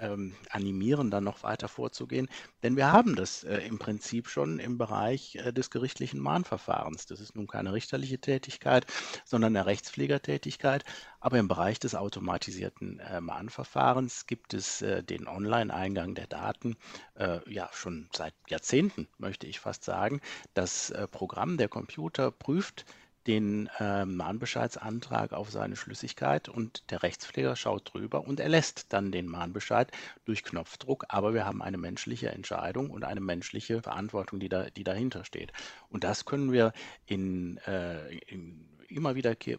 ähm, 0.00 0.34
animieren, 0.50 1.10
dann 1.10 1.24
noch 1.24 1.42
weiter 1.42 1.68
vorzugehen. 1.68 2.28
Denn 2.62 2.76
wir 2.76 2.92
haben 2.92 3.16
das 3.16 3.44
äh, 3.44 3.58
im 3.58 3.78
Prinzip 3.78 4.28
schon 4.28 4.58
im 4.58 4.78
Bereich 4.78 5.36
äh, 5.36 5.52
des 5.52 5.70
gerichtlichen 5.70 6.20
Mahnverfahrens. 6.20 7.06
Das 7.06 7.20
ist 7.20 7.36
nun 7.36 7.46
keine 7.46 7.72
richterliche 7.72 8.18
Tätigkeit, 8.18 8.86
sondern 9.24 9.56
eine 9.56 9.66
Rechtspflegertätigkeit. 9.66 10.84
Aber 11.20 11.38
im 11.38 11.48
Bereich 11.48 11.78
des 11.78 11.94
automatisierten 11.94 13.00
äh, 13.00 13.20
Mahnverfahrens 13.20 14.26
gibt 14.26 14.54
es 14.54 14.82
äh, 14.82 15.02
den 15.02 15.26
Online-Eingang 15.26 16.14
der 16.14 16.26
Daten 16.26 16.76
äh, 17.14 17.40
ja 17.52 17.68
schon 17.72 18.08
seit 18.12 18.34
Jahrzehnten, 18.48 19.08
möchte 19.18 19.46
ich 19.46 19.60
fast 19.60 19.84
sagen. 19.84 20.20
Das 20.54 20.90
äh, 20.90 21.08
Programm, 21.08 21.56
der 21.56 21.68
Computer 21.68 22.30
prüft, 22.30 22.84
den 23.26 23.68
äh, 23.78 24.04
Mahnbescheidsantrag 24.04 25.32
auf 25.32 25.50
seine 25.50 25.76
Schlüssigkeit 25.76 26.48
und 26.48 26.84
der 26.90 27.02
Rechtspfleger 27.02 27.56
schaut 27.56 27.92
drüber 27.92 28.26
und 28.26 28.40
erlässt 28.40 28.92
dann 28.92 29.12
den 29.12 29.26
Mahnbescheid 29.26 29.90
durch 30.24 30.44
Knopfdruck. 30.44 31.06
Aber 31.08 31.34
wir 31.34 31.44
haben 31.44 31.62
eine 31.62 31.78
menschliche 31.78 32.30
Entscheidung 32.30 32.90
und 32.90 33.04
eine 33.04 33.20
menschliche 33.20 33.82
Verantwortung, 33.82 34.40
die, 34.40 34.48
da, 34.48 34.70
die 34.70 34.84
dahinter 34.84 35.24
steht. 35.24 35.52
Und 35.88 36.04
das 36.04 36.24
können 36.24 36.52
wir 36.52 36.72
in, 37.06 37.58
äh, 37.66 38.16
in 38.28 38.75
immer, 38.96 39.14
wiederkehr, 39.14 39.58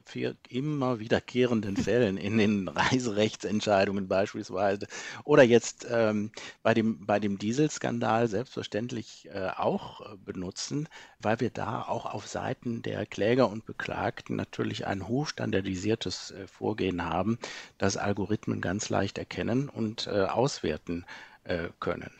immer 0.50 1.00
wiederkehrenden 1.00 1.78
Fällen 1.78 2.18
in 2.18 2.38
den 2.38 2.68
Reiserechtsentscheidungen 2.68 4.08
beispielsweise 4.08 4.88
oder 5.24 5.44
jetzt 5.44 5.88
ähm, 5.90 6.32
bei 6.64 6.74
dem, 6.74 7.06
bei 7.06 7.20
dem 7.20 7.38
Dieselskandal 7.38 8.28
selbstverständlich 8.28 9.30
äh, 9.32 9.50
auch 9.56 10.02
äh, 10.02 10.18
benutzen, 10.18 10.90
weil 11.20 11.40
wir 11.40 11.52
da 11.52 11.84
auch 11.84 12.06
auf 12.06 12.28
Seiten 12.28 12.82
der 12.82 13.06
Kläger 13.06 13.50
und 13.50 13.66
Beklagten 13.66 14.36
natürlich 14.36 14.88
ein 14.88 15.08
hochstandardisiertes 15.08 16.32
äh, 16.32 16.48
Vorgehen 16.48 17.04
haben, 17.04 17.38
das 17.78 17.96
Algorithmen 17.96 18.60
ganz 18.60 18.90
leicht 18.90 19.18
erkennen 19.18 19.70
und 19.70 20.08
äh, 20.08 20.24
auswerten 20.24 21.06
äh, 21.44 21.70
können. 21.80 22.12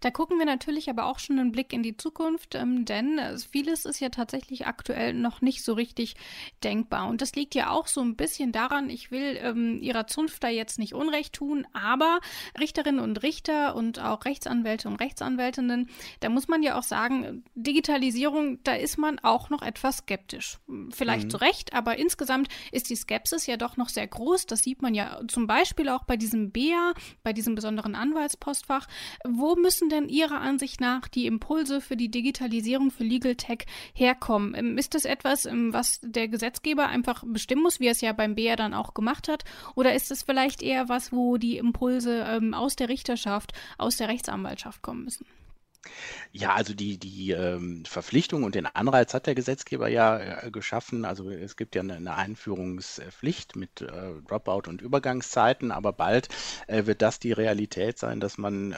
Da 0.00 0.10
gucken 0.10 0.38
wir 0.38 0.46
natürlich 0.46 0.90
aber 0.90 1.06
auch 1.06 1.18
schon 1.18 1.38
einen 1.38 1.52
Blick 1.52 1.72
in 1.72 1.82
die 1.82 1.96
Zukunft, 1.96 2.54
ähm, 2.54 2.84
denn 2.84 3.18
äh, 3.18 3.38
vieles 3.38 3.84
ist 3.84 4.00
ja 4.00 4.08
tatsächlich 4.08 4.66
aktuell 4.66 5.14
noch 5.14 5.40
nicht 5.40 5.64
so 5.64 5.72
richtig 5.74 6.14
denkbar. 6.62 7.08
Und 7.08 7.20
das 7.20 7.34
liegt 7.34 7.54
ja 7.54 7.70
auch 7.70 7.86
so 7.86 8.00
ein 8.00 8.16
bisschen 8.16 8.52
daran, 8.52 8.90
ich 8.90 9.10
will 9.10 9.38
ähm, 9.40 9.80
Ihrer 9.82 10.06
Zunft 10.06 10.42
da 10.44 10.48
jetzt 10.48 10.78
nicht 10.78 10.94
Unrecht 10.94 11.34
tun, 11.34 11.66
aber 11.72 12.20
Richterinnen 12.58 13.00
und 13.00 13.22
Richter 13.22 13.74
und 13.74 13.98
auch 13.98 14.24
Rechtsanwälte 14.24 14.88
und 14.88 14.96
Rechtsanwältinnen, 14.96 15.88
da 16.20 16.28
muss 16.28 16.48
man 16.48 16.62
ja 16.62 16.78
auch 16.78 16.82
sagen, 16.82 17.44
Digitalisierung, 17.54 18.62
da 18.64 18.74
ist 18.74 18.98
man 18.98 19.18
auch 19.20 19.50
noch 19.50 19.62
etwas 19.62 19.98
skeptisch. 19.98 20.58
Vielleicht 20.90 21.26
mhm. 21.26 21.30
zu 21.30 21.36
Recht, 21.38 21.72
aber 21.72 21.96
insgesamt 21.98 22.48
ist 22.72 22.90
die 22.90 22.96
Skepsis 22.96 23.46
ja 23.46 23.56
doch 23.56 23.76
noch 23.76 23.88
sehr 23.88 24.06
groß. 24.06 24.46
Das 24.46 24.60
sieht 24.60 24.82
man 24.82 24.94
ja 24.94 25.20
zum 25.28 25.46
Beispiel 25.46 25.88
auch 25.88 26.04
bei 26.04 26.16
diesem 26.16 26.50
BEA, 26.50 26.92
bei 27.22 27.32
diesem 27.32 27.54
besonderen 27.54 27.94
Anwaltspostfach. 27.94 28.86
Wo 29.26 29.56
müssen 29.56 29.88
denn 29.94 30.08
Ihrer 30.08 30.40
Ansicht 30.40 30.80
nach 30.80 31.08
die 31.08 31.26
Impulse 31.26 31.80
für 31.80 31.96
die 31.96 32.10
Digitalisierung 32.10 32.90
für 32.90 33.04
Legal 33.04 33.36
Tech 33.36 33.66
herkommen? 33.94 34.54
Ähm, 34.54 34.78
ist 34.78 34.94
das 34.94 35.04
etwas, 35.04 35.46
ähm, 35.46 35.72
was 35.72 36.00
der 36.02 36.28
Gesetzgeber 36.28 36.88
einfach 36.88 37.24
bestimmen 37.26 37.62
muss, 37.62 37.80
wie 37.80 37.86
er 37.86 37.92
es 37.92 38.00
ja 38.00 38.12
beim 38.12 38.34
BEA 38.34 38.56
dann 38.56 38.74
auch 38.74 38.94
gemacht 38.94 39.28
hat? 39.28 39.44
Oder 39.74 39.94
ist 39.94 40.10
es 40.10 40.22
vielleicht 40.22 40.62
eher 40.62 40.88
was, 40.88 41.12
wo 41.12 41.36
die 41.36 41.56
Impulse 41.56 42.26
ähm, 42.28 42.54
aus 42.54 42.76
der 42.76 42.88
Richterschaft, 42.88 43.52
aus 43.78 43.96
der 43.96 44.08
Rechtsanwaltschaft 44.08 44.82
kommen 44.82 45.04
müssen? 45.04 45.26
Ja, 46.32 46.54
also 46.54 46.74
die, 46.74 46.98
die 46.98 47.30
ähm, 47.30 47.84
Verpflichtung 47.84 48.42
und 48.42 48.54
den 48.54 48.66
Anreiz 48.66 49.14
hat 49.14 49.26
der 49.26 49.34
Gesetzgeber 49.34 49.88
ja 49.88 50.18
äh, 50.18 50.50
geschaffen. 50.50 51.04
Also 51.04 51.30
es 51.30 51.56
gibt 51.56 51.74
ja 51.74 51.82
eine, 51.82 52.14
Einführungspflicht 52.16 53.56
mit 53.56 53.82
äh, 53.82 54.12
Dropout 54.26 54.68
und 54.68 54.82
Übergangszeiten, 54.82 55.70
aber 55.70 55.92
bald 55.92 56.28
äh, 56.66 56.86
wird 56.86 57.02
das 57.02 57.18
die 57.18 57.32
Realität 57.32 57.98
sein, 57.98 58.20
dass 58.20 58.38
man 58.38 58.74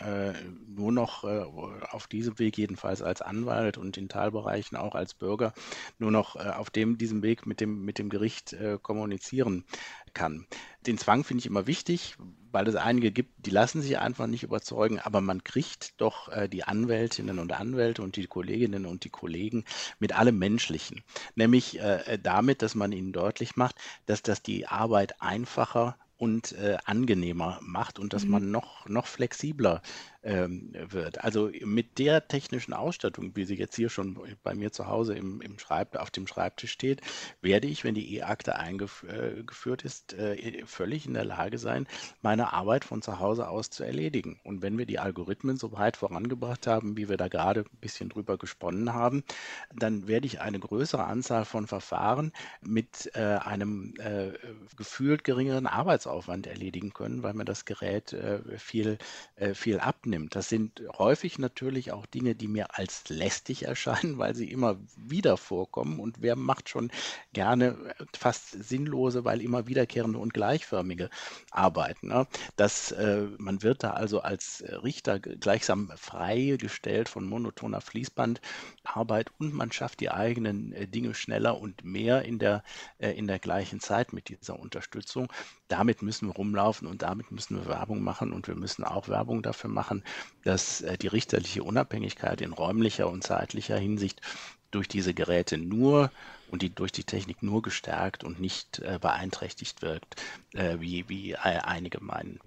nur 0.69 0.93
noch 0.93 1.25
auf 1.25 2.07
diesem 2.07 2.39
Weg, 2.39 2.59
jedenfalls 2.59 3.03
als 3.03 3.23
Anwalt 3.23 3.79
und 3.79 3.97
in 3.97 4.09
Teilbereichen 4.09 4.77
auch 4.77 4.95
als 4.95 5.15
Bürger, 5.15 5.53
nur 5.99 6.11
noch 6.11 6.37
auf 6.37 6.71
dem, 6.71 6.99
diesem 6.99 7.23
Weg 7.23 7.47
mit 7.47 7.61
dem, 7.61 7.85
mit 7.85 7.99
dem 7.99 8.09
Gericht 8.09 8.57
kommunizieren 8.83 9.65
kann. 10.17 10.47
Den 10.87 10.97
Zwang 10.99 11.25
finde 11.25 11.41
ich 11.41 11.47
immer 11.47 11.67
wichtig, 11.67 12.17
weil 12.51 12.67
es 12.69 12.75
einige 12.75 13.13
gibt, 13.13 13.45
die 13.45 13.51
lassen 13.51 13.83
sich 13.83 13.99
einfach 13.99 14.27
nicht 14.27 14.43
überzeugen, 14.43 14.99
aber 14.99 15.21
man 15.21 15.45
kriegt 15.45 16.01
doch 16.01 16.29
äh, 16.29 16.49
die 16.49 16.65
Anwältinnen 16.65 17.39
und 17.39 17.53
Anwälte 17.53 18.03
und 18.03 18.17
die 18.17 18.27
Kolleginnen 18.27 18.87
und 18.87 19.05
die 19.05 19.11
Kollegen 19.11 19.65
mit 19.99 20.19
allem 20.19 20.39
Menschlichen. 20.39 21.03
Nämlich 21.35 21.79
äh, 21.81 22.19
damit, 22.23 22.63
dass 22.63 22.75
man 22.75 22.93
ihnen 22.93 23.13
deutlich 23.13 23.57
macht, 23.57 23.77
dass 24.07 24.23
das 24.23 24.43
die 24.43 24.67
Arbeit 24.67 25.21
einfacher 25.21 25.99
und 26.17 26.53
äh, 26.53 26.79
angenehmer 26.87 27.61
macht 27.63 27.99
und 27.99 28.15
dass 28.15 28.25
mhm. 28.25 28.31
man 28.31 28.51
noch, 28.51 28.89
noch 28.89 29.07
flexibler 29.07 29.83
ähm, 30.27 30.73
wird. 30.89 31.23
Also 31.23 31.51
mit 31.65 31.99
der 31.99 32.27
technischen 32.27 32.75
Ausstattung, 32.75 33.37
wie 33.37 33.45
sie 33.45 33.55
jetzt 33.55 33.77
hier 33.77 33.89
schon 33.89 34.19
bei 34.43 34.55
mir 34.55 34.73
zu 34.73 34.89
Hause 34.89 35.15
im, 35.15 35.41
im 35.41 35.59
Schreib, 35.59 35.95
auf 35.97 36.11
dem 36.11 36.27
Schreibtisch 36.27 36.73
steht, 36.73 37.01
werde 37.41 37.69
ich, 37.69 37.85
wenn 37.85 37.95
die 37.95 38.17
E-Akte 38.17 38.57
eingeführt 38.57 39.85
äh, 39.85 39.87
ist, 39.87 40.15
äh, 40.15 40.65
völlig 40.67 41.07
in 41.07 41.15
der 41.15 41.25
Lage 41.25 41.59
sein, 41.59 41.87
meine 42.23 42.53
Arbeit 42.53 42.85
von 42.85 43.03
zu 43.03 43.21
Hause 43.21 43.49
aus 43.49 43.71
zu 43.71 43.85
erledigen. 43.85 44.41
Und 44.43 44.63
wenn 44.63 44.77
wir 44.79 44.87
die 44.87 44.99
Algorithmen 44.99 45.57
so 45.57 45.73
weit 45.73 45.97
vorangebracht 45.97 46.67
haben, 46.67 46.97
wie 46.97 47.09
wir 47.09 47.17
da 47.17 47.29
gerade 47.29 47.61
ein 47.61 47.81
bisschen 47.81 48.09
drüber 48.09 48.37
gesponnen 48.37 48.93
haben, 48.93 49.23
dann 49.75 50.09
werde 50.09 50.27
ich 50.27 50.41
eine 50.41 50.59
größere 50.59 51.05
Anzahl 51.05 51.45
von 51.45 51.69
Verfahren 51.69 52.33
mit 52.61 53.11
äh, 53.15 53.21
einem 53.21 53.95
äh, 53.99 54.33
gefühlt 54.77 55.23
geringeren 55.23 55.69
Arbeitsaufwand 55.69 56.49
erledigen 56.49 56.93
können, 56.93 57.23
weil 57.23 57.35
mir 57.35 57.45
das 57.45 57.65
Gerät 57.65 58.13
äh, 58.13 58.41
viel, 58.59 58.99
äh, 59.37 59.55
viel 59.55 59.79
abnimmt 59.79 60.16
nimmt. 60.17 60.35
Das 60.35 60.49
sind 60.49 60.83
häufig 60.99 61.39
natürlich 61.39 61.93
auch 61.93 62.07
Dinge, 62.07 62.35
die 62.35 62.49
mir 62.49 62.79
als 62.79 63.09
lästig 63.09 63.65
erscheinen, 63.65 64.19
weil 64.19 64.35
sie 64.35 64.51
immer 64.51 64.79
wieder 64.97 65.37
vorkommen. 65.37 66.01
Und 66.01 66.23
wer 66.23 66.37
macht 66.37 66.69
schon 66.69 66.91
gerne 67.33 67.95
fast 68.17 68.51
sinnlose, 68.65 69.25
weil 69.25 69.43
immer 69.43 69.67
wiederkehrende 69.67 70.19
und 70.19 70.33
gleichförmige 70.33 71.11
Arbeiten. 71.51 72.09
Ne? 72.09 72.27
Das, 72.57 72.93
äh, 72.93 73.27
man 73.39 73.63
wird 73.63 73.85
da 73.85 73.91
also 73.91 74.21
als 74.21 74.65
Richter 74.83 75.19
gleichsam 75.19 75.93
freigestellt 75.97 77.09
von 77.09 77.27
monotoner 77.27 77.81
Fließbandarbeit 77.81 79.31
und 79.39 79.53
man 79.53 79.71
schafft 79.73 80.01
die 80.01 80.11
eigenen 80.11 80.73
äh, 80.73 80.89
Dinge 80.89 81.15
schneller 81.15 81.61
und 81.61 81.85
mehr 81.85 82.23
in 82.23 82.39
der, 82.39 82.63
äh, 82.99 83.11
in 83.11 83.27
der 83.27 83.39
gleichen 83.39 83.81
Zeit 83.81 84.13
mit 84.13 84.29
dieser 84.29 84.59
Unterstützung. 84.59 85.29
Damit 85.69 86.03
müssen 86.03 86.29
wir 86.29 86.35
rumlaufen 86.35 86.87
und 86.87 87.03
damit 87.03 87.31
müssen 87.33 87.57
wir 87.57 87.67
Werbung 87.67 88.03
machen 88.03 88.33
und 88.33 88.47
wir 88.47 88.55
müssen 88.55 88.85
auch 88.85 89.09
Werbung 89.09 89.43
dafür 89.43 89.71
machen, 89.71 90.05
dass 90.45 90.81
äh, 90.83 90.97
die 90.97 91.09
richterliche 91.09 91.63
Unabhängigkeit 91.63 92.41
in 92.41 92.53
räumlicher 92.53 93.09
und 93.11 93.25
zeitlicher 93.25 93.77
Hinsicht 93.77 94.21
durch 94.71 94.89
diese 94.89 95.15
Geräte 95.15 95.59
nur 95.59 96.13
und 96.49 96.63
die 96.63 96.75
durch 96.75 96.93
die 96.93 97.05
Technik 97.05 97.43
nur 97.43 97.63
gestärkt 97.63 98.25
und 98.25 98.41
nicht 98.41 98.79
äh, 98.81 98.99
beeinträchtigt 99.01 99.83
wirkt, 99.83 100.23
äh, 100.55 100.79
wie, 100.81 101.09
wie 101.09 101.37
einige 101.37 102.03
meinen. 102.03 102.41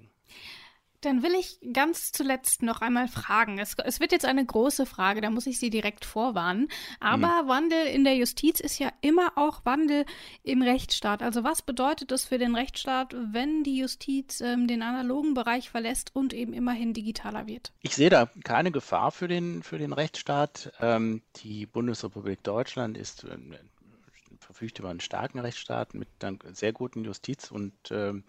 Dann 1.02 1.24
will 1.24 1.34
ich 1.34 1.60
ganz 1.74 2.12
zuletzt 2.12 2.62
noch 2.62 2.82
einmal 2.82 3.08
fragen. 3.08 3.60
Es, 3.60 3.76
es, 3.84 4.00
wird 4.00 4.12
jetzt 4.12 4.26
eine 4.26 4.46
große 4.46 4.86
Frage, 4.86 5.22
da 5.22 5.30
muss 5.30 5.48
ich 5.48 5.60
Sie 5.60 5.70
direkt 5.70 6.06
vorwarnen. 6.06 6.68
Aber 7.00 7.44
mhm. 7.44 7.48
Wandel 7.48 7.88
in 7.88 8.04
der 8.04 8.16
Justiz 8.16 8.60
ist 8.60 8.80
ja 8.80 8.92
immer 9.02 9.34
auch 9.36 9.66
Wandel 9.66 10.06
im 10.44 10.62
Rechtsstaat. 10.62 11.22
Also 11.24 11.44
was 11.44 11.62
bedeutet 11.62 12.12
es 12.12 12.26
für 12.26 12.38
den 12.38 12.56
Rechtsstaat, 12.56 13.16
wenn 13.18 13.64
die 13.64 13.78
Justiz 13.78 14.42
ähm, 14.42 14.68
den 14.68 14.82
analogen 14.82 15.34
Bereich 15.34 15.70
verlässt 15.70 16.16
und 16.16 16.34
eben 16.34 16.54
immerhin 16.54 16.94
digitaler 16.94 17.48
wird? 17.48 17.72
Ich 17.82 17.96
sehe 17.96 18.10
da 18.10 18.30
keine 18.44 18.72
Gefahr 18.72 19.12
für 19.12 19.28
den, 19.28 19.64
für 19.64 19.78
den 19.78 19.94
Rechtsstaat. 19.94 20.74
Ähm, 20.80 21.22
die 21.38 21.66
Bundesrepublik 21.66 22.44
Deutschland 22.44 22.98
ist 22.98 23.24
äh, 23.24 23.38
verfügt 24.40 24.80
über 24.80 24.90
einen 24.90 25.00
starken 25.00 25.40
Rechtsstaat 25.40 25.94
mit 25.94 26.08
einer 26.22 26.38
sehr 26.54 26.74
guten 26.74 27.04
Justiz 27.04 27.52
und 27.52 27.74
ähm, 27.92 28.24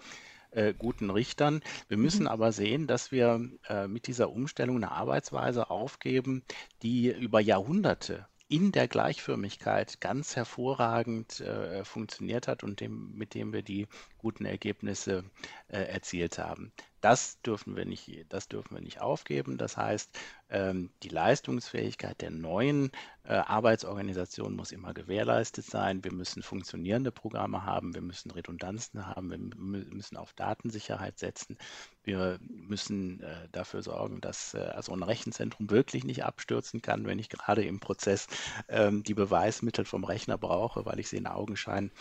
äh, 0.50 0.74
guten 0.76 1.10
Richtern. 1.10 1.60
Wir 1.88 1.96
müssen 1.96 2.22
mhm. 2.22 2.28
aber 2.28 2.52
sehen, 2.52 2.86
dass 2.86 3.12
wir 3.12 3.40
äh, 3.68 3.86
mit 3.86 4.06
dieser 4.06 4.30
Umstellung 4.30 4.76
eine 4.76 4.92
Arbeitsweise 4.92 5.70
aufgeben, 5.70 6.42
die 6.82 7.08
über 7.08 7.40
Jahrhunderte 7.40 8.26
in 8.50 8.72
der 8.72 8.88
Gleichförmigkeit 8.88 10.00
ganz 10.00 10.34
hervorragend 10.34 11.40
äh, 11.40 11.84
funktioniert 11.84 12.48
hat 12.48 12.64
und 12.64 12.80
dem, 12.80 13.12
mit 13.14 13.34
dem 13.34 13.52
wir 13.52 13.62
die 13.62 13.86
guten 14.20 14.44
Ergebnisse 14.44 15.24
äh, 15.68 15.82
erzielt 15.82 16.38
haben. 16.38 16.72
Das 17.00 17.40
dürfen 17.40 17.76
wir 17.76 17.86
nicht, 17.86 18.26
das 18.28 18.48
dürfen 18.48 18.74
wir 18.74 18.82
nicht 18.82 19.00
aufgeben. 19.00 19.56
Das 19.56 19.76
heißt, 19.76 20.10
ähm, 20.50 20.90
die 21.02 21.08
Leistungsfähigkeit 21.08 22.20
der 22.20 22.30
neuen 22.30 22.90
äh, 23.24 23.34
Arbeitsorganisation 23.34 24.54
muss 24.54 24.72
immer 24.72 24.92
gewährleistet 24.92 25.64
sein. 25.64 26.04
Wir 26.04 26.12
müssen 26.12 26.42
funktionierende 26.42 27.10
Programme 27.10 27.64
haben, 27.64 27.94
wir 27.94 28.02
müssen 28.02 28.30
Redundanzen 28.30 29.06
haben, 29.06 29.30
wir 29.30 29.38
müssen 29.38 30.16
auf 30.16 30.34
Datensicherheit 30.34 31.18
setzen. 31.18 31.56
Wir 32.02 32.38
müssen 32.42 33.22
äh, 33.22 33.48
dafür 33.52 33.82
sorgen, 33.82 34.20
dass 34.20 34.54
äh, 34.54 34.58
also 34.58 34.92
ein 34.92 35.02
Rechenzentrum 35.02 35.70
wirklich 35.70 36.04
nicht 36.04 36.24
abstürzen 36.24 36.82
kann, 36.82 37.06
wenn 37.06 37.18
ich 37.18 37.30
gerade 37.30 37.64
im 37.64 37.80
Prozess 37.80 38.26
ähm, 38.68 39.02
die 39.04 39.14
Beweismittel 39.14 39.84
vom 39.86 40.04
Rechner 40.04 40.36
brauche, 40.36 40.84
weil 40.84 40.98
ich 40.98 41.08
sie 41.08 41.16
in 41.16 41.26
Augenschein 41.26 41.92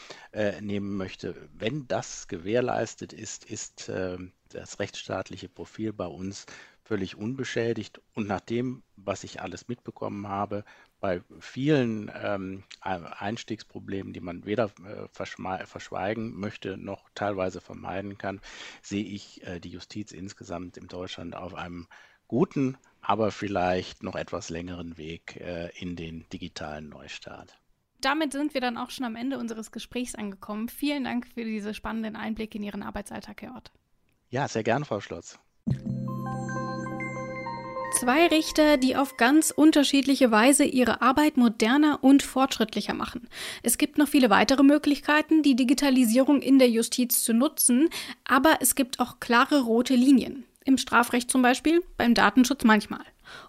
nehmen 0.61 0.97
möchte. 0.97 1.35
Wenn 1.53 1.87
das 1.87 2.08
gewährleistet 2.27 3.13
ist, 3.13 3.45
ist 3.45 3.89
ähm, 3.89 4.31
das 4.49 4.79
rechtsstaatliche 4.79 5.49
Profil 5.49 5.93
bei 5.93 6.07
uns 6.07 6.45
völlig 6.83 7.15
unbeschädigt. 7.15 8.01
Und 8.15 8.27
nach 8.27 8.39
dem, 8.39 8.81
was 8.95 9.23
ich 9.23 9.41
alles 9.41 9.67
mitbekommen 9.67 10.27
habe, 10.27 10.65
bei 10.99 11.21
vielen 11.39 12.11
ähm, 12.15 12.63
Einstiegsproblemen, 12.81 14.11
die 14.11 14.21
man 14.21 14.45
weder 14.45 14.71
äh, 14.83 15.07
verschweigen 15.13 16.39
möchte 16.39 16.77
noch 16.77 17.09
teilweise 17.13 17.61
vermeiden 17.61 18.17
kann, 18.17 18.41
sehe 18.81 19.05
ich 19.05 19.45
äh, 19.45 19.59
die 19.59 19.69
Justiz 19.69 20.11
insgesamt 20.11 20.77
in 20.77 20.87
Deutschland 20.87 21.35
auf 21.35 21.53
einem 21.53 21.87
guten, 22.27 22.77
aber 23.01 23.31
vielleicht 23.31 24.01
noch 24.01 24.15
etwas 24.15 24.49
längeren 24.49 24.97
Weg 24.97 25.35
äh, 25.37 25.69
in 25.79 25.95
den 25.95 26.27
digitalen 26.29 26.89
Neustart. 26.89 27.58
Damit 28.01 28.31
sind 28.31 28.53
wir 28.53 28.61
dann 28.61 28.77
auch 28.77 28.91
schon 28.91 29.05
am 29.05 29.15
Ende 29.15 29.37
unseres 29.37 29.71
Gesprächs 29.71 30.15
angekommen. 30.15 30.69
Vielen 30.69 31.03
Dank 31.03 31.27
für 31.27 31.43
diese 31.43 31.73
spannenden 31.73 32.15
Einblicke 32.15 32.57
in 32.57 32.63
Ihren 32.63 32.83
Arbeitsalltag, 32.83 33.41
Herr 33.41 33.55
Ort. 33.55 33.71
Ja, 34.29 34.47
sehr 34.47 34.63
gern, 34.63 34.85
Frau 34.85 35.01
Schlotz. 35.01 35.39
Zwei 37.99 38.27
Richter, 38.27 38.77
die 38.77 38.95
auf 38.95 39.17
ganz 39.17 39.51
unterschiedliche 39.51 40.31
Weise 40.31 40.63
ihre 40.63 41.01
Arbeit 41.01 41.35
moderner 41.35 41.99
und 42.01 42.23
fortschrittlicher 42.23 42.93
machen. 42.93 43.27
Es 43.63 43.77
gibt 43.77 43.97
noch 43.97 44.07
viele 44.07 44.29
weitere 44.29 44.63
Möglichkeiten, 44.63 45.43
die 45.43 45.55
Digitalisierung 45.55 46.41
in 46.41 46.59
der 46.59 46.69
Justiz 46.69 47.23
zu 47.23 47.33
nutzen, 47.33 47.89
aber 48.23 48.57
es 48.61 48.75
gibt 48.75 48.99
auch 48.99 49.19
klare 49.19 49.61
rote 49.61 49.95
Linien. 49.95 50.45
Im 50.63 50.77
Strafrecht 50.77 51.29
zum 51.31 51.41
Beispiel, 51.41 51.83
beim 51.97 52.13
Datenschutz 52.13 52.63
manchmal. 52.63 53.03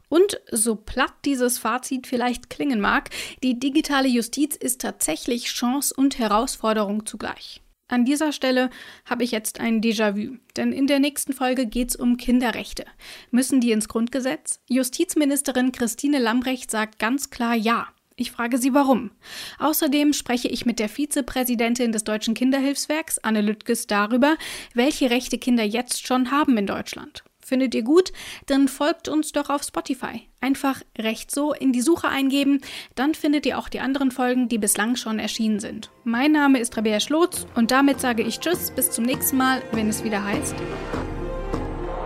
Und 0.09 0.41
so 0.51 0.75
platt 0.75 1.15
dieses 1.25 1.59
Fazit 1.59 2.07
vielleicht 2.07 2.51
klingen 2.51 2.81
mag, 2.81 3.11
die 3.43 3.59
digitale 3.61 4.09
Justiz 4.09 4.57
ist 4.57 4.81
tatsächlich 4.81 5.45
Chance 5.45 5.95
und 5.97 6.19
Herausforderung 6.19 7.07
zugleich. 7.07 7.63
An 7.91 8.05
dieser 8.05 8.33
Stelle 8.33 8.71
habe 9.05 9.25
ich 9.25 9.33
jetzt 9.33 9.59
ein 9.59 9.81
Déjà-vu, 9.81 10.37
denn 10.57 10.73
in 10.73 10.87
der 10.87 11.01
nächsten 11.01 11.33
Folge 11.33 11.67
geht 11.67 11.91
es 11.91 11.97
um 11.97 12.17
Kinderrechte. 12.17 12.85
Müssen 13.33 13.61
die 13.61 13.73
ins 13.73 13.89
Grundgesetz? 13.89 14.61
Justizministerin 14.69 15.73
Christine 15.73 16.21
Lambrecht 16.21 16.71
sagt 16.71 17.01
ganz 17.01 17.31
klar 17.31 17.55
Ja. 17.55 17.89
Ich 18.15 18.33
frage 18.33 18.59
sie 18.59 18.75
warum. 18.75 19.13
Außerdem 19.59 20.13
spreche 20.13 20.49
ich 20.49 20.67
mit 20.67 20.79
der 20.79 20.91
Vizepräsidentin 20.91 21.91
des 21.91 22.05
Deutschen 22.05 22.35
Kinderhilfswerks, 22.35 23.19
Anne 23.19 23.41
Lüttges, 23.41 23.87
darüber, 23.87 24.37
welche 24.75 25.11
Rechte 25.11 25.39
Kinder 25.39 25.65
jetzt 25.65 26.07
schon 26.07 26.31
haben 26.31 26.59
in 26.59 26.67
Deutschland. 26.67 27.25
Findet 27.51 27.75
ihr 27.75 27.83
gut? 27.83 28.13
Dann 28.47 28.69
folgt 28.69 29.09
uns 29.09 29.33
doch 29.33 29.51
auf 29.51 29.65
Spotify. 29.65 30.23
Einfach 30.41 30.83
recht 30.97 31.33
so 31.33 31.53
in 31.53 31.73
die 31.73 31.81
Suche 31.81 32.07
eingeben, 32.07 32.61
dann 32.95 33.13
findet 33.13 33.45
ihr 33.45 33.59
auch 33.59 33.69
die 33.69 33.81
anderen 33.81 34.13
Folgen, 34.13 34.49
die 34.49 34.59
bislang 34.59 34.95
schon 34.95 35.19
erschienen 35.19 35.59
sind. 35.59 35.91
Mein 36.05 36.31
Name 36.31 36.61
ist 36.61 36.77
Rabea 36.77 37.01
Schlotz 37.01 37.49
und 37.57 37.73
damit 37.73 38.01
sage 38.01 38.23
ich 38.23 38.39
Tschüss, 38.39 38.71
bis 38.71 38.93
zum 38.93 39.05
nächsten 39.05 39.37
Mal, 39.37 39.63
wenn 39.73 39.89
es 39.89 40.05
wieder 40.05 40.23
heißt. 40.23 40.55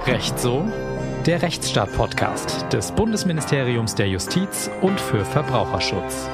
Recht 0.07 0.39
so? 0.39 0.67
Der 1.27 1.43
Rechtsstaat-Podcast 1.43 2.73
des 2.73 2.93
Bundesministeriums 2.93 3.95
der 3.95 4.09
Justiz 4.09 4.71
und 4.81 4.99
für 4.99 5.27
Verbraucherschutz. 5.27 6.27